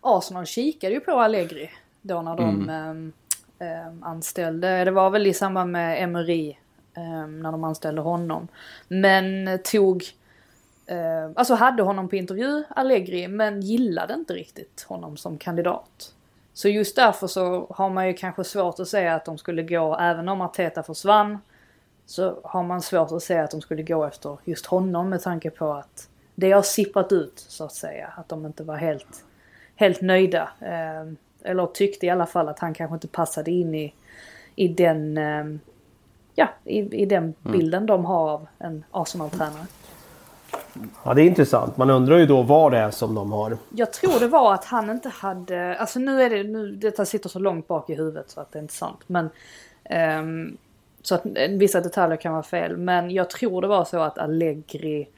Arsenal 0.00 0.46
kikade 0.46 0.94
ju 0.94 1.00
på 1.00 1.10
Allegri 1.20 1.70
då 2.02 2.22
när 2.22 2.36
de 2.36 2.68
Mm. 2.70 3.12
eh, 3.58 3.68
eh, 3.68 3.92
anställde, 4.02 4.84
det 4.84 4.90
var 4.90 5.10
väl 5.10 5.26
i 5.26 5.34
samband 5.34 5.72
med 5.72 6.02
Emery 6.02 6.48
eh, 6.96 7.26
när 7.26 7.52
de 7.52 7.64
anställde 7.64 8.00
honom. 8.00 8.48
Men 8.88 9.58
tog, 9.64 10.04
eh, 10.90 11.30
alltså 11.36 11.54
hade 11.54 11.82
honom 11.82 12.08
på 12.08 12.16
intervju, 12.16 12.64
Allegri, 12.68 13.28
men 13.28 13.60
gillade 13.60 14.14
inte 14.14 14.34
riktigt 14.34 14.82
honom 14.88 15.16
som 15.16 15.38
kandidat. 15.38 16.14
Så 16.52 16.68
just 16.68 16.96
därför 16.96 17.26
så 17.26 17.66
har 17.70 17.90
man 17.90 18.06
ju 18.06 18.14
kanske 18.14 18.44
svårt 18.44 18.80
att 18.80 18.88
säga 18.88 19.14
att 19.14 19.24
de 19.24 19.38
skulle 19.38 19.62
gå, 19.62 19.96
även 20.00 20.28
om 20.28 20.40
Arteta 20.40 20.82
försvann, 20.82 21.38
så 22.06 22.40
har 22.44 22.62
man 22.62 22.82
svårt 22.82 23.12
att 23.12 23.22
säga 23.22 23.44
att 23.44 23.50
de 23.50 23.60
skulle 23.60 23.82
gå 23.82 24.04
efter 24.04 24.38
just 24.44 24.66
honom 24.66 25.08
med 25.08 25.22
tanke 25.22 25.50
på 25.50 25.72
att 25.72 26.08
det 26.34 26.52
har 26.52 26.62
sipprat 26.62 27.12
ut 27.12 27.38
så 27.48 27.64
att 27.64 27.72
säga. 27.72 28.12
Att 28.16 28.28
de 28.28 28.46
inte 28.46 28.62
var 28.62 28.76
helt, 28.76 29.24
helt 29.76 30.00
nöjda. 30.00 30.48
Eh, 30.60 31.12
eller 31.42 31.66
tyckte 31.66 32.06
i 32.06 32.10
alla 32.10 32.26
fall 32.26 32.48
att 32.48 32.58
han 32.58 32.74
kanske 32.74 32.94
inte 32.94 33.08
passade 33.08 33.50
in 33.50 33.74
i, 33.74 33.94
i 34.56 34.68
den, 34.68 35.18
eh, 35.18 35.44
ja, 36.34 36.48
i, 36.64 36.78
i 37.02 37.06
den 37.06 37.34
bilden 37.42 37.86
de 37.86 38.04
har 38.04 38.30
av 38.30 38.46
en 38.58 38.84
Arsenal-tränare. 38.90 39.66
Ja, 41.04 41.14
det 41.14 41.22
är 41.22 41.26
intressant. 41.26 41.76
Man 41.76 41.90
undrar 41.90 42.18
ju 42.18 42.26
då 42.26 42.42
vad 42.42 42.72
det 42.72 42.78
är 42.78 42.90
som 42.90 43.14
de 43.14 43.32
har. 43.32 43.58
Jag 43.70 43.92
tror 43.92 44.20
det 44.20 44.28
var 44.28 44.54
att 44.54 44.64
han 44.64 44.90
inte 44.90 45.08
hade, 45.08 45.78
alltså 45.78 45.98
nu 45.98 46.22
är 46.22 46.30
det, 46.30 46.42
nu, 46.42 46.70
detta 46.70 47.04
sitter 47.04 47.28
så 47.28 47.38
långt 47.38 47.68
bak 47.68 47.90
i 47.90 47.94
huvudet 47.94 48.30
så 48.30 48.40
att 48.40 48.52
det 48.52 48.58
är 48.58 48.62
inte 48.62 48.74
sant. 48.74 49.00
Men, 49.06 49.30
ehm, 49.84 50.56
så 51.02 51.14
att 51.14 51.26
eh, 51.26 51.48
vissa 51.50 51.80
detaljer 51.80 52.16
kan 52.16 52.32
vara 52.32 52.42
fel. 52.42 52.76
Men 52.76 53.10
jag 53.10 53.30
tror 53.30 53.62
det 53.62 53.68
var 53.68 53.84
så 53.84 54.00
att 54.00 54.18
Allegri 54.18 55.08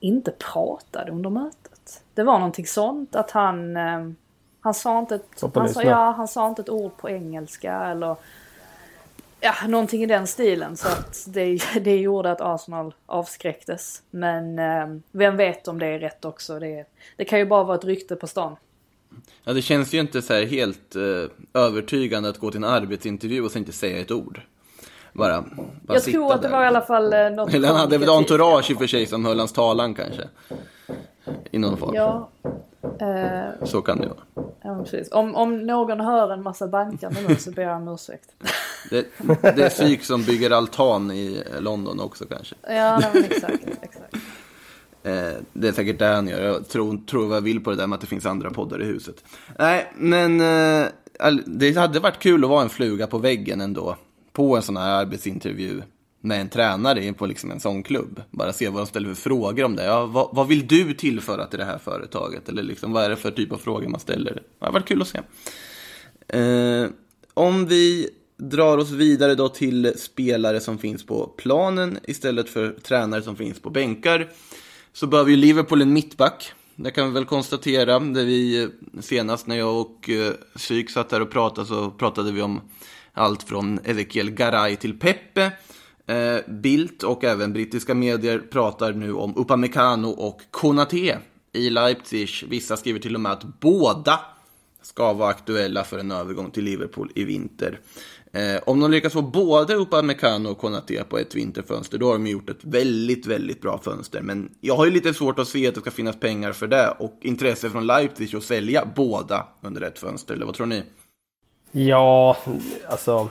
inte 0.00 0.30
pratade 0.52 1.12
under 1.12 1.30
mötet. 1.30 2.02
Det 2.14 2.22
var 2.22 2.38
någonting 2.38 2.66
sånt 2.66 3.16
att 3.16 3.30
han, 3.30 3.76
ehm, 3.76 4.16
han 4.60 4.74
sa 4.74 4.98
inte 4.98 5.14
ett, 5.14 5.42
han 5.54 5.68
sa, 5.68 5.82
ja, 5.82 6.10
han 6.10 6.28
sa 6.28 6.48
inte 6.48 6.62
ett 6.62 6.70
ord 6.70 6.96
på 6.96 7.10
engelska 7.10 7.74
eller 7.74 8.16
Ja, 9.40 9.54
någonting 9.68 10.02
i 10.02 10.06
den 10.06 10.26
stilen. 10.26 10.76
Så 10.76 10.88
att 10.88 11.24
det, 11.26 11.58
det 11.80 11.96
gjorde 11.96 12.30
att 12.30 12.40
Arsenal 12.40 12.94
avskräcktes. 13.06 14.02
Men 14.10 14.58
eh, 14.58 15.00
vem 15.12 15.36
vet 15.36 15.68
om 15.68 15.78
det 15.78 15.86
är 15.86 15.98
rätt 15.98 16.24
också. 16.24 16.58
Det, 16.58 16.84
det 17.16 17.24
kan 17.24 17.38
ju 17.38 17.46
bara 17.46 17.64
vara 17.64 17.76
ett 17.76 17.84
rykte 17.84 18.16
på 18.16 18.26
stan. 18.26 18.56
Ja, 19.44 19.52
det 19.52 19.62
känns 19.62 19.92
ju 19.94 20.00
inte 20.00 20.22
så 20.22 20.34
här 20.34 20.46
helt 20.46 20.96
eh, 20.96 21.62
övertygande 21.62 22.28
att 22.28 22.38
gå 22.38 22.50
till 22.50 22.64
en 22.64 22.70
arbetsintervju 22.70 23.42
och 23.42 23.50
sen 23.50 23.62
inte 23.62 23.72
säga 23.72 24.00
ett 24.00 24.10
ord. 24.10 24.40
Bara, 25.12 25.44
bara 25.82 25.94
Jag 25.94 26.02
tror 26.02 26.32
att 26.32 26.42
det 26.42 26.48
där. 26.48 26.56
var 26.56 26.64
i 26.64 26.66
alla 26.66 26.80
fall 26.80 27.12
eh, 27.12 27.30
något 27.30 27.54
Eller 27.54 27.68
han 27.68 27.76
hade 27.76 27.98
väl 27.98 28.08
entourage 28.08 28.70
i 28.70 28.74
och 28.74 28.78
för 28.78 28.86
sig 28.86 29.06
som 29.06 29.24
höll 29.24 29.38
hans 29.38 29.52
talan 29.52 29.94
kanske. 29.94 30.28
I 31.50 31.58
någon 31.58 31.76
form. 31.76 31.94
Ja. 31.94 32.30
Eh, 33.00 33.64
Så 33.66 33.82
kan 33.82 34.00
det 34.00 34.08
vara. 34.08 34.46
ja, 34.62 34.82
precis. 34.84 35.12
Om, 35.12 35.34
om 35.34 35.66
någon 35.66 36.00
hör 36.00 36.30
en 36.32 36.42
massa 36.42 36.68
bankande 36.68 37.20
nu 37.28 37.36
så 37.36 37.50
ber 37.50 37.62
jag 37.62 37.76
om 37.76 37.88
ursäkt. 37.88 38.30
Det, 38.90 39.06
det 39.42 39.62
är 39.62 39.68
psyk 39.68 40.04
som 40.04 40.22
bygger 40.22 40.50
altan 40.50 41.10
i 41.10 41.42
London 41.60 42.00
också 42.00 42.24
kanske. 42.24 42.54
ja, 42.68 43.02
men 43.14 43.24
exakt. 43.24 43.64
exakt. 43.82 44.14
Eh, 45.02 45.42
det 45.52 45.68
är 45.68 45.72
säkert 45.72 45.98
det 45.98 46.06
han 46.06 46.28
gör. 46.28 46.42
Jag 46.42 46.68
tror, 46.68 47.06
tror 47.06 47.26
vad 47.26 47.36
jag 47.36 47.42
vill 47.42 47.64
på 47.64 47.70
det 47.70 47.76
där 47.76 47.86
med 47.86 47.94
att 47.96 48.00
det 48.00 48.06
finns 48.06 48.26
andra 48.26 48.50
poddar 48.50 48.82
i 48.82 48.84
huset. 48.84 49.24
Nej, 49.58 49.92
men 49.96 50.40
eh, 50.40 50.86
det 51.46 51.76
hade 51.76 52.00
varit 52.00 52.18
kul 52.18 52.44
att 52.44 52.50
vara 52.50 52.62
en 52.62 52.68
fluga 52.68 53.06
på 53.06 53.18
väggen 53.18 53.60
ändå. 53.60 53.96
På 54.32 54.56
en 54.56 54.62
sån 54.62 54.76
här 54.76 54.90
arbetsintervju 55.00 55.82
med 56.20 56.40
en 56.40 56.48
tränare 56.48 57.12
på 57.12 57.26
liksom 57.26 57.50
en 57.50 57.60
sån 57.60 57.82
klubb. 57.82 58.22
Bara 58.30 58.52
se 58.52 58.68
vad 58.68 58.80
de 58.80 58.86
ställer 58.86 59.08
för 59.08 59.22
frågor 59.22 59.64
om 59.64 59.76
det. 59.76 59.84
Ja, 59.84 60.06
vad, 60.06 60.28
vad 60.32 60.48
vill 60.48 60.66
du 60.66 60.94
tillföra 60.94 61.46
till 61.46 61.58
det 61.58 61.64
här 61.64 61.78
företaget? 61.78 62.48
Eller 62.48 62.62
liksom, 62.62 62.92
vad 62.92 63.04
är 63.04 63.10
det 63.10 63.16
för 63.16 63.30
typ 63.30 63.52
av 63.52 63.58
frågor 63.58 63.88
man 63.88 64.00
ställer? 64.00 64.34
Det 64.34 64.64
hade 64.64 64.72
varit 64.72 64.88
kul 64.88 65.02
att 65.02 65.08
se. 65.08 65.18
Eh, 66.38 66.88
om 67.34 67.66
vi 67.66 68.10
drar 68.36 68.78
oss 68.78 68.90
vidare 68.90 69.34
då 69.34 69.48
till 69.48 69.92
spelare 69.96 70.60
som 70.60 70.78
finns 70.78 71.06
på 71.06 71.26
planen 71.26 71.98
istället 72.04 72.48
för 72.48 72.72
tränare 72.72 73.22
som 73.22 73.36
finns 73.36 73.60
på 73.60 73.70
bänkar. 73.70 74.28
Så 74.92 75.06
behöver 75.06 75.30
ju 75.30 75.36
Liverpool 75.36 75.82
en 75.82 75.92
mittback. 75.92 76.52
Det 76.76 76.90
kan 76.90 77.06
vi 77.06 77.14
väl 77.14 77.24
konstatera. 77.24 77.98
Det 77.98 78.24
vi 78.24 78.62
eh, 78.62 78.68
senast 79.00 79.46
när 79.46 79.58
jag 79.58 79.80
och 79.80 80.10
eh, 80.10 80.32
Psyk 80.56 80.90
satt 80.90 81.12
här 81.12 81.22
och 81.22 81.30
pratade 81.30 81.66
så 81.66 81.90
pratade 81.90 82.32
vi 82.32 82.42
om 82.42 82.60
allt 83.12 83.42
från 83.42 83.78
Ezekiel 83.84 84.30
Garay 84.30 84.76
till 84.76 84.98
Pepe. 84.98 85.52
Eh, 86.10 86.40
Bildt 86.48 87.02
och 87.02 87.24
även 87.24 87.52
brittiska 87.52 87.94
medier 87.94 88.38
pratar 88.38 88.92
nu 88.92 89.12
om 89.12 89.36
Upamecano 89.36 90.08
och 90.08 90.40
Konate 90.50 91.18
i 91.52 91.70
Leipzig. 91.70 92.28
Vissa 92.48 92.76
skriver 92.76 93.00
till 93.00 93.14
och 93.14 93.20
med 93.20 93.32
att 93.32 93.60
båda 93.60 94.20
ska 94.82 95.12
vara 95.12 95.30
aktuella 95.30 95.84
för 95.84 95.98
en 95.98 96.10
övergång 96.10 96.50
till 96.50 96.64
Liverpool 96.64 97.12
i 97.14 97.24
vinter. 97.24 97.80
Eh, 98.32 98.62
om 98.66 98.80
de 98.80 98.90
lyckas 98.90 99.12
få 99.12 99.22
både 99.22 99.74
Upamecano 99.74 100.50
och 100.50 100.58
Konate 100.58 101.04
på 101.08 101.18
ett 101.18 101.34
vinterfönster, 101.34 101.98
då 101.98 102.06
har 102.06 102.12
de 102.12 102.26
gjort 102.26 102.50
ett 102.50 102.64
väldigt, 102.64 103.26
väldigt 103.26 103.60
bra 103.60 103.78
fönster. 103.78 104.20
Men 104.20 104.50
jag 104.60 104.76
har 104.76 104.84
ju 104.84 104.90
lite 104.90 105.14
svårt 105.14 105.38
att 105.38 105.48
se 105.48 105.68
att 105.68 105.74
det 105.74 105.80
ska 105.80 105.90
finnas 105.90 106.20
pengar 106.20 106.52
för 106.52 106.66
det 106.66 106.94
och 106.98 107.18
intresse 107.20 107.70
från 107.70 107.86
Leipzig 107.86 108.36
att 108.36 108.44
sälja 108.44 108.88
båda 108.96 109.46
under 109.60 109.82
ett 109.82 109.98
fönster, 109.98 110.34
eller 110.34 110.46
vad 110.46 110.54
tror 110.54 110.66
ni? 110.66 110.82
Ja, 111.72 112.36
alltså. 112.88 113.28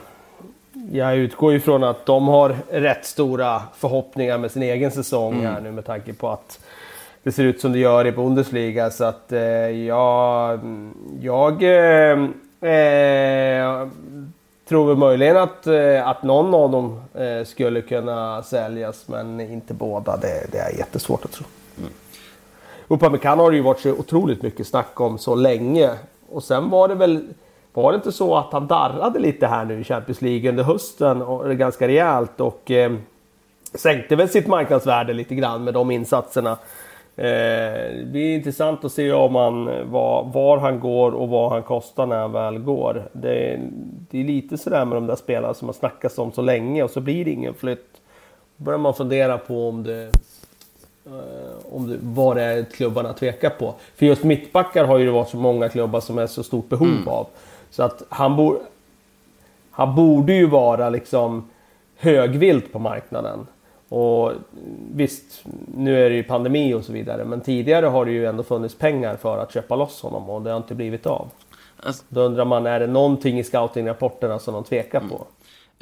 Jag 0.92 1.16
utgår 1.16 1.52
ju 1.52 1.60
från 1.60 1.84
att 1.84 2.06
de 2.06 2.28
har 2.28 2.56
rätt 2.70 3.04
stora 3.04 3.62
förhoppningar 3.76 4.38
med 4.38 4.50
sin 4.50 4.62
egen 4.62 4.90
säsong 4.90 5.46
här 5.46 5.60
nu 5.60 5.72
med 5.72 5.84
tanke 5.84 6.12
på 6.12 6.28
att 6.28 6.60
det 7.22 7.32
ser 7.32 7.44
ut 7.44 7.60
som 7.60 7.72
det 7.72 7.78
gör 7.78 8.06
i 8.06 8.12
Bundesliga. 8.12 8.90
Så 8.90 9.04
att 9.04 9.32
eh, 9.32 9.40
jag, 9.70 10.60
jag 11.20 11.62
eh, 11.62 12.18
eh, 12.72 13.88
tror 14.68 14.86
väl 14.86 14.96
möjligen 14.96 15.36
att, 15.36 15.66
eh, 15.66 16.08
att 16.08 16.22
någon 16.22 16.54
av 16.54 16.70
dem 16.70 17.02
eh, 17.14 17.44
skulle 17.44 17.80
kunna 17.82 18.42
säljas 18.42 19.08
men 19.08 19.40
inte 19.40 19.74
båda. 19.74 20.16
Det, 20.16 20.52
det 20.52 20.58
är 20.58 20.78
jättesvårt 20.78 21.24
att 21.24 21.32
tro. 21.32 21.46
Upamecano 22.88 23.42
har 23.42 23.50
det 23.50 23.56
ju 23.56 23.62
varit 23.62 23.80
så 23.80 23.90
otroligt 23.90 24.42
mycket 24.42 24.66
snack 24.66 25.00
om 25.00 25.18
så 25.18 25.34
länge. 25.34 25.90
Och 26.30 26.42
sen 26.44 26.70
var 26.70 26.88
det 26.88 26.94
väl... 26.94 27.28
Var 27.74 27.92
det 27.92 27.96
inte 27.96 28.12
så 28.12 28.36
att 28.36 28.52
han 28.52 28.66
darrade 28.66 29.18
lite 29.18 29.46
här 29.46 29.64
nu 29.64 29.80
i 29.80 29.84
Champions 29.84 30.22
League 30.22 30.50
under 30.50 30.64
hösten? 30.64 31.22
Och, 31.22 31.56
ganska 31.56 31.88
rejält 31.88 32.40
och 32.40 32.70
eh, 32.70 32.92
sänkte 33.74 34.16
väl 34.16 34.28
sitt 34.28 34.46
marknadsvärde 34.46 35.12
lite 35.12 35.34
grann 35.34 35.64
med 35.64 35.74
de 35.74 35.90
insatserna. 35.90 36.50
Eh, 37.16 37.26
det 38.04 38.18
är 38.18 38.34
intressant 38.34 38.84
att 38.84 38.92
se 38.92 39.12
om 39.12 39.34
han, 39.34 39.64
var, 39.90 40.30
var 40.34 40.58
han 40.58 40.80
går 40.80 41.12
och 41.12 41.28
vad 41.28 41.52
han 41.52 41.62
kostar 41.62 42.06
när 42.06 42.18
han 42.18 42.32
väl 42.32 42.58
går. 42.58 43.08
Det, 43.12 43.60
det 44.10 44.20
är 44.20 44.24
lite 44.24 44.58
sådär 44.58 44.84
med 44.84 44.96
de 44.96 45.06
där 45.06 45.16
spelarna 45.16 45.54
som 45.54 45.68
har 45.68 45.72
snackats 45.72 46.18
om 46.18 46.32
så 46.32 46.42
länge 46.42 46.82
och 46.82 46.90
så 46.90 47.00
blir 47.00 47.24
det 47.24 47.30
ingen 47.30 47.54
flytt. 47.54 48.00
Då 48.56 48.64
börjar 48.64 48.78
man 48.78 48.94
fundera 48.94 49.38
på 49.38 49.68
om 49.68 49.82
det 49.82 50.10
Eh, 51.06 51.74
om 51.74 51.88
det, 51.88 51.98
vad 52.02 52.36
det 52.36 52.42
är 52.42 52.64
klubbarna 52.64 53.12
tvekar 53.12 53.50
på. 53.50 53.74
För 53.96 54.06
just 54.06 54.24
mittbackar 54.24 54.84
har 54.84 54.98
ju 54.98 55.04
det 55.04 55.10
varit 55.10 55.28
så 55.28 55.36
många 55.36 55.68
klubbar 55.68 56.00
som 56.00 56.18
är 56.18 56.26
så 56.26 56.42
stort 56.42 56.68
behov 56.68 57.08
av. 57.08 57.26
Så 57.70 57.82
att 57.82 58.02
han, 58.08 58.36
bo, 58.36 58.58
han 59.70 59.94
borde 59.94 60.32
ju 60.32 60.46
vara 60.46 60.90
liksom 60.90 61.48
högvilt 61.96 62.72
på 62.72 62.78
marknaden. 62.78 63.46
Och 63.88 64.32
visst, 64.94 65.44
nu 65.76 66.04
är 66.06 66.10
det 66.10 66.16
ju 66.16 66.22
pandemi 66.22 66.74
och 66.74 66.84
så 66.84 66.92
vidare. 66.92 67.24
Men 67.24 67.40
tidigare 67.40 67.86
har 67.86 68.04
det 68.04 68.12
ju 68.12 68.26
ändå 68.26 68.42
funnits 68.42 68.74
pengar 68.74 69.16
för 69.16 69.38
att 69.38 69.52
köpa 69.54 69.76
loss 69.76 70.02
honom 70.02 70.30
och 70.30 70.42
det 70.42 70.50
har 70.50 70.56
inte 70.56 70.74
blivit 70.74 71.06
av. 71.06 71.28
Alltså- 71.82 72.04
Då 72.08 72.20
undrar 72.20 72.44
man, 72.44 72.66
är 72.66 72.80
det 72.80 72.86
någonting 72.86 73.38
i 73.38 73.44
scoutingrapporterna 73.44 74.38
som 74.38 74.54
de 74.54 74.64
tvekar 74.64 75.00
på? 75.00 75.24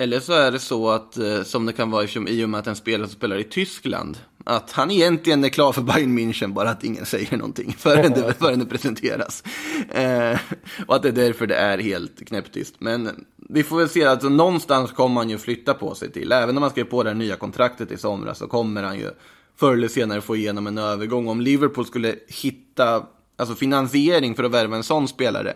Eller 0.00 0.20
så 0.20 0.32
är 0.32 0.50
det 0.50 0.58
så 0.58 0.90
att, 0.90 1.16
eh, 1.16 1.42
som 1.42 1.66
det 1.66 1.72
kan 1.72 1.90
vara 1.90 2.04
i 2.04 2.44
och 2.44 2.50
med 2.50 2.60
att 2.60 2.66
en 2.66 2.76
spelare 2.76 3.08
spelar 3.08 3.36
i 3.36 3.44
Tyskland, 3.44 4.18
att 4.44 4.72
han 4.72 4.90
egentligen 4.90 5.44
är 5.44 5.48
klar 5.48 5.72
för 5.72 5.82
Bayern 5.82 6.18
München, 6.18 6.52
bara 6.52 6.70
att 6.70 6.84
ingen 6.84 7.06
säger 7.06 7.36
någonting 7.36 7.74
förrän 7.78 8.12
det, 8.12 8.32
förrän 8.38 8.58
det 8.58 8.66
presenteras. 8.66 9.42
Eh, 9.90 10.38
och 10.86 10.96
att 10.96 11.02
det 11.02 11.08
är 11.08 11.12
därför 11.12 11.46
det 11.46 11.56
är 11.56 11.78
helt 11.78 12.26
knäpptyst. 12.26 12.74
Men 12.78 13.26
vi 13.36 13.62
får 13.62 13.78
väl 13.78 13.88
se, 13.88 14.04
alltså 14.04 14.28
någonstans 14.28 14.92
kommer 14.92 15.20
han 15.20 15.30
ju 15.30 15.38
flytta 15.38 15.74
på 15.74 15.94
sig 15.94 16.12
till. 16.12 16.32
Även 16.32 16.56
om 16.56 16.62
han 16.62 16.70
skrev 16.70 16.84
på 16.84 17.02
det 17.02 17.10
här 17.10 17.14
nya 17.14 17.36
kontraktet 17.36 17.92
i 17.92 17.96
somras 17.96 18.38
så 18.38 18.46
kommer 18.46 18.82
han 18.82 18.98
ju 18.98 19.10
förr 19.56 19.72
eller 19.72 19.88
senare 19.88 20.20
få 20.20 20.36
igenom 20.36 20.66
en 20.66 20.78
övergång. 20.78 21.28
Om 21.28 21.40
Liverpool 21.40 21.86
skulle 21.86 22.14
hitta 22.28 23.06
alltså 23.36 23.54
finansiering 23.54 24.34
för 24.34 24.44
att 24.44 24.50
värva 24.52 24.76
en 24.76 24.82
sån 24.82 25.08
spelare 25.08 25.54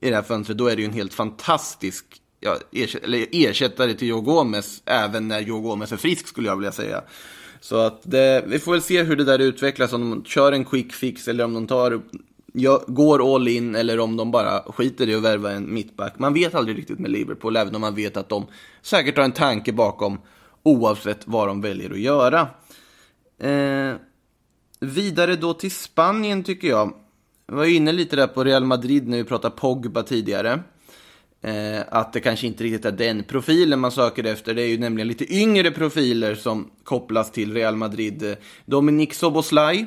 i 0.00 0.10
det 0.10 0.16
här 0.16 0.22
fönstret, 0.22 0.58
då 0.58 0.66
är 0.66 0.76
det 0.76 0.82
ju 0.82 0.88
en 0.88 0.94
helt 0.94 1.14
fantastisk 1.14 2.21
ja, 2.42 2.58
ersätt, 2.72 3.04
eller 3.04 3.26
ersättare 3.32 3.94
till 3.94 4.08
Joe 4.08 4.20
Gomez, 4.20 4.82
även 4.84 5.28
när 5.28 5.40
Joe 5.40 5.60
Gomez 5.60 5.92
är 5.92 5.96
frisk 5.96 6.26
skulle 6.28 6.48
jag 6.48 6.56
vilja 6.56 6.72
säga. 6.72 7.02
Så 7.60 7.76
att 7.76 8.00
det, 8.02 8.44
vi 8.46 8.58
får 8.58 8.72
väl 8.72 8.82
se 8.82 9.02
hur 9.02 9.16
det 9.16 9.24
där 9.24 9.38
utvecklas, 9.38 9.92
om 9.92 10.10
de 10.10 10.24
kör 10.24 10.52
en 10.52 10.64
quick 10.64 10.92
fix 10.92 11.28
eller 11.28 11.44
om 11.44 11.54
de 11.54 11.66
tar, 11.66 12.00
ja, 12.52 12.84
går 12.86 13.34
all 13.34 13.48
in 13.48 13.74
eller 13.74 14.00
om 14.00 14.16
de 14.16 14.30
bara 14.30 14.62
skiter 14.62 15.08
i 15.08 15.14
att 15.14 15.22
värva 15.22 15.52
en 15.52 15.74
mittback. 15.74 16.18
Man 16.18 16.34
vet 16.34 16.54
aldrig 16.54 16.78
riktigt 16.78 16.98
med 16.98 17.10
Liverpool, 17.10 17.56
även 17.56 17.74
om 17.74 17.80
man 17.80 17.94
vet 17.94 18.16
att 18.16 18.28
de 18.28 18.46
säkert 18.82 19.16
har 19.16 19.24
en 19.24 19.32
tanke 19.32 19.72
bakom 19.72 20.18
oavsett 20.62 21.20
vad 21.24 21.48
de 21.48 21.60
väljer 21.60 21.90
att 21.90 22.00
göra. 22.00 22.40
Eh, 23.38 23.94
vidare 24.80 25.36
då 25.36 25.54
till 25.54 25.70
Spanien 25.70 26.44
tycker 26.44 26.68
jag. 26.68 26.94
Vi 27.48 27.54
var 27.54 27.64
inne 27.64 27.92
lite 27.92 28.16
där 28.16 28.26
på 28.26 28.44
Real 28.44 28.64
Madrid 28.64 29.08
när 29.08 29.16
vi 29.16 29.24
pratade 29.24 29.56
Pogba 29.56 30.02
tidigare. 30.02 30.62
Eh, 31.44 31.80
att 31.88 32.12
det 32.12 32.20
kanske 32.20 32.46
inte 32.46 32.64
riktigt 32.64 32.84
är 32.84 32.92
den 32.92 33.24
profilen 33.24 33.80
man 33.80 33.92
söker 33.92 34.24
efter. 34.24 34.54
Det 34.54 34.62
är 34.62 34.66
ju 34.66 34.78
nämligen 34.78 35.08
lite 35.08 35.34
yngre 35.34 35.70
profiler 35.70 36.34
som 36.34 36.70
kopplas 36.84 37.32
till 37.32 37.54
Real 37.54 37.76
Madrid. 37.76 38.36
Dominic 38.66 39.14
Soboslaj, 39.14 39.86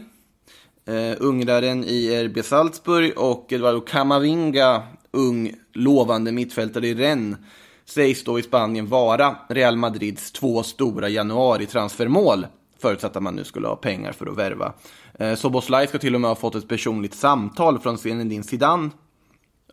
eh, 0.85 1.17
ungraren 1.19 1.83
i 1.83 2.23
RB 2.23 2.43
Salzburg 2.43 3.17
och 3.17 3.53
Eduardo 3.53 3.81
Camavinga, 3.81 4.83
ung 5.11 5.53
lovande 5.73 6.31
mittfältare 6.31 6.87
i 6.87 6.93
Rennes, 6.93 7.37
sägs 7.85 8.23
då 8.23 8.39
i 8.39 8.43
Spanien 8.43 8.87
vara 8.87 9.35
Real 9.49 9.77
Madrids 9.77 10.31
två 10.31 10.63
stora 10.63 11.09
januari-transfermål. 11.09 12.47
Förutsatt 12.79 13.15
att 13.15 13.23
man 13.23 13.35
nu 13.35 13.43
skulle 13.43 13.67
ha 13.67 13.75
pengar 13.75 14.11
för 14.11 14.25
att 14.25 14.37
värva. 14.37 14.73
Eh, 15.19 15.35
Soboslaj 15.35 15.87
ska 15.87 15.97
till 15.97 16.15
och 16.15 16.21
med 16.21 16.29
ha 16.29 16.35
fått 16.35 16.55
ett 16.55 16.67
personligt 16.67 17.13
samtal 17.13 17.79
från 17.79 17.97
Zinedine 17.97 18.43
Zidane 18.43 18.89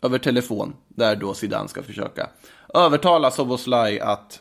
över 0.03 0.19
telefon, 0.19 0.75
där 0.89 1.17
då 1.17 1.35
Zidane 1.35 1.69
ska 1.69 1.83
försöka 1.83 2.29
övertala 2.75 3.31
Soboslaj 3.31 4.01
att 4.01 4.41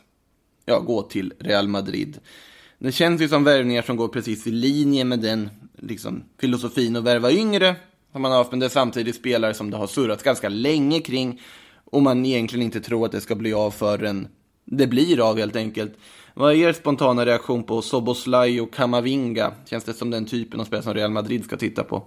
ja, 0.66 0.80
gå 0.80 1.02
till 1.02 1.34
Real 1.40 1.68
Madrid. 1.68 2.20
Det 2.80 2.92
känns 2.92 3.22
ju 3.22 3.28
som 3.28 3.44
värvningar 3.44 3.82
som 3.82 3.96
går 3.96 4.08
precis 4.08 4.48
i 4.48 4.52
linje 4.52 5.04
med 5.04 5.20
den 5.20 5.50
liksom, 5.78 6.24
filosofin 6.40 6.96
att 6.96 7.04
värva 7.04 7.32
yngre 7.32 7.76
som 8.12 8.22
man 8.22 8.32
har 8.32 8.38
haft, 8.38 8.52
men 8.52 8.60
det 8.60 8.66
är 8.66 8.70
samtidigt 8.70 9.16
spelare 9.16 9.54
som 9.54 9.72
det 9.72 9.78
har 9.78 9.88
surrats 9.88 10.24
ganska 10.24 10.50
länge 10.50 11.00
kring 11.00 11.42
och 11.86 12.02
man 12.02 12.26
egentligen 12.26 12.66
inte 12.66 12.82
tror 12.82 13.06
att 13.06 13.12
det 13.12 13.22
ska 13.22 13.36
bli 13.36 13.54
av 13.54 13.72
förrän 13.72 14.28
det 14.66 14.88
blir 14.88 15.30
av 15.30 15.38
helt 15.38 15.56
enkelt. 15.56 15.94
Vad 16.34 16.52
är 16.52 16.56
er 16.56 16.74
spontana 16.74 17.26
reaktion 17.26 17.64
på 17.64 17.82
Soboslaj 17.82 18.62
och 18.62 18.74
Kamavinga? 18.74 19.52
Känns 19.66 19.84
det 19.84 19.94
som 19.94 20.10
den 20.10 20.26
typen 20.26 20.60
av 20.60 20.66
spel 20.66 20.84
som 20.84 20.94
Real 20.94 21.12
Madrid 21.12 21.46
ska 21.46 21.58
titta 21.58 21.84
på? 21.84 22.04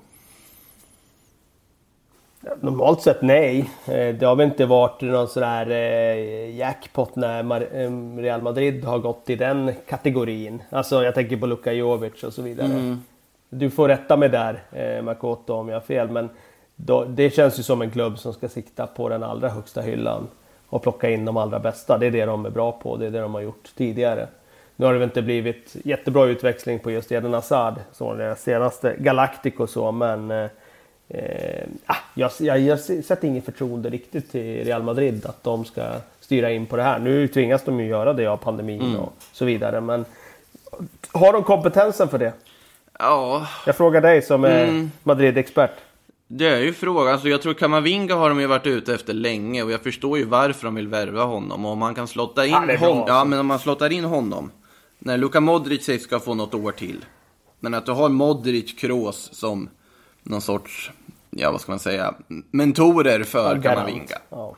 Normalt 2.61 3.03
sett 3.03 3.23
nej. 3.23 3.71
Eh, 3.87 4.15
det 4.15 4.23
har 4.23 4.37
väl 4.37 4.47
inte 4.47 4.67
varit 4.67 5.01
någon 5.01 5.29
sån 5.29 5.43
här 5.43 5.71
eh, 5.71 6.57
jackpot 6.57 7.17
när 7.17 7.61
eh, 7.61 8.17
Real 8.23 8.43
Madrid 8.43 8.85
har 8.85 8.99
gått 8.99 9.31
i 9.31 9.37
den 9.37 9.73
kategorin. 9.89 10.63
Alltså 10.71 11.05
jag 11.05 11.15
tänker 11.15 11.37
på 11.37 11.47
Luka 11.47 11.73
Jovic 11.73 12.25
och 12.25 12.33
så 12.33 12.43
vidare. 12.43 12.67
Mm. 12.67 13.03
Du 13.49 13.71
får 13.71 13.89
rätta 13.89 14.17
mig 14.17 14.29
där 14.29 14.63
Makoto 15.03 15.55
om 15.55 15.69
jag 15.69 15.77
har 15.77 15.81
fel 15.81 16.11
men 16.11 16.29
då, 16.77 17.05
det 17.05 17.31
känns 17.31 17.59
ju 17.59 17.63
som 17.63 17.83
en 17.83 17.91
klubb 17.91 18.19
som 18.19 18.33
ska 18.33 18.49
sikta 18.49 18.87
på 18.87 19.09
den 19.09 19.23
allra 19.23 19.49
högsta 19.49 19.81
hyllan 19.81 20.29
och 20.69 20.83
plocka 20.83 21.11
in 21.11 21.25
de 21.25 21.37
allra 21.37 21.59
bästa. 21.59 21.99
Det 21.99 22.07
är 22.07 22.11
det 22.11 22.25
de 22.25 22.47
är 22.47 22.51
bra 22.51 22.73
på, 22.73 22.97
det 22.97 23.07
är 23.07 23.11
det 23.11 23.21
de 23.21 23.35
har 23.35 23.41
gjort 23.41 23.71
tidigare. 23.77 24.27
Nu 24.77 24.87
har 24.87 24.93
det 24.93 24.99
väl 24.99 25.09
inte 25.09 25.23
blivit 25.23 25.77
jättebra 25.85 26.25
utväxling 26.25 26.79
på 26.79 26.91
just 26.91 27.13
Eden 27.13 27.35
Hazard, 27.35 27.75
som 27.93 28.19
deras 28.19 28.43
senaste 28.43 28.97
Galactico 28.99 29.67
så, 29.67 29.93
men 29.93 30.49
eh, 31.09 31.67
ah, 31.87 31.97
jag, 32.15 32.31
jag, 32.39 32.61
jag 32.61 32.81
sätter 32.81 33.29
inget 33.29 33.45
förtroende 33.45 33.91
riktigt 33.91 34.33
till 34.33 34.65
Real 34.65 34.83
Madrid 34.83 35.27
att 35.27 35.43
de 35.43 35.65
ska 35.65 35.83
styra 36.21 36.53
in 36.53 36.67
på 36.67 36.77
det 36.77 36.83
här. 36.83 36.99
Nu 36.99 37.29
tvingas 37.29 37.65
de 37.65 37.81
ju 37.81 37.87
göra 37.87 38.13
det 38.13 38.27
av 38.27 38.37
pandemin 38.37 38.81
mm. 38.81 38.97
och 38.97 39.13
så 39.33 39.45
vidare, 39.45 39.81
men 39.81 40.05
har 41.13 41.33
de 41.33 41.43
kompetensen 41.43 42.09
för 42.09 42.19
det? 42.19 42.33
Ja. 42.99 43.47
Jag 43.67 43.77
frågar 43.77 44.01
dig 44.01 44.23
som 44.23 44.45
är 44.45 44.65
mm. 44.65 44.91
Madrid-expert. 45.03 45.71
Det 46.27 46.47
är 46.47 46.59
ju 46.59 46.73
frågan. 46.73 47.13
Alltså 47.13 47.29
jag 47.29 47.43
tror 47.43 47.55
Kamavinga 47.55 48.15
har 48.15 48.29
de 48.29 48.41
ju 48.41 48.47
varit 48.47 48.67
ute 48.67 48.95
efter 48.95 49.13
länge 49.13 49.63
och 49.63 49.71
jag 49.71 49.81
förstår 49.81 50.19
ju 50.19 50.25
varför 50.25 50.65
de 50.65 50.75
vill 50.75 50.89
värva 50.89 51.25
honom. 51.25 51.65
Och 51.65 51.73
om 51.73 51.79
man 51.79 51.95
kan 51.95 52.09
slotta 52.09 52.47
in 52.47 52.53
ja, 52.69 52.77
honom, 52.77 53.05
ja 53.07 53.25
men 53.25 53.39
om 53.39 53.47
man 53.47 53.59
slottar 53.59 53.93
in 53.93 54.05
honom 54.05 54.51
när 54.99 55.17
Luka 55.17 55.41
Modric 55.41 56.03
ska 56.03 56.21
få 56.21 56.35
något 56.35 56.55
år 56.55 56.73
till. 56.73 57.05
Men 57.61 57.75
att 57.75 57.87
du 57.87 57.93
har 57.93 58.09
Modric, 58.09 58.81
Kroos 58.81 59.31
som 59.33 59.69
någon 60.25 60.41
sorts, 60.41 60.91
ja 61.31 61.53
vad 61.53 61.61
ska 61.61 61.73
man 61.73 61.79
säga, 61.79 62.15
mentorer 62.51 63.25
för 63.25 63.63
Kamavinga. 63.63 64.19
Ja. 64.31 64.57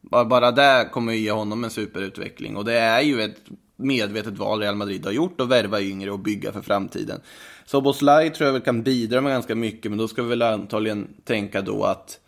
Bara, 0.00 0.24
bara 0.24 0.50
det 0.50 0.88
kommer 0.92 1.12
ge 1.12 1.30
honom 1.30 1.64
en 1.64 1.70
superutveckling. 1.70 2.56
Och 2.56 2.64
det 2.64 2.78
är 2.78 3.00
ju 3.00 3.22
ett 3.22 3.36
medvetet 3.76 4.38
val 4.38 4.60
Real 4.60 4.74
Madrid 4.74 5.04
har 5.04 5.12
gjort 5.12 5.40
att 5.40 5.48
värva 5.48 5.80
yngre 5.80 6.10
och 6.10 6.18
bygga 6.18 6.52
för 6.52 6.62
framtiden. 6.62 7.20
Så 7.64 7.80
Boslaj 7.80 8.30
tror 8.30 8.46
jag 8.46 8.52
väl 8.52 8.62
kan 8.62 8.82
bidra 8.82 9.20
med 9.20 9.32
ganska 9.32 9.54
mycket, 9.54 9.90
men 9.90 9.98
då 9.98 10.08
ska 10.08 10.22
vi 10.22 10.28
väl 10.28 10.42
antagligen 10.42 11.08
tänka 11.24 11.62
då 11.62 11.84
att 11.84 12.20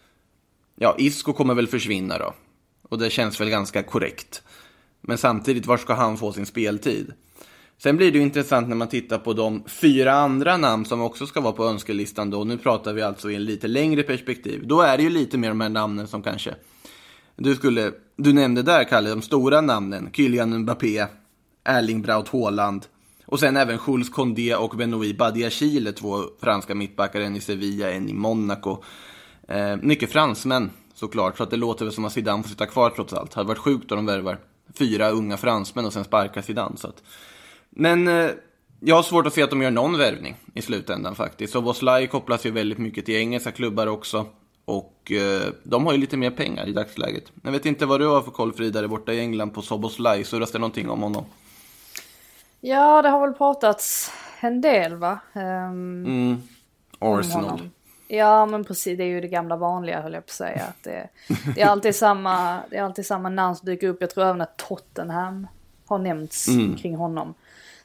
ja, 0.77 0.95
Isco 0.99 1.33
kommer 1.33 1.55
väl 1.55 1.67
försvinna 1.67 2.19
då. 2.19 2.35
Och 2.89 2.99
det 2.99 3.11
känns 3.11 3.41
väl 3.41 3.51
ganska 3.51 3.83
korrekt. 3.83 4.43
Men 5.01 5.19
samtidigt, 5.19 5.67
var 5.67 5.77
ska 5.77 5.95
han 5.95 6.17
få 6.17 6.33
sin 6.33 6.47
speltid? 6.47 7.13
Sen 7.79 7.97
blir 7.97 8.13
det 8.13 8.19
ju 8.19 8.25
intressant 8.25 8.69
när 8.69 8.77
man 8.77 8.89
tittar 8.89 9.19
på 9.19 9.33
de 9.33 9.65
fyra 9.67 10.13
andra 10.13 10.57
namn 10.57 10.85
som 10.85 11.01
också 11.01 11.27
ska 11.27 11.41
vara 11.41 11.53
på 11.53 11.65
önskelistan 11.65 12.31
då. 12.31 12.45
Nu 12.45 12.59
pratar 12.59 12.93
vi 12.93 13.03
alltså 13.03 13.31
i 13.31 13.35
en 13.35 13.45
lite 13.45 13.69
längre 13.69 14.03
perspektiv. 14.03 14.67
Då 14.67 14.81
är 14.81 14.97
det 14.97 15.03
ju 15.03 15.11
lite 15.11 15.39
mer 15.39 15.49
de 15.49 15.61
här 15.61 15.69
namnen 15.69 16.09
som 16.09 16.23
kanske 16.23 16.55
du 17.37 17.55
skulle, 17.55 17.93
du 18.17 18.33
nämnde 18.33 18.63
där 18.63 18.85
Kalle, 18.85 19.11
de 19.11 19.23
stora 19.23 19.61
namnen. 19.61 20.11
Kylian 20.13 20.59
Mbappé, 20.59 21.07
Erling 21.65 22.03
Braut 22.03 22.29
Haaland 22.29 22.87
och 23.27 23.41
sen 23.41 23.57
även 23.57 23.79
Jules 23.87 24.09
Condé 24.09 24.55
och 24.55 24.77
Benoît 24.77 25.17
Badiachile, 25.17 25.93
två 25.93 26.23
franska 26.41 26.75
mittbackar, 26.75 27.21
en 27.21 27.37
i 27.37 27.41
Sevilla, 27.41 27.91
en 27.91 28.09
i 28.09 28.13
Monaco. 28.13 28.83
Eh, 29.49 29.77
mycket 29.77 30.13
fransmän 30.13 30.71
såklart, 30.95 31.37
så 31.37 31.43
att 31.43 31.51
det 31.51 31.57
låter 31.57 31.85
väl 31.85 31.95
som 31.95 32.05
att 32.05 32.13
Zidane 32.13 32.43
får 32.43 32.51
sitta 32.51 32.67
kvar 32.67 32.91
trots 32.91 33.13
allt. 33.13 33.31
Det 33.31 33.37
hade 33.37 33.49
varit 33.49 33.59
sjukt 33.59 33.93
om 33.93 33.97
de 33.97 34.07
värvar 34.07 34.39
fyra 34.75 35.11
unga 35.11 35.37
fransmän 35.37 35.85
och 35.85 35.93
sen 35.93 36.05
sparkar 36.05 36.43
Zidane. 36.43 36.77
Så 36.77 36.89
att... 36.89 37.03
Men 37.77 38.09
eh, 38.09 38.31
jag 38.81 38.97
har 38.97 39.03
svårt 39.03 39.27
att 39.27 39.33
se 39.33 39.43
att 39.43 39.51
de 39.51 39.63
gör 39.63 39.71
någon 39.71 39.99
värvning 39.99 40.37
i 40.55 40.63
slutändan 40.63 41.15
faktiskt. 41.15 41.53
Så 41.53 41.61
Voslaj 41.61 42.07
kopplas 42.07 42.47
ju 42.47 42.51
väldigt 42.51 42.79
mycket 42.79 43.07
till 43.07 43.17
engelska 43.17 43.53
klubbar 43.53 43.87
också. 43.87 44.27
Och 44.65 45.13
eh, 45.13 45.43
de 45.63 45.87
har 45.87 45.93
ju 45.93 45.99
lite 45.99 46.17
mer 46.17 46.31
pengar 46.31 46.69
i 46.69 46.73
dagsläget. 46.73 47.25
Jag 47.43 47.53
vet 47.53 47.67
inte 47.67 47.87
vad 47.87 48.01
du 48.01 48.07
har 48.07 48.23
för 48.23 48.31
koll 48.31 48.53
Frida, 48.53 48.81
där 48.81 48.89
borta 48.89 49.13
i 49.13 49.21
England 49.21 49.51
på 49.51 49.63
Soboslaj. 49.63 50.25
Surras 50.25 50.53
det 50.53 50.59
någonting 50.59 50.91
om 50.91 51.03
honom? 51.03 51.25
Ja, 52.61 53.03
det 53.03 53.09
har 53.09 53.21
väl 53.27 53.35
pratats 53.35 54.11
en 54.41 54.61
del 54.61 54.97
va? 54.97 55.19
Um, 55.33 56.07
mm. 56.07 56.43
Arsenal. 56.99 57.71
Ja 58.09 58.47
men 58.47 58.65
precis, 58.65 58.99
det 58.99 59.05
är 59.05 59.09
ju 59.09 59.21
det 59.21 59.29
gamla 59.29 59.57
vanliga 59.57 60.03
höll 60.03 60.13
jag 60.13 60.23
på 60.23 60.31
att 60.31 60.31
säga. 60.31 60.63
Att 60.65 60.83
det, 60.83 61.09
det, 61.55 61.61
är 61.61 61.67
alltid 61.71 61.95
samma, 61.95 62.61
det 62.71 62.77
är 62.77 62.83
alltid 62.83 63.07
samma 63.07 63.29
namn 63.29 63.57
som 63.57 63.67
dyker 63.67 63.89
upp. 63.89 64.01
Jag 64.01 64.11
tror 64.11 64.25
även 64.25 64.41
att 64.41 64.57
Tottenham 64.57 65.47
har 65.87 65.99
nämnts 65.99 66.49
mm. 66.49 66.77
kring 66.77 66.97
honom. 66.97 67.35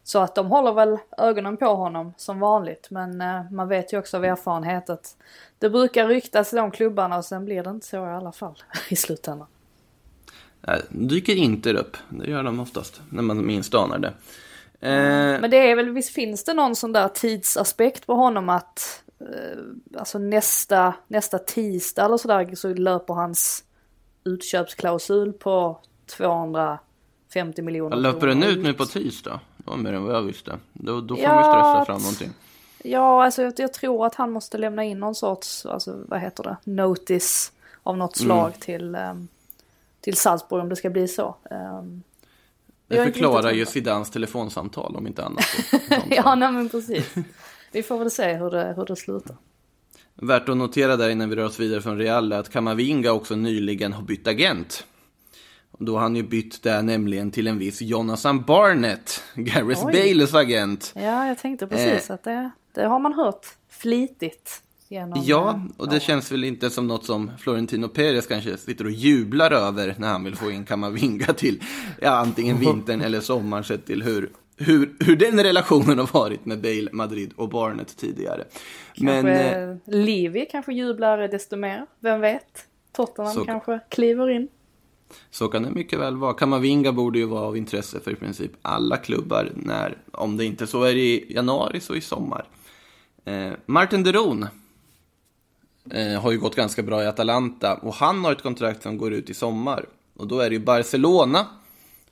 Så 0.10 0.20
att 0.20 0.36
de 0.36 0.48
håller 0.48 0.74
väl 0.74 0.98
ögonen 1.18 1.58
på 1.58 1.66
honom 1.66 2.14
som 2.18 2.40
vanligt. 2.40 2.88
Men 2.90 3.22
uh, 3.22 3.52
man 3.52 3.68
vet 3.68 3.94
ju 3.94 4.00
också 4.00 4.18
av 4.18 4.26
erfarenhet 4.26 4.90
att 4.90 5.16
det 5.60 5.70
brukar 5.70 6.08
ryktas 6.08 6.54
i 6.54 6.56
de 6.56 6.72
klubbarna 6.72 7.18
och 7.18 7.26
sen 7.26 7.46
blir 7.46 7.64
det 7.64 7.70
inte 7.70 7.88
så 7.88 7.98
i 7.98 8.10
alla 8.10 8.32
fall 8.32 8.64
i 8.90 8.96
slutändan. 8.96 9.48
Nej, 10.62 10.82
dyker 10.90 11.36
inte 11.36 11.74
upp. 11.74 11.98
Det 12.10 12.30
gör 12.30 12.44
de 12.44 12.60
oftast 12.60 13.02
när 13.10 13.24
man 13.24 13.46
minst 13.46 13.76
anar 13.76 14.00
det. 14.00 14.14
Eh, 14.88 15.42
Men 15.42 15.52
det 15.52 15.72
är 15.72 15.76
väl, 15.76 15.90
visst 15.90 16.14
finns 16.14 16.44
det 16.44 16.54
någon 16.54 16.76
sån 16.76 16.94
där 16.94 17.08
tidsaspekt 17.08 18.06
på 18.08 18.14
honom 18.14 18.50
att 18.50 19.04
eh, 19.20 20.00
alltså 20.00 20.20
nästa, 20.20 20.94
nästa 21.08 21.40
tisdag 21.40 22.06
eller 22.06 22.18
sådär 22.18 22.56
så 22.56 22.74
löper 22.74 23.14
hans 23.14 23.64
utköpsklausul 24.24 25.34
på 25.34 25.80
250 26.18 27.62
miljoner 27.62 27.98
Löper 27.98 28.28
den 28.28 28.44
ut 28.44 28.64
nu 28.64 28.74
på 28.74 28.86
tisdag? 28.86 29.40
Var 29.70 29.78
mer 29.78 29.94
än 29.94 30.04
vad 30.04 30.16
jag 30.16 30.22
visste. 30.22 30.60
Då, 30.74 31.02
då 31.02 31.16
får 31.16 31.24
ja, 31.24 31.36
man 31.36 31.38
ju 31.38 31.44
stressa 31.44 31.86
fram 31.86 32.02
någonting. 32.02 32.30
Ja, 32.84 33.26
alltså 33.26 33.42
jag, 33.42 33.54
jag, 33.58 33.74
tror 33.74 34.06
att 34.06 34.16
han 34.16 34.32
måste 34.32 34.58
lämna 34.58 34.84
in 34.84 35.00
någon 35.00 35.16
sorts, 35.16 35.66
alltså 35.66 36.04
vad 36.08 36.20
heter 36.20 36.44
det, 36.44 36.58
notice 36.64 37.52
av 37.84 37.98
något 37.98 38.18
slag 38.18 38.48
mm. 38.48 38.60
till, 38.60 38.96
um, 38.96 39.28
till 40.02 40.18
Salzburg 40.18 40.62
om 40.62 40.70
det 40.70 40.76
ska 40.76 40.90
bli 40.90 41.08
så. 41.08 41.36
Um, 41.52 42.04
det 42.88 42.96
förklarar 42.96 43.52
ju 43.52 43.66
Zidans 43.66 44.12
telefonsamtal 44.12 44.96
om 44.96 45.08
inte 45.08 45.26
annat. 45.26 45.46
ja, 46.10 46.36
nej 46.36 46.52
men 46.52 46.70
precis. 46.70 47.16
Vi 47.72 47.84
får 47.84 48.00
väl 48.00 48.12
se 48.12 48.34
hur 48.34 48.52
det, 48.52 48.74
hur 48.78 48.86
det 48.86 48.96
slutar. 48.96 49.36
Värt 50.16 50.50
att 50.50 50.58
notera 50.58 50.98
där 50.98 51.10
innan 51.10 51.30
vi 51.30 51.36
rör 51.36 51.46
oss 51.46 51.60
vidare 51.60 51.82
från 51.82 51.98
Real 51.98 52.34
att 52.34 52.50
Kamavinga 52.50 53.12
också 53.12 53.36
nyligen 53.36 53.94
har 53.94 54.04
bytt 54.04 54.28
agent. 54.28 54.86
Då 55.78 55.94
har 55.94 56.02
han 56.02 56.16
ju 56.16 56.24
bytt 56.24 56.64
där 56.64 56.82
nämligen 56.82 57.32
till 57.32 57.48
en 57.48 57.58
viss 57.58 57.82
Jonathan 57.82 58.42
Barnett, 58.42 59.24
Gareth 59.36 59.86
Oj. 59.86 59.94
Bales 59.94 60.34
agent. 60.34 60.94
Ja, 60.96 61.28
jag 61.28 61.38
tänkte 61.38 61.68
precis 61.68 62.10
eh. 62.10 62.14
att 62.14 62.24
det, 62.24 62.52
det 62.74 62.86
har 62.86 63.00
man 63.00 63.14
hört 63.14 63.46
flitigt. 63.70 64.64
Genom, 64.92 65.24
ja, 65.26 65.50
eh, 65.50 65.62
och 65.78 65.90
det 65.90 65.96
ja. 65.96 66.00
känns 66.00 66.32
väl 66.32 66.44
inte 66.44 66.70
som 66.70 66.88
något 66.88 67.06
som 67.06 67.32
Florentino 67.40 67.88
Perez 67.88 68.28
kanske 68.28 68.58
sitter 68.58 68.86
och 68.86 68.92
jublar 68.92 69.52
över 69.52 69.96
när 69.98 70.08
han 70.08 70.24
vill 70.24 70.36
få 70.36 70.52
in 70.52 70.66
Kamavinga 70.66 71.26
till 71.26 71.64
ja, 72.02 72.12
antingen 72.12 72.58
vintern 72.60 73.02
eller 73.02 73.22
sommaren 73.22 73.64
sett 73.64 73.86
till 73.86 74.04
hur, 74.04 74.30
hur, 74.58 74.96
hur 75.00 75.16
den 75.16 75.44
relationen 75.44 76.00
har 76.00 76.10
varit 76.14 76.46
med 76.46 76.62
Bale, 76.62 76.90
Madrid 76.92 77.34
och 77.36 77.50
Barnet 77.50 77.98
tidigare. 77.98 78.44
Kanske 78.94 79.24
Men, 79.24 79.70
eh, 79.70 79.78
Livi 79.86 80.48
kanske 80.52 80.74
jublar 80.74 81.28
desto 81.28 81.56
mer, 81.56 81.86
vem 82.00 82.22
vet? 82.22 82.66
Tottenham 82.92 83.34
så, 83.34 83.46
kanske 83.46 83.80
kliver 83.90 84.30
in. 84.30 84.48
Så 85.32 85.48
kan 85.48 85.64
det 85.64 85.72
mycket 85.72 86.00
väl 86.00 86.18
vara. 86.18 86.34
Kamavinga 86.34 86.92
borde 86.92 87.20
ju 87.20 87.26
vara 87.26 87.42
av 87.42 87.58
intresse 87.58 88.00
för 88.00 88.12
i 88.12 88.16
princip 88.16 88.52
alla 88.62 88.98
klubbar 88.98 89.52
när, 89.56 89.98
om 90.12 90.38
det 90.38 90.46
inte 90.46 90.68
så 90.68 90.84
är 90.84 90.96
i 90.96 91.26
januari 91.30 91.80
så 91.80 91.96
i 91.96 92.02
sommar. 92.02 92.48
Eh, 93.26 93.52
Martin 93.66 94.04
Deron 94.04 94.48
eh, 95.92 96.22
har 96.22 96.32
ju 96.32 96.40
gått 96.40 96.56
ganska 96.56 96.84
bra 96.84 97.04
i 97.04 97.08
Atalanta 97.08 97.76
och 97.76 97.94
han 97.94 98.26
har 98.26 98.32
ett 98.32 98.44
kontrakt 98.44 98.84
som 98.84 98.98
går 98.98 99.14
ut 99.14 99.30
i 99.30 99.34
sommar. 99.34 99.86
Och 100.16 100.28
då 100.28 100.40
är 100.40 100.50
det 100.50 100.56
ju 100.56 100.66
Barcelona 100.66 101.46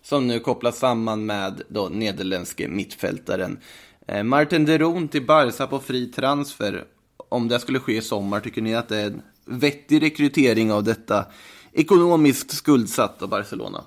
som 0.02 0.28
nu 0.28 0.40
kopplas 0.40 0.80
samman 0.80 1.26
med 1.26 1.62
då 1.70 1.90
nederländske 1.92 2.68
mittfältaren 2.68 3.60
eh, 4.08 4.24
Martin 4.24 4.66
Deron 4.66 5.08
till 5.08 5.26
Barca 5.26 5.68
på 5.68 5.80
fri 5.80 6.06
transfer. 6.06 6.86
Om 7.30 7.48
det 7.48 7.60
skulle 7.60 7.80
ske 7.80 7.98
i 7.98 8.02
sommar, 8.02 8.40
tycker 8.40 8.62
ni 8.62 8.76
att 8.76 8.90
det 8.90 8.98
är 8.98 9.06
en 9.06 9.22
vettig 9.46 10.02
rekrytering 10.02 10.72
av 10.72 10.84
detta 10.84 11.26
ekonomiskt 11.78 12.52
skuldsatta 12.52 13.28
Barcelona? 13.28 13.84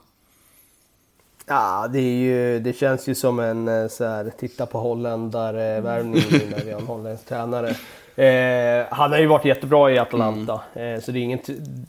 Ja, 1.47 1.88
det, 1.93 1.99
är 1.99 2.14
ju, 2.14 2.61
det 2.61 2.72
känns 2.72 3.09
ju 3.09 3.14
som 3.14 3.38
en 3.38 3.68
eh, 3.68 3.88
så 3.88 4.05
här, 4.05 4.32
titta 4.38 4.66
på 4.66 4.78
holländare-värvning 4.78 6.22
när 6.51 6.64
vi 6.64 6.72
har 6.72 6.80
en 6.80 6.86
holländsk 6.86 7.26
tränare. 7.26 7.68
Eh, 8.16 8.86
han 8.91 9.11
har 9.11 9.18
ju 9.18 9.26
varit 9.26 9.45
jättebra 9.45 9.91
i 9.91 9.99
Atalanta, 9.99 10.61
mm. 10.74 10.95
eh, 10.95 11.01
så 11.01 11.12
det 11.12 11.18
är 11.18 11.22
ingen, 11.22 11.38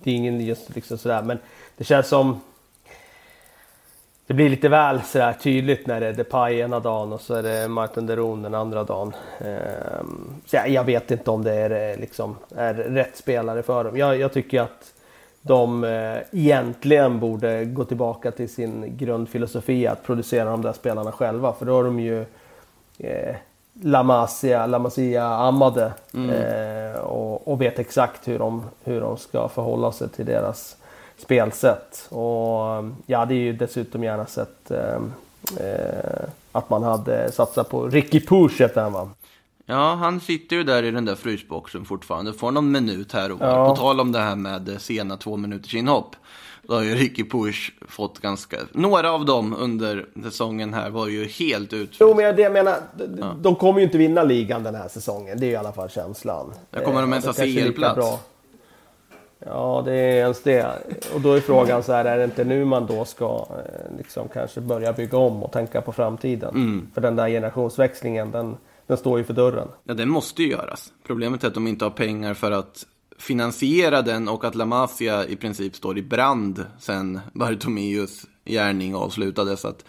det 0.03 0.11
är 0.11 0.15
ingen 0.15 0.41
just 0.41 0.75
liksom 0.75 0.97
sådär, 0.97 1.21
men 1.21 1.39
det 1.77 1.83
känns 1.83 2.07
som... 2.07 2.41
det 4.27 4.33
blir 4.33 4.49
lite 4.49 4.69
väl 4.69 5.01
sådär 5.01 5.33
tydligt 5.33 5.87
när 5.87 5.99
det 5.99 6.07
är 6.07 6.13
Depay 6.13 6.59
ena 6.59 6.79
dagen 6.79 7.13
och 7.13 7.21
så 7.21 7.33
är 7.33 7.43
det 7.43 7.67
Martin 7.67 8.05
Deron 8.05 8.41
den 8.41 8.55
andra 8.55 8.83
dagen. 8.83 9.13
Ehm, 9.39 10.41
så 10.45 10.55
jag, 10.55 10.69
jag 10.69 10.83
vet 10.83 11.11
inte 11.11 11.31
om 11.31 11.43
det 11.43 11.53
är, 11.53 11.97
liksom, 11.97 12.35
är 12.55 12.73
rätt 12.73 13.17
spelare 13.17 13.63
för 13.63 13.83
dem. 13.83 13.97
Jag, 13.97 14.17
jag 14.19 14.33
tycker 14.33 14.61
att 14.61 14.93
de 15.41 15.83
eh, 15.83 16.17
egentligen 16.31 17.19
borde 17.19 17.65
gå 17.65 17.83
tillbaka 17.83 18.31
till 18.31 18.49
sin 18.49 18.97
grundfilosofi 18.97 19.87
att 19.87 20.03
producera 20.03 20.49
de 20.49 20.61
där 20.61 20.73
spelarna 20.73 21.11
själva. 21.11 21.53
För 21.53 21.65
då 21.65 21.73
har 21.73 21.83
de 21.83 21.99
ju 21.99 22.25
eh, 22.97 23.35
La 23.83 24.03
Masia, 24.03 25.23
Amade 25.23 25.93
eh, 26.13 26.99
och, 26.99 27.47
och 27.47 27.61
vet 27.61 27.79
exakt 27.79 28.27
hur 28.27 28.39
de, 28.39 28.63
hur 28.83 29.01
de 29.01 29.17
ska 29.17 29.47
förhålla 29.47 29.91
sig 29.91 30.09
till 30.09 30.25
deras 30.25 30.77
spelsätt. 31.17 32.07
Och 32.09 32.83
jag 33.05 33.19
hade 33.19 33.33
ju 33.33 33.53
dessutom 33.53 34.03
gärna 34.03 34.25
sett 34.25 34.71
eh, 34.71 34.99
eh, 35.59 36.23
att 36.51 36.69
man 36.69 36.83
hade 36.83 37.31
satsat 37.31 37.69
på 37.69 37.87
Ricky 37.87 38.25
Push 38.25 38.61
heter 38.61 38.81
han 38.81 38.93
va? 38.93 39.09
Ja, 39.71 39.93
han 39.93 40.19
sitter 40.19 40.55
ju 40.55 40.63
där 40.63 40.83
i 40.83 40.91
den 40.91 41.05
där 41.05 41.15
frysboxen 41.15 41.85
fortfarande. 41.85 42.33
Får 42.33 42.51
någon 42.51 42.71
minut 42.71 43.11
här 43.11 43.31
och 43.31 43.39
var. 43.39 43.47
Ja. 43.47 43.69
På 43.69 43.75
tal 43.75 43.99
om 43.99 44.11
det 44.11 44.19
här 44.19 44.35
med 44.35 44.75
sena 44.79 45.17
två 45.17 45.37
minuters 45.37 45.73
inhopp. 45.73 46.15
Då 46.63 46.73
har 46.73 46.83
ju 46.83 46.95
Ricky 46.95 47.29
Push 47.29 47.71
fått 47.87 48.19
ganska... 48.19 48.57
Några 48.71 49.11
av 49.11 49.25
dem 49.25 49.55
under 49.59 50.05
säsongen 50.23 50.73
här 50.73 50.89
var 50.89 51.07
ju 51.07 51.25
helt 51.25 51.73
ut. 51.73 51.97
Jo 51.99 52.13
men 52.15 52.35
det 52.35 52.41
jag 52.41 52.53
menar, 52.53 52.75
de, 52.95 53.41
de 53.41 53.55
kommer 53.55 53.79
ju 53.79 53.85
inte 53.85 53.97
vinna 53.97 54.23
ligan 54.23 54.63
den 54.63 54.75
här 54.75 54.87
säsongen. 54.87 55.39
Det 55.39 55.45
är 55.45 55.51
i 55.51 55.55
alla 55.55 55.71
fall 55.71 55.89
känslan. 55.89 56.53
Jag 56.71 56.83
kommer 56.83 57.01
de 57.01 57.13
Eh, 57.13 57.19
ens 57.19 57.25
ha 57.25 57.45
CL-plats? 57.45 58.19
Ja, 59.45 59.81
det 59.85 59.93
är 59.93 60.15
ens 60.15 60.43
det. 60.43 60.71
Och 61.13 61.21
då 61.21 61.33
är 61.33 61.39
frågan 61.39 61.83
så 61.83 61.93
här, 61.93 62.05
är 62.05 62.17
det 62.17 62.23
inte 62.23 62.43
nu 62.43 62.65
man 62.65 62.85
då 62.85 63.05
ska 63.05 63.47
eh, 63.49 63.97
liksom 63.97 64.27
kanske 64.33 64.61
börja 64.61 64.93
bygga 64.93 65.17
om 65.17 65.43
och 65.43 65.51
tänka 65.51 65.81
på 65.81 65.91
framtiden? 65.91 66.49
Mm. 66.49 66.87
För 66.93 67.01
den 67.01 67.15
där 67.15 67.27
generationsväxlingen, 67.27 68.31
den, 68.31 68.57
den 68.91 68.97
står 68.97 69.17
ju 69.19 69.23
för 69.23 69.33
dörren. 69.33 69.67
Ja, 69.83 69.93
den 69.93 70.09
måste 70.09 70.43
ju 70.43 70.49
göras. 70.49 70.93
Problemet 71.03 71.43
är 71.43 71.47
att 71.47 71.53
de 71.53 71.67
inte 71.67 71.85
har 71.85 71.89
pengar 71.89 72.33
för 72.33 72.51
att 72.51 72.85
finansiera 73.17 74.01
den 74.01 74.27
och 74.27 74.45
att 74.45 74.55
La 74.55 74.65
Masia 74.65 75.27
i 75.27 75.35
princip 75.35 75.75
står 75.75 75.97
i 75.97 76.01
brand 76.01 76.65
sen 76.79 77.19
Bartomeus 77.33 78.25
gärning 78.45 78.95
avslutades. 78.95 79.61
Så 79.61 79.67
att 79.67 79.85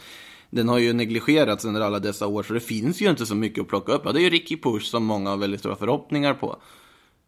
den 0.50 0.68
har 0.68 0.78
ju 0.78 0.92
negligerats 0.92 1.64
under 1.64 1.80
alla 1.80 1.98
dessa 1.98 2.26
år, 2.26 2.42
så 2.42 2.53
det 2.53 2.61
finns 2.61 3.03
ju 3.03 3.11
inte 3.11 3.26
så 3.26 3.34
mycket 3.34 3.62
att 3.62 3.68
plocka 3.68 3.92
upp. 3.92 4.03
Ja, 4.05 4.12
det 4.12 4.20
är 4.20 4.22
ju 4.22 4.30
Ricky 4.30 4.57
Push 4.57 4.90
som 4.90 5.05
många 5.05 5.30
har 5.30 5.36
väldigt 5.36 5.61
stora 5.61 5.76
förhoppningar 5.76 6.34
på. 6.34 6.57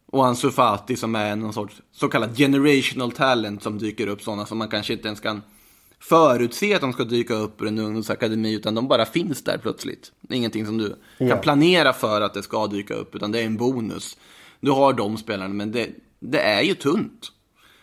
Och 0.05 0.25
Ansu 0.25 0.51
Fati 0.51 0.95
som 0.95 1.15
är 1.15 1.35
någon 1.35 1.53
sorts 1.53 1.81
så 1.91 2.07
kallad 2.07 2.37
generational 2.37 3.11
talent 3.11 3.63
som 3.63 3.77
dyker 3.77 4.07
upp, 4.07 4.21
sådana 4.21 4.45
som 4.45 4.57
man 4.57 4.69
kanske 4.69 4.93
inte 4.93 5.07
ens 5.07 5.19
kan 5.19 5.41
förutse 6.09 6.73
att 6.75 6.81
de 6.81 6.93
ska 6.93 7.03
dyka 7.03 7.33
upp 7.33 7.61
ur 7.61 7.67
en 7.67 7.79
ungdomsakademi, 7.79 8.53
utan 8.53 8.75
de 8.75 8.87
bara 8.87 9.05
finns 9.05 9.43
där 9.43 9.57
plötsligt. 9.57 10.11
Ingenting 10.29 10.65
som 10.65 10.77
du 10.77 10.95
Ja. 11.17 11.27
kan 11.29 11.41
planera 11.41 11.93
för 11.93 12.21
att 12.21 12.33
det 12.33 12.43
ska 12.43 12.67
dyka 12.67 12.93
upp, 12.93 13.15
utan 13.15 13.31
det 13.31 13.39
är 13.39 13.45
en 13.45 13.57
bonus. 13.57 14.17
Du 14.59 14.71
har 14.71 14.93
de 14.93 15.17
spelarna, 15.17 15.53
men 15.53 15.71
det, 15.71 15.89
det 16.19 16.39
är 16.39 16.61
ju 16.61 16.73
tunt. 16.73 17.31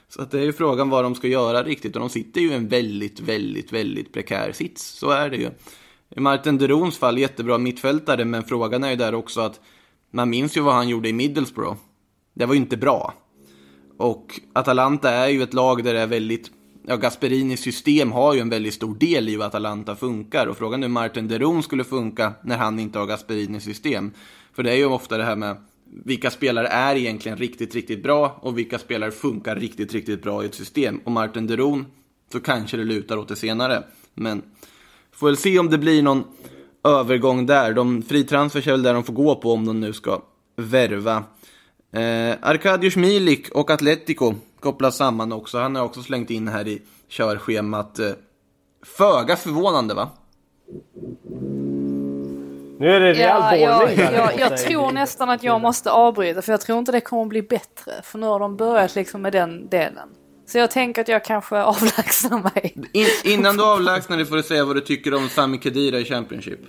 Så 0.09 0.23
att 0.23 0.31
det 0.31 0.39
är 0.41 0.45
ju 0.45 0.53
frågan 0.53 0.91
vad 0.91 1.05
de 1.05 1.15
ska 1.15 1.29
göra 1.29 1.63
riktigt, 1.63 1.95
och 1.97 2.01
de 2.01 2.11
sitter 2.11 2.41
ju 2.41 2.51
i 2.51 2.55
en 2.55 2.69
väldigt, 2.69 3.21
väldigt, 3.21 3.73
väldigt 3.73 4.13
prekär 4.13 4.53
sits. 4.53 4.85
Så 4.87 5.11
är 5.11 5.31
det 5.31 5.37
ju. 5.37 5.51
I 6.17 6.21
Martin 6.21 6.59
Derons 6.59 6.99
fall, 6.99 7.19
jättebra 7.19 7.59
mittfältare, 7.59 8.25
men 8.25 8.45
frågan 8.45 8.85
är 8.85 8.91
ju 8.91 8.97
där 8.97 9.15
också 9.15 9.41
att 9.41 9.61
man 10.11 10.31
minns 10.31 10.57
ju 10.57 10.61
vad 10.61 10.75
han 10.75 10.89
gjorde 10.89 11.09
i 11.09 11.13
Middlesbrough. 11.13 11.77
Det 12.35 12.47
var 12.47 12.55
ju 12.55 12.61
inte 12.61 12.77
bra. 12.77 13.15
Och 13.99 14.41
Atalanta 14.53 15.11
är 15.11 15.29
ju 15.29 15.43
ett 15.43 15.55
lag 15.55 15.85
där 15.85 15.95
det 15.95 16.01
är 16.01 16.07
väldigt... 16.07 16.51
Ja, 16.87 16.97
Gasperinis 16.97 17.61
system 17.61 18.13
har 18.13 18.35
ju 18.35 18.41
en 18.41 18.49
väldigt 18.49 18.75
stor 18.75 18.95
del 18.95 19.29
i 19.29 19.33
hur 19.33 19.43
Atalanta 19.43 19.97
funkar. 19.97 20.47
Och 20.47 20.57
frågan 20.57 20.83
är 20.83 20.87
hur 20.87 20.93
Martin 20.93 21.29
Deron 21.29 21.63
skulle 21.63 21.85
funka 21.85 22.33
när 22.43 22.57
han 22.57 22.79
inte 22.79 22.99
har 22.99 23.07
Gasperinis 23.07 23.65
system. 23.65 24.11
För 24.53 24.63
det 24.63 24.71
är 24.71 24.77
ju 24.77 24.85
ofta 24.85 25.19
det 25.19 25.25
här 25.25 25.37
med 25.37 25.57
vilka 26.05 26.31
spelare 26.31 26.67
är 26.67 26.97
egentligen 26.97 27.39
riktigt, 27.39 27.75
riktigt 27.75 28.03
bra 28.03 28.39
och 28.41 28.59
vilka 28.59 28.79
spelare 28.79 29.11
funkar 29.11 29.57
riktigt, 29.57 29.93
riktigt 29.93 30.23
bra 30.23 30.43
i 30.43 30.47
ett 30.47 30.55
system. 30.55 31.01
Och 31.05 31.13
Martin 31.13 31.47
Deron, 31.47 31.87
så 32.33 32.41
kanske 32.41 32.77
det 32.77 32.85
lutar 32.85 33.17
åt 33.17 33.29
det 33.29 33.37
senare. 33.37 33.83
Men 34.15 34.43
får 35.13 35.27
väl 35.27 35.37
se 35.37 35.59
om 35.59 35.71
det 35.71 35.79
blir 35.79 36.03
någon 36.03 36.25
övergång 36.85 37.47
där. 37.47 37.73
De 37.73 38.03
fritransfers 38.03 38.67
är 38.67 38.73
väl 38.73 38.83
där 38.83 38.95
de 38.95 39.05
får 39.05 39.13
gå 39.13 39.35
på 39.35 39.53
om 39.53 39.67
de 39.67 39.81
nu 39.81 39.93
ska 39.93 40.23
värva. 40.57 41.25
Eh, 41.93 42.37
Arkadiusz 42.41 42.97
Milik 42.97 43.49
och 43.49 43.71
Atletico 43.71 44.35
kopplas 44.61 44.97
samman 44.97 45.33
också. 45.33 45.59
Han 45.59 45.77
har 45.77 45.85
också 45.85 46.03
slängt 46.03 46.31
in 46.31 46.49
här 46.49 46.69
i 46.69 46.83
körschemat. 47.09 47.99
Eh, 47.99 48.11
föga 48.99 49.37
förvånande 49.37 49.95
va? 49.95 50.11
Nu 52.79 52.91
är 52.91 53.01
det 53.01 53.13
rejäl 53.13 53.17
Ja, 53.19 53.57
jag, 53.57 53.97
jag, 54.13 54.39
jag 54.39 54.59
tror 54.59 54.93
nästan 54.93 55.31
att 55.31 55.43
jag 55.43 55.61
måste 55.61 55.91
avbryta 55.91 56.43
för 56.43 56.53
jag 56.53 56.61
tror 56.61 56.79
inte 56.79 56.93
det 56.93 57.01
kommer 57.01 57.27
bli 57.27 57.43
bättre. 57.43 57.93
För 58.03 58.19
nu 58.19 58.27
har 58.27 58.39
de 58.39 58.57
börjat 58.57 58.95
liksom 58.95 59.23
med 59.23 59.33
den 59.33 59.69
delen. 59.69 60.09
Så 60.47 60.59
jag 60.59 60.71
tänker 60.71 61.03
att 61.03 61.09
jag 61.09 61.25
kanske 61.25 61.63
avlägsnar 61.63 62.43
mig. 62.55 62.75
In, 62.93 63.07
innan 63.25 63.57
du 63.57 63.65
avlägsnar 63.65 64.17
dig 64.17 64.27
får 64.27 64.37
du 64.37 64.43
säga 64.43 64.65
vad 64.65 64.77
du 64.77 64.81
tycker 64.81 65.15
om 65.15 65.29
Sami 65.29 65.59
Khedira 65.59 65.99
i 65.99 66.05
Championship. 66.05 66.61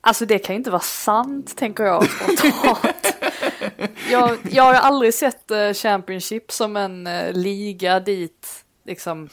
Alltså 0.00 0.26
det 0.26 0.38
kan 0.38 0.54
ju 0.54 0.58
inte 0.58 0.70
vara 0.70 0.82
sant 0.82 1.56
tänker 1.56 1.84
jag 1.84 2.10
spontant. 2.10 3.07
jag, 4.10 4.38
jag 4.50 4.62
har 4.62 4.74
aldrig 4.74 5.14
sett 5.14 5.50
eh, 5.50 5.72
Championship 5.72 6.52
som 6.52 6.76
en 6.76 7.06
eh, 7.06 7.32
liga 7.32 8.00
dit 8.00 8.64
liksom 8.88 9.28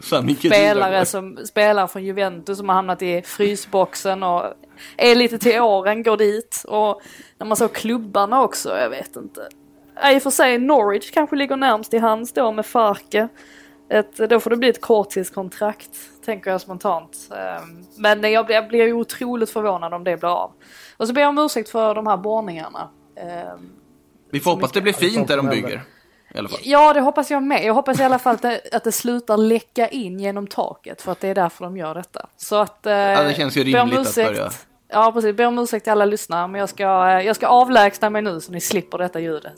spelare 0.38 1.06
som 1.06 1.38
spelar 1.46 1.86
från 1.86 2.04
Juventus 2.04 2.58
som 2.58 2.68
har 2.68 2.76
hamnat 2.76 3.02
i 3.02 3.22
frysboxen 3.22 4.22
och 4.22 4.42
är 4.96 5.14
lite 5.14 5.38
till 5.38 5.60
åren 5.60 6.02
går 6.02 6.16
dit. 6.16 6.64
Och 6.68 7.02
när 7.38 7.46
man 7.46 7.56
såg 7.56 7.72
klubbarna 7.72 8.42
också, 8.42 8.78
jag 8.78 8.90
vet 8.90 9.16
inte. 9.16 9.48
I 10.12 10.18
och 10.18 10.22
för 10.22 10.30
sig 10.30 10.58
Norwich 10.58 11.10
kanske 11.10 11.36
ligger 11.36 11.56
närmst 11.56 11.90
till 11.90 12.00
hands 12.00 12.32
då 12.32 12.52
med 12.52 12.66
Farke. 12.66 13.28
Ett, 13.88 14.16
då 14.16 14.40
får 14.40 14.50
det 14.50 14.56
bli 14.56 14.68
ett 14.68 14.80
korttidskontrakt, 14.80 15.90
tänker 16.24 16.50
jag 16.50 16.60
spontant. 16.60 17.28
Ehm, 17.30 17.84
Men 17.96 18.32
jag 18.32 18.46
blir, 18.46 18.56
jag 18.56 18.68
blir 18.68 18.84
ju 18.84 18.92
otroligt 18.92 19.50
förvånad 19.50 19.94
om 19.94 20.04
det 20.04 20.16
blir 20.16 20.42
av. 20.42 20.52
Och 20.96 21.06
så 21.08 21.14
ber 21.14 21.20
jag 21.20 21.28
om 21.28 21.38
ursäkt 21.38 21.68
för 21.68 21.94
de 21.94 22.06
här 22.06 22.16
borrningarna. 22.16 22.90
Ehm, 23.16 23.70
Vi 24.30 24.40
får 24.40 24.50
hoppas 24.50 24.72
det 24.72 24.80
blir 24.80 24.92
fint 24.92 25.28
där 25.28 25.36
de 25.36 25.46
händer. 25.48 25.62
bygger. 25.62 25.82
I 26.34 26.38
alla 26.38 26.48
fall. 26.48 26.60
Ja, 26.62 26.92
det 26.92 27.00
hoppas 27.00 27.30
jag 27.30 27.42
med. 27.42 27.64
Jag 27.64 27.74
hoppas 27.74 28.00
i 28.00 28.02
alla 28.02 28.18
fall 28.18 28.34
att 28.34 28.42
det, 28.42 28.60
att 28.72 28.84
det 28.84 28.92
slutar 28.92 29.36
läcka 29.36 29.88
in 29.88 30.20
genom 30.20 30.46
taket 30.46 31.02
för 31.02 31.12
att 31.12 31.20
det 31.20 31.28
är 31.28 31.34
därför 31.34 31.64
de 31.64 31.76
gör 31.76 31.94
detta. 31.94 32.26
Så 32.36 32.56
att... 32.56 32.86
Eh, 32.86 32.92
det 32.92 33.34
känns 33.36 33.56
ju 33.56 33.64
rimligt 33.64 33.98
att 33.98 34.14
börja. 34.14 34.50
Ja, 34.88 35.12
precis. 35.12 35.36
Ber 35.36 35.46
om 35.46 35.58
ursäkt 35.58 35.84
till 35.84 35.92
alla 35.92 36.04
lyssnare, 36.04 36.48
men 36.48 36.58
jag 36.60 36.68
ska, 36.68 36.84
eh, 37.08 37.26
jag 37.26 37.36
ska 37.36 37.46
avlägsna 37.46 38.10
mig 38.10 38.22
nu 38.22 38.40
så 38.40 38.52
ni 38.52 38.60
slipper 38.60 38.98
detta 38.98 39.20
ljudet. 39.20 39.54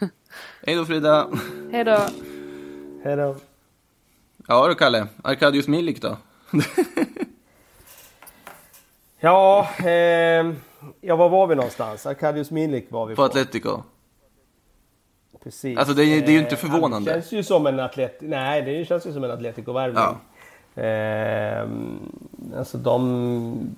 Hej 0.66 0.76
då 0.76 0.84
Frida. 0.84 1.28
Hej 1.72 1.84
då. 1.84 1.98
Hej 3.04 3.16
då. 3.16 3.36
Ja 4.48 4.68
du 4.68 4.74
Kalle, 4.74 5.06
Arkadiusz 5.24 5.68
Milik 5.68 6.02
då? 6.02 6.16
Ja, 9.20 9.68
eh, 9.78 10.52
ja, 11.00 11.16
var 11.16 11.28
var 11.28 11.46
vi 11.46 11.54
någonstans? 11.54 12.06
Arkadiusz 12.06 12.50
Milik 12.50 12.86
var 12.90 13.06
vi 13.06 13.14
På 13.14 13.22
på. 13.22 13.26
Atletico. 13.26 13.82
Precis. 15.42 15.78
Alltså, 15.78 15.94
det 15.94 16.02
är 16.02 16.06
ju- 16.06 16.20
det 16.20 16.26
är 16.30 16.32
ju 16.32 16.38
inte 16.38 16.54
Eh, 16.54 16.58
förvånande. 16.58 17.10
Det 17.10 17.14
känns 17.20 17.32
ju 17.32 17.42
som 17.42 17.66
en 17.66 17.80
atlet... 17.80 18.16
Nej, 18.20 18.62
det 18.62 18.84
känns 18.84 19.06
ju 19.06 19.12
som 19.12 19.24
en 19.24 19.30
Atletico-värvning. 19.30 20.02
Ja. 20.74 20.82
Eh, 20.82 21.68
alltså 22.58 22.78
de... 22.78 23.74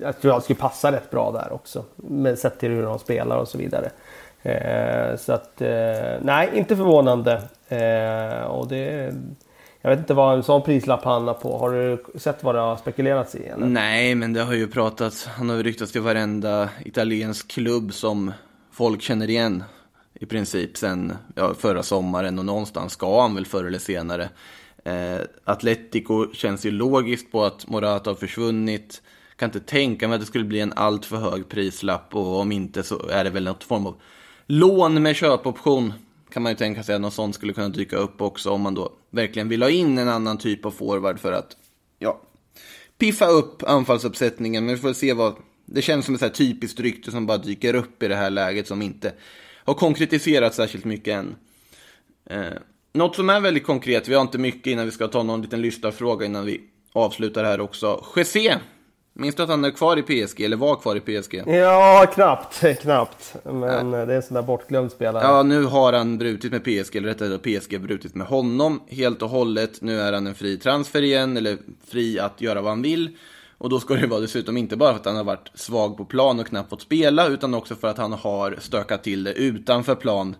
Jag 0.00 0.20
tror 0.20 0.34
jag 0.34 0.42
skulle 0.42 0.58
passa 0.58 0.92
rätt 0.92 1.10
bra 1.10 1.30
där 1.32 1.52
också. 1.52 1.84
Men 1.96 2.36
sett 2.36 2.58
till 2.60 2.70
hur 2.70 2.82
de 2.82 2.98
spelar 2.98 3.36
och 3.38 3.48
så 3.48 3.58
vidare. 3.58 3.90
Eh, 4.42 5.16
så 5.16 5.32
att... 5.32 5.60
Eh, 5.60 6.18
nej, 6.22 6.50
inte 6.54 6.76
förvånande. 6.76 7.42
Eh, 7.68 8.42
och 8.44 8.68
det... 8.68 9.14
Jag 9.82 9.90
vet 9.90 9.98
inte 9.98 10.14
vad 10.14 10.36
en 10.36 10.42
sån 10.42 10.62
prislapp 10.62 11.04
handlar 11.04 11.34
på. 11.34 11.58
Har 11.58 11.72
du 11.72 12.04
sett 12.18 12.44
vad 12.44 12.54
det 12.54 12.60
har 12.60 12.76
spekulerats 12.76 13.34
i? 13.34 13.44
Eller? 13.44 13.66
Nej, 13.66 14.14
men 14.14 14.32
det 14.32 14.42
har 14.42 14.54
ju 14.54 14.66
pratats. 14.66 15.26
Han 15.26 15.48
har 15.48 15.56
ju 15.56 15.62
ryktats 15.62 15.92
till 15.92 16.00
varenda 16.00 16.68
italiensk 16.84 17.48
klubb 17.48 17.92
som 17.92 18.32
folk 18.72 19.02
känner 19.02 19.30
igen. 19.30 19.64
I 20.14 20.26
princip 20.26 20.76
sen 20.76 21.12
ja, 21.34 21.54
förra 21.54 21.82
sommaren 21.82 22.38
och 22.38 22.44
någonstans 22.44 22.92
ska 22.92 23.22
han 23.22 23.34
väl 23.34 23.46
förr 23.46 23.64
eller 23.64 23.78
senare. 23.78 24.28
Eh, 24.84 25.20
Atletico 25.44 26.32
känns 26.32 26.66
ju 26.66 26.70
logiskt 26.70 27.32
på 27.32 27.44
att 27.44 27.68
Morata 27.68 28.10
har 28.10 28.14
försvunnit. 28.14 29.02
Kan 29.36 29.48
inte 29.48 29.60
tänka 29.60 30.08
mig 30.08 30.14
att 30.14 30.20
det 30.20 30.26
skulle 30.26 30.44
bli 30.44 30.60
en 30.60 30.72
allt 30.76 31.04
för 31.04 31.16
hög 31.16 31.48
prislapp 31.48 32.14
och 32.14 32.40
om 32.40 32.52
inte 32.52 32.82
så 32.82 33.08
är 33.08 33.24
det 33.24 33.30
väl 33.30 33.44
något 33.44 33.64
form 33.64 33.86
av 33.86 33.94
lån 34.46 35.02
med 35.02 35.16
köpoption. 35.16 35.92
Kan 36.30 36.42
man 36.42 36.52
ju 36.52 36.56
tänka 36.56 36.82
sig 36.82 36.94
att 36.94 37.00
något 37.00 37.14
sånt 37.14 37.34
skulle 37.34 37.52
kunna 37.52 37.68
dyka 37.68 37.96
upp 37.96 38.20
också 38.20 38.50
om 38.50 38.60
man 38.60 38.74
då 38.74 38.92
verkligen 39.10 39.48
vill 39.48 39.62
ha 39.62 39.70
in 39.70 39.98
en 39.98 40.08
annan 40.08 40.38
typ 40.38 40.64
av 40.64 40.70
forward 40.70 41.18
för 41.18 41.32
att 41.32 41.56
ja, 41.98 42.20
piffa 42.98 43.26
upp 43.26 43.62
anfallsuppsättningen. 43.62 44.66
Men 44.66 44.74
vi 44.74 44.80
får 44.80 44.92
se 44.92 45.12
vad... 45.12 45.36
Det 45.70 45.82
känns 45.82 46.06
som 46.06 46.14
ett 46.14 46.20
så 46.20 46.26
här 46.26 46.32
typiskt 46.32 46.80
rykte 46.80 47.10
som 47.10 47.26
bara 47.26 47.38
dyker 47.38 47.74
upp 47.74 48.02
i 48.02 48.08
det 48.08 48.16
här 48.16 48.30
läget 48.30 48.66
som 48.66 48.82
inte 48.82 49.12
har 49.64 49.74
konkretiserats 49.74 50.56
särskilt 50.56 50.84
mycket 50.84 51.14
än. 51.14 51.36
Eh, 52.30 52.58
något 52.92 53.16
som 53.16 53.30
är 53.30 53.40
väldigt 53.40 53.64
konkret, 53.64 54.08
vi 54.08 54.14
har 54.14 54.22
inte 54.22 54.38
mycket 54.38 54.66
innan 54.66 54.84
vi 54.84 54.90
ska 54.90 55.08
ta 55.08 55.22
någon 55.22 55.42
liten 55.42 55.62
lyssnarfråga 55.62 56.26
innan 56.26 56.46
vi 56.46 56.60
avslutar 56.92 57.44
här 57.44 57.60
också. 57.60 58.04
Jesse 58.16 58.60
minns 59.18 59.34
du 59.34 59.42
att 59.42 59.48
han 59.48 59.64
är 59.64 59.70
kvar 59.70 59.96
i 59.96 60.02
PSG, 60.02 60.40
eller 60.40 60.56
var 60.56 60.76
kvar 60.76 60.96
i 60.96 61.00
PSG? 61.00 61.42
Ja, 61.46 62.06
knappt, 62.14 62.64
knappt. 62.80 63.36
Men 63.44 63.90
det 63.90 63.98
är 63.98 64.08
en 64.10 64.22
sån 64.22 64.34
där 64.34 64.42
bortglömd 64.42 64.92
spelare. 64.92 65.24
Ja, 65.24 65.42
nu 65.42 65.64
har 65.64 65.92
han 65.92 66.18
brutit 66.18 66.52
med 66.52 66.64
PSG, 66.64 66.96
eller 66.96 67.08
rättare 67.08 67.30
sagt 67.30 67.68
PSG 67.68 67.80
brutit 67.80 68.14
med 68.14 68.26
honom 68.26 68.80
helt 68.88 69.22
och 69.22 69.30
hållet. 69.30 69.82
Nu 69.82 70.00
är 70.00 70.12
han 70.12 70.26
en 70.26 70.34
fri 70.34 70.56
transfer 70.58 71.02
igen, 71.02 71.36
eller 71.36 71.58
fri 71.88 72.18
att 72.18 72.40
göra 72.40 72.60
vad 72.60 72.72
han 72.72 72.82
vill. 72.82 73.16
Och 73.58 73.70
då 73.70 73.80
ska 73.80 73.94
det 73.94 74.06
vara 74.06 74.20
dessutom 74.20 74.56
inte 74.56 74.76
bara 74.76 74.92
för 74.92 75.00
att 75.00 75.06
han 75.06 75.16
har 75.16 75.24
varit 75.24 75.50
svag 75.54 75.96
på 75.96 76.04
plan 76.04 76.40
och 76.40 76.46
knappt 76.46 76.70
fått 76.70 76.82
spela, 76.82 77.28
utan 77.28 77.54
också 77.54 77.74
för 77.74 77.88
att 77.88 77.98
han 77.98 78.12
har 78.12 78.56
stökat 78.60 79.02
till 79.02 79.24
det 79.24 79.32
utanför 79.32 79.94
plan. 79.94 80.36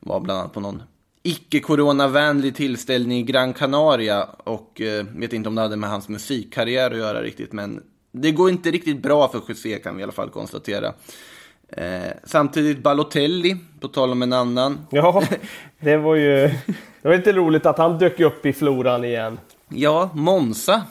Var 0.00 0.20
bland 0.20 0.40
annat 0.40 0.52
på 0.52 0.60
någon 0.60 0.82
icke-coronavänlig 1.22 2.54
tillställning 2.54 3.18
i 3.18 3.22
Gran 3.22 3.52
Canaria 3.52 4.24
och 4.24 4.80
eh, 4.80 5.04
vet 5.16 5.32
inte 5.32 5.48
om 5.48 5.54
det 5.54 5.60
hade 5.60 5.76
med 5.76 5.90
hans 5.90 6.08
musikkarriär 6.08 6.90
att 6.90 6.96
göra 6.96 7.22
riktigt, 7.22 7.52
men 7.52 7.82
det 8.20 8.32
går 8.32 8.50
inte 8.50 8.70
riktigt 8.70 9.02
bra 9.02 9.28
för 9.28 9.40
José 9.48 9.78
kan 9.78 9.96
vi 9.96 10.00
i 10.00 10.02
alla 10.02 10.12
fall 10.12 10.30
konstatera. 10.30 10.92
Eh, 11.68 12.12
samtidigt 12.24 12.82
Balotelli, 12.82 13.56
på 13.80 13.88
tal 13.88 14.12
om 14.12 14.22
en 14.22 14.32
annan. 14.32 14.78
Ja, 14.90 15.22
det 15.80 15.96
var 15.96 16.14
ju 16.14 16.50
det 17.02 17.08
var 17.08 17.16
lite 17.16 17.32
roligt 17.32 17.66
att 17.66 17.78
han 17.78 17.98
dök 17.98 18.20
upp 18.20 18.46
i 18.46 18.52
floran 18.52 19.04
igen. 19.04 19.38
Ja, 19.68 20.10
Monza 20.14 20.82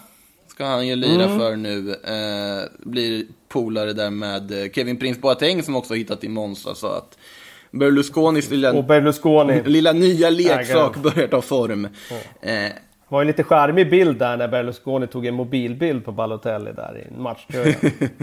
ska 0.47 0.65
han 0.65 0.88
ju 0.88 0.95
lira 0.95 1.28
för 1.28 1.55
nu. 1.55 1.89
Eh, 1.91 2.69
blir 2.89 3.26
polare 3.49 3.93
där 3.93 4.09
med 4.09 4.51
eh, 4.63 4.71
Kevin 4.71 4.97
Prince 4.99 5.19
Boateng 5.19 5.63
som 5.63 5.76
också 5.76 5.93
hittat 5.93 6.23
i 6.23 6.30
Monza. 6.30 6.76
Så 6.76 6.88
att 6.88 7.17
Berlusconis 7.71 8.49
lilla, 8.49 8.82
Berlusconi. 8.82 9.63
lilla 9.65 9.91
nya 9.91 10.30
leksak 10.30 10.97
börjar 10.97 11.28
ta 11.28 11.41
form. 11.41 11.86
Eh, 11.86 11.91
Det 12.41 12.73
var 13.16 13.22
en 13.22 13.28
lite 13.28 13.43
charmig 13.43 13.89
bild 13.89 14.18
där 14.18 14.38
när 14.38 14.47
Berlusconi 14.47 15.07
tog 15.07 15.26
en 15.26 15.34
mobilbild 15.34 16.05
på 16.05 16.11
Balotelli 16.11 16.72
där 16.72 16.97
i 16.97 17.13
en 17.13 17.22
matchtröja. 17.22 17.76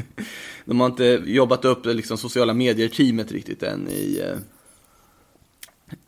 de 0.65 0.81
har 0.81 0.87
inte 0.87 1.23
jobbat 1.25 1.65
upp 1.65 1.87
liksom, 1.87 2.19
sociala 2.19 2.55
medier-teamet 2.55 3.33
riktigt 3.33 3.63
än 3.63 3.89
i, 3.89 4.23
eh, 4.25 4.39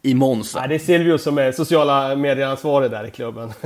i 0.03 0.14
Monza. 0.14 0.59
Nej, 0.59 0.68
det 0.68 0.74
är 0.74 0.78
Silvio 0.78 1.18
som 1.18 1.39
är 1.39 1.53
sociala 1.53 2.16
medieansvarig 2.16 2.91
där 2.91 3.07
i 3.07 3.11
klubben. 3.11 3.53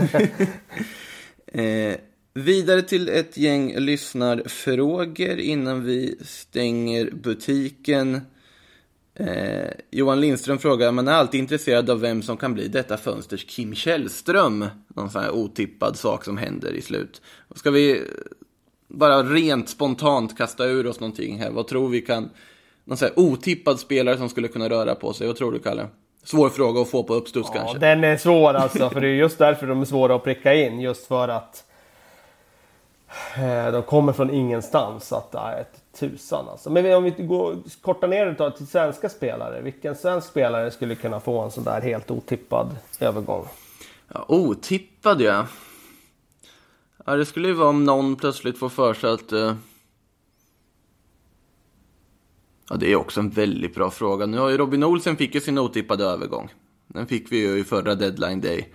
Eh, 1.53 1.95
vidare 2.35 2.83
till 2.83 3.09
ett 3.09 3.37
gäng 3.37 3.79
lyssnarfrågor 3.79 5.39
innan 5.39 5.85
vi 5.85 6.19
stänger 6.25 7.11
butiken. 7.11 8.21
Eh, 9.19 9.71
Johan 9.91 10.21
Lindström 10.21 10.59
frågar, 10.59 10.93
man 10.93 11.09
är 11.09 11.13
alltid 11.13 11.41
intresserad 11.41 11.91
av 11.91 12.01
vem 12.01 12.23
som 12.23 12.37
kan 12.37 12.55
bli 12.55 12.69
detta 12.69 12.97
fönsters 12.97 13.45
Kim 13.47 13.75
Källström. 13.75 14.67
Någon 14.89 15.11
sån 15.11 15.23
här 15.23 15.31
otippad 15.31 15.97
sak 15.97 16.25
som 16.25 16.37
händer 16.37 16.73
i 16.73 16.83
slut. 16.83 17.23
Ska 17.55 17.71
vi 17.71 18.03
bara 18.89 19.23
rent 19.23 19.69
spontant 19.69 20.39
kasta 20.39 20.65
ur 20.65 20.87
oss 20.87 21.01
någonting 21.01 21.39
här? 21.39 21.51
Vad 21.51 21.67
tror 21.67 21.89
vi 21.89 22.01
kan... 22.01 22.31
Någon 22.85 22.97
sån 22.97 23.09
här 23.09 23.19
otippad 23.19 23.81
spelare 23.81 24.17
som 24.17 24.29
skulle 24.29 24.49
kunna 24.49 24.69
röra 24.69 24.95
på 24.95 25.13
sig. 25.13 25.27
Vad 25.27 25.37
tror 25.37 25.53
du, 25.53 25.59
Kalle? 25.59 25.87
Svår 26.25 26.49
fråga 26.49 26.81
att 26.81 26.89
få 26.89 27.03
på 27.03 27.15
uppstuds 27.15 27.49
Ja, 27.55 27.61
kanske. 27.61 27.79
den 27.79 28.05
är 28.05 28.17
svår 28.17 28.55
alltså, 28.55 28.91
för 28.91 29.01
det 29.01 29.09
är 29.09 29.15
just 29.15 29.39
därför 29.39 29.67
de 29.67 29.81
är 29.81 29.85
svåra 29.85 30.15
att 30.15 30.25
pricka 30.25 30.55
in. 30.55 30.81
Just 30.81 31.07
för 31.07 31.29
att 31.29 31.65
eh, 33.37 33.73
de 33.73 33.83
kommer 33.83 34.13
från 34.13 34.31
ingenstans. 34.31 35.13
Att, 35.13 35.33
nej, 35.33 35.65
tusan 35.99 36.49
alltså. 36.49 36.71
Men 36.71 36.95
om 36.95 37.05
vi 37.05 37.11
går, 37.11 37.57
kortar 37.83 38.09
ner 38.09 38.27
det 38.27 38.51
till 38.51 38.67
svenska 38.67 39.09
spelare. 39.09 39.61
Vilken 39.61 39.97
svensk 39.97 40.29
spelare 40.29 40.71
skulle 40.71 40.95
kunna 40.95 41.21
få 41.21 41.41
en 41.41 41.51
sån 41.51 41.65
där 41.65 41.81
helt 41.81 42.11
otippad 42.11 42.77
övergång? 43.01 43.45
Ja, 44.09 44.25
otippad 44.29 45.21
ja. 45.21 45.47
Ja, 47.07 47.17
det 47.17 47.27
skulle 47.27 47.49
ju 47.49 47.55
vara 47.55 47.69
om 47.69 47.85
någon 47.85 48.17
plötsligt 48.17 48.59
får 48.59 48.69
för 48.69 48.95
sig 48.95 49.11
att... 49.11 49.33
Eh, 49.33 49.55
ja, 52.71 52.77
det 52.77 52.93
är 52.93 52.97
också 52.97 53.21
en 53.21 53.31
väldigt 53.31 53.75
bra 53.75 53.91
fråga. 53.91 54.27
Nu 54.27 54.39
har 54.39 54.49
ju 54.49 54.57
Robin 54.57 54.85
Olsen 54.85 55.17
fick 55.17 55.35
ju 55.35 55.41
sin 55.41 55.59
otippade 55.59 56.05
övergång. 56.05 56.53
Den 56.87 57.07
fick 57.07 57.33
vi 57.33 57.39
ju 57.39 57.59
i 57.59 57.65
förra 57.65 57.95
deadline 57.95 58.41
day. 58.41 58.69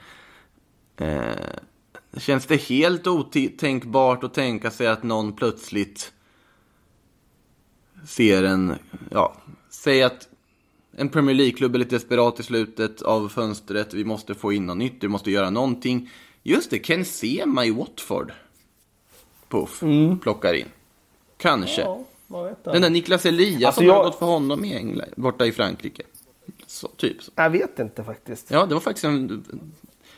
Eh, 0.97 2.17
känns 2.17 2.45
det 2.45 2.55
helt 2.55 3.07
otänkbart 3.07 4.23
att 4.23 4.33
tänka 4.33 4.71
sig 4.71 4.87
att 4.87 5.03
någon 5.03 5.33
plötsligt 5.33 6.13
ser 8.07 8.43
en, 8.43 8.75
ja, 9.11 9.33
säg 9.69 10.03
att 10.03 10.27
en 10.95 11.09
Premier 11.09 11.35
League-klubb 11.35 11.75
är 11.75 11.79
lite 11.79 11.95
desperat 11.95 12.39
i 12.39 12.43
slutet 12.43 13.01
av 13.01 13.29
fönstret. 13.29 13.93
Vi 13.93 14.05
måste 14.05 14.35
få 14.35 14.53
in 14.53 14.65
något 14.65 14.77
nytt, 14.77 14.93
vi 14.99 15.07
måste 15.07 15.31
göra 15.31 15.49
någonting. 15.49 16.09
Just 16.43 16.69
det, 16.69 16.79
Ken 16.79 17.05
Sema 17.05 17.65
i 17.65 17.71
Watford. 17.71 18.31
Puff, 19.49 19.83
plockar 20.21 20.53
in. 20.53 20.67
Kanske. 21.37 21.81
Ja, 21.81 22.05
Den 22.63 22.81
där 22.81 22.89
Niklas 22.89 23.25
Eliasson 23.25 23.65
Alltså, 23.65 23.81
har 23.81 23.87
jag- 23.87 24.05
gått 24.05 24.19
för 24.19 24.25
honom 24.25 24.65
i 24.65 24.73
England, 24.75 25.09
borta 25.15 25.45
i 25.45 25.51
Frankrike. 25.51 26.03
Så, 26.67 26.87
typ 26.87 27.23
så. 27.23 27.31
Jag 27.35 27.49
vet 27.49 27.79
inte 27.79 28.03
faktiskt. 28.03 28.51
Ja, 28.51 28.65
det 28.65 28.73
var 28.73 28.81
faktiskt 28.81 29.05
en... 29.05 29.43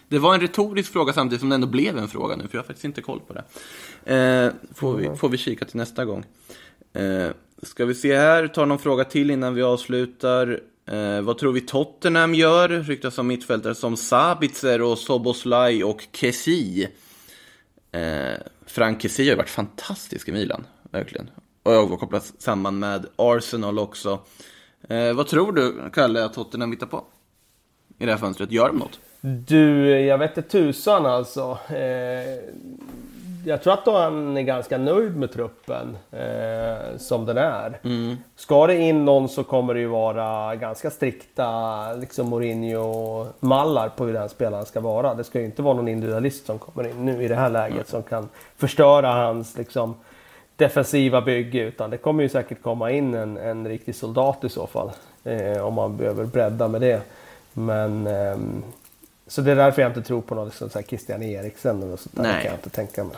Det 0.07 0.19
var 0.19 0.33
en 0.33 0.41
retorisk 0.41 0.91
fråga 0.91 1.13
samtidigt 1.13 1.39
som 1.39 1.49
det 1.49 1.55
ändå 1.55 1.67
blev 1.67 1.97
en 1.97 2.07
fråga 2.07 2.35
nu, 2.35 2.47
för 2.47 2.57
jag 2.57 2.61
har 2.63 2.67
faktiskt 2.67 2.85
inte 2.85 3.01
koll 3.01 3.19
på 3.27 3.33
det. 3.33 3.43
Eh, 4.15 4.51
får, 4.73 4.95
vi, 4.95 5.15
får 5.17 5.29
vi 5.29 5.37
kika 5.37 5.65
till 5.65 5.77
nästa 5.77 6.05
gång. 6.05 6.25
Eh, 6.93 7.29
ska 7.63 7.85
vi 7.85 7.95
se 7.95 8.17
här, 8.17 8.47
ta 8.47 8.65
någon 8.65 8.79
fråga 8.79 9.03
till 9.03 9.31
innan 9.31 9.53
vi 9.55 9.61
avslutar. 9.61 10.59
Eh, 10.85 11.21
vad 11.21 11.37
tror 11.37 11.51
vi 11.51 11.61
Tottenham 11.61 12.35
gör? 12.35 12.69
Ryktas 12.69 13.17
om 13.17 13.27
mittfältare 13.27 13.75
som 13.75 13.97
Sabitzer 13.97 14.81
och 14.81 14.97
Soboslaj 14.97 15.83
och 15.83 16.07
Kessi. 16.11 16.87
Eh, 17.91 18.39
Frank 18.65 19.01
Kessi 19.01 19.23
har 19.23 19.29
ju 19.29 19.35
varit 19.35 19.49
fantastisk 19.49 20.29
i 20.29 20.31
Milan, 20.31 20.67
verkligen. 20.91 21.29
Och 21.63 21.73
jag 21.73 21.87
har 21.87 21.97
kopplat 21.97 22.33
samman 22.37 22.79
med 22.79 23.05
Arsenal 23.15 23.79
också. 23.79 24.19
Eh, 24.89 25.13
vad 25.13 25.27
tror 25.27 25.51
du, 25.51 25.89
Kalle, 25.93 26.25
att 26.25 26.33
Tottenham 26.33 26.71
hittar 26.71 26.87
på? 26.87 27.03
I 27.97 28.05
det 28.05 28.11
här 28.11 28.19
fönstret, 28.19 28.51
gör 28.51 28.67
de 28.67 28.77
något? 28.77 28.99
Du, 29.47 29.89
jag 29.99 30.17
vet 30.17 30.37
inte 30.37 30.49
tusan 30.49 31.05
alltså. 31.05 31.57
Eh, 31.69 32.53
jag 33.45 33.63
tror 33.63 33.73
att 33.73 33.85
han 33.85 34.37
är 34.37 34.41
ganska 34.41 34.77
nöjd 34.77 35.15
med 35.15 35.31
truppen 35.31 35.97
eh, 36.11 36.97
som 36.97 37.25
den 37.25 37.37
är. 37.37 37.79
Ska 38.35 38.67
det 38.67 38.75
in 38.75 39.05
någon 39.05 39.29
så 39.29 39.43
kommer 39.43 39.73
det 39.73 39.79
ju 39.79 39.87
vara 39.87 40.55
ganska 40.55 40.89
strikta 40.89 41.93
liksom 41.93 42.29
Mourinho-mallar 42.29 43.89
på 43.89 44.05
hur 44.05 44.13
den 44.13 44.29
spelaren 44.29 44.65
ska 44.65 44.79
vara. 44.79 45.13
Det 45.13 45.23
ska 45.23 45.39
ju 45.39 45.45
inte 45.45 45.61
vara 45.61 45.73
någon 45.73 45.87
individualist 45.87 46.45
som 46.45 46.59
kommer 46.59 46.87
in 46.87 47.05
nu 47.05 47.23
i 47.23 47.27
det 47.27 47.35
här 47.35 47.49
läget 47.49 47.87
som 47.87 48.03
kan 48.03 48.29
förstöra 48.57 49.07
hans 49.07 49.57
liksom, 49.57 49.95
defensiva 50.55 51.21
bygge. 51.21 51.59
Utan 51.59 51.89
det 51.89 51.97
kommer 51.97 52.23
ju 52.23 52.29
säkert 52.29 52.61
komma 52.61 52.91
in 52.91 53.13
en, 53.13 53.37
en 53.37 53.67
riktig 53.67 53.95
soldat 53.95 54.43
i 54.43 54.49
så 54.49 54.67
fall. 54.67 54.91
Eh, 55.23 55.65
om 55.67 55.73
man 55.73 55.97
behöver 55.97 56.25
bredda 56.25 56.67
med 56.67 56.81
det. 56.81 57.01
Men 57.53 58.07
ehm, 58.07 58.63
så 59.27 59.41
det 59.41 59.51
är 59.51 59.55
därför 59.55 59.81
jag 59.81 59.89
inte 59.89 60.01
tror 60.01 60.21
på 60.21 60.35
något 60.35 60.47
liksom, 60.47 60.69
så 60.69 60.79
här 60.79 60.85
Christian 60.85 61.23
Eriksen 61.23 61.83
eller 61.83 61.97
sånt 61.97 62.15
där. 62.15 62.23
Nej. 62.23 62.33
kan 62.33 62.45
jag 62.45 62.53
inte 62.53 62.69
tänka 62.69 63.03
mig. 63.03 63.17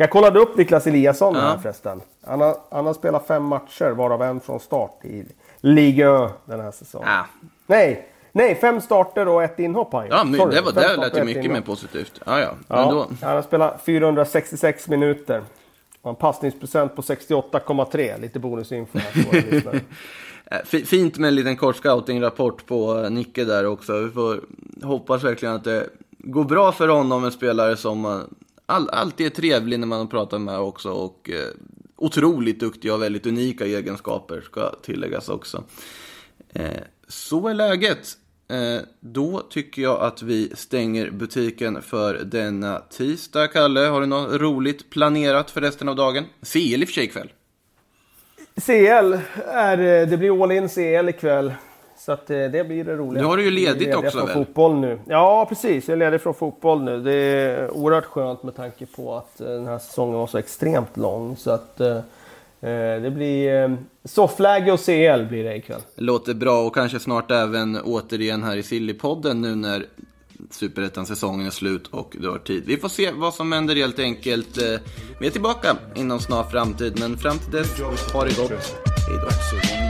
Jag 0.00 0.10
kollade 0.10 0.38
upp 0.40 0.56
Niklas 0.56 0.86
Eliasson 0.86 1.34
Ja. 1.34 1.40
här 1.40 1.58
förresten. 1.58 2.00
Han 2.26 2.40
har, 2.40 2.56
han 2.70 2.86
har 2.86 2.94
spelat 2.94 3.26
fem 3.26 3.42
matcher 3.44 3.90
varav 3.90 4.22
en 4.22 4.40
från 4.40 4.60
start 4.60 5.04
i 5.04 5.24
Liga 5.60 6.30
den 6.44 6.60
här 6.60 6.70
säsongen. 6.70 7.08
Ah. 7.08 7.24
Nej, 7.66 8.08
nej, 8.32 8.54
fem 8.54 8.80
starter 8.80 9.28
och 9.28 9.42
ett 9.42 9.58
inhopp 9.58 9.92
har 9.92 10.00
han. 10.00 10.08
Ja, 10.32 10.38
Sorry, 10.38 10.54
det, 10.54 10.60
var, 10.60 10.72
det 10.72 10.96
lät 10.96 11.16
ju 11.16 11.24
mycket 11.24 11.50
mer 11.50 11.60
positivt. 11.60 12.20
Ja, 12.26 12.40
ja. 12.40 12.50
Ja, 12.68 13.06
han 13.22 13.34
har 13.34 13.42
spelat 13.42 13.82
466 13.86 14.88
minuter. 14.88 15.42
Och 16.02 16.10
en 16.10 16.16
passningsprocent 16.16 16.96
på 16.96 17.02
68,3. 17.02 18.20
Lite 18.20 18.38
bonusinfo 18.38 18.98
här 18.98 19.74
eh, 20.50 20.58
fi- 20.64 20.84
fint 20.84 21.18
med 21.18 21.28
en 21.28 21.34
liten 21.34 21.56
kort 21.56 21.76
scouting-rapport 21.76 22.66
på 22.66 22.98
eh, 23.04 23.10
Nicke 23.10 23.44
där 23.44 23.66
också. 23.66 23.98
Vi 23.98 24.10
får 24.10 24.40
hoppas 24.82 25.24
verkligen 25.24 25.54
att 25.54 25.64
det 25.64 25.86
går 26.18 26.44
bra 26.44 26.72
för 26.72 26.88
honom, 26.88 27.24
en 27.24 27.32
spelare 27.32 27.76
som 27.76 28.04
eh, 28.04 28.18
all, 28.70 28.88
alltid 28.88 29.26
är 29.26 29.30
trevlig 29.30 29.80
när 29.80 29.86
man 29.86 30.08
pratar 30.08 30.38
med 30.38 30.58
också. 30.58 30.90
Och 30.90 31.30
eh, 31.30 31.48
otroligt 31.96 32.60
duktig 32.60 32.92
och 32.92 33.02
väldigt 33.02 33.26
unika 33.26 33.66
egenskaper, 33.66 34.40
ska 34.40 34.74
tilläggas 34.82 35.28
också. 35.28 35.64
Eh, 36.54 36.70
så 37.08 37.48
är 37.48 37.54
läget. 37.54 38.16
Eh, 38.50 38.80
då 39.00 39.40
tycker 39.50 39.82
jag 39.82 40.00
att 40.00 40.22
vi 40.22 40.52
stänger 40.54 41.10
butiken 41.10 41.82
för 41.82 42.14
denna 42.14 42.78
tisdag. 42.78 43.48
Kalle, 43.48 43.80
har 43.80 44.00
du 44.00 44.06
något 44.06 44.40
roligt 44.40 44.90
planerat 44.90 45.50
för 45.50 45.60
resten 45.60 45.88
av 45.88 45.96
dagen? 45.96 46.24
CL 46.52 46.58
i 46.58 46.84
och 46.84 46.88
för 46.88 46.94
sig 46.94 47.04
ikväll. 47.04 47.32
CL, 48.66 49.18
är, 49.46 49.78
eh, 49.78 50.08
det 50.08 50.16
blir 50.16 50.42
all 50.42 50.52
in 50.52 50.68
CL 50.68 51.08
ikväll. 51.08 51.52
Så 52.00 52.12
att, 52.12 52.30
eh, 52.30 52.36
det 52.36 52.66
blir 52.66 52.84
det 52.84 52.96
roliga. 52.96 53.22
Nu 53.22 53.28
har 53.28 53.36
du 53.36 53.44
ju 53.44 53.50
ledigt 53.50 53.94
också 53.94 54.10
från 54.10 54.26
väl? 54.26 54.34
fotboll 54.34 54.74
nu. 54.74 54.98
Ja, 55.04 55.46
precis. 55.48 55.88
Jag 55.88 55.92
är 55.92 55.98
ledig 55.98 56.20
från 56.20 56.34
fotboll 56.34 56.82
nu. 56.82 57.00
Det 57.00 57.14
är 57.14 57.70
oerhört 57.70 58.04
skönt 58.04 58.42
med 58.42 58.56
tanke 58.56 58.86
på 58.86 59.16
att 59.16 59.40
eh, 59.40 59.46
den 59.46 59.66
här 59.66 59.78
säsongen 59.78 60.14
var 60.14 60.26
så 60.26 60.38
extremt 60.38 60.96
lång. 60.96 61.36
Så 61.36 61.50
att 61.50 61.80
eh, 61.80 62.00
det 63.02 63.12
blir 63.14 63.76
soffläge 64.04 64.72
och 64.72 64.80
CL 64.80 65.26
blir 65.28 65.44
det 65.44 65.56
ikväll. 65.56 65.80
Låter 65.96 66.34
bra 66.34 66.66
och 66.66 66.74
kanske 66.74 66.98
snart 66.98 67.30
även 67.30 67.80
återigen 67.84 68.42
här 68.42 68.56
i 68.56 68.62
Sillypodden 68.62 69.40
nu 69.40 69.54
när 69.54 69.86
Superettan-säsongen 70.50 71.46
är 71.46 71.50
slut 71.50 71.86
och 71.86 72.16
du 72.20 72.28
har 72.28 72.38
tid. 72.38 72.62
Vi 72.66 72.76
får 72.76 72.88
se 72.88 73.10
vad 73.12 73.34
som 73.34 73.52
händer 73.52 73.76
helt 73.76 73.98
enkelt. 73.98 74.58
Vi 75.20 75.26
är 75.26 75.30
tillbaka 75.30 75.76
inom 75.94 76.20
snar 76.20 76.44
framtid, 76.44 77.00
men 77.00 77.16
fram 77.16 77.38
till 77.38 77.52
dess, 77.52 77.80
ha 78.12 78.24
det 78.24 78.36
gott. 78.36 78.50
Hej. 79.62 79.89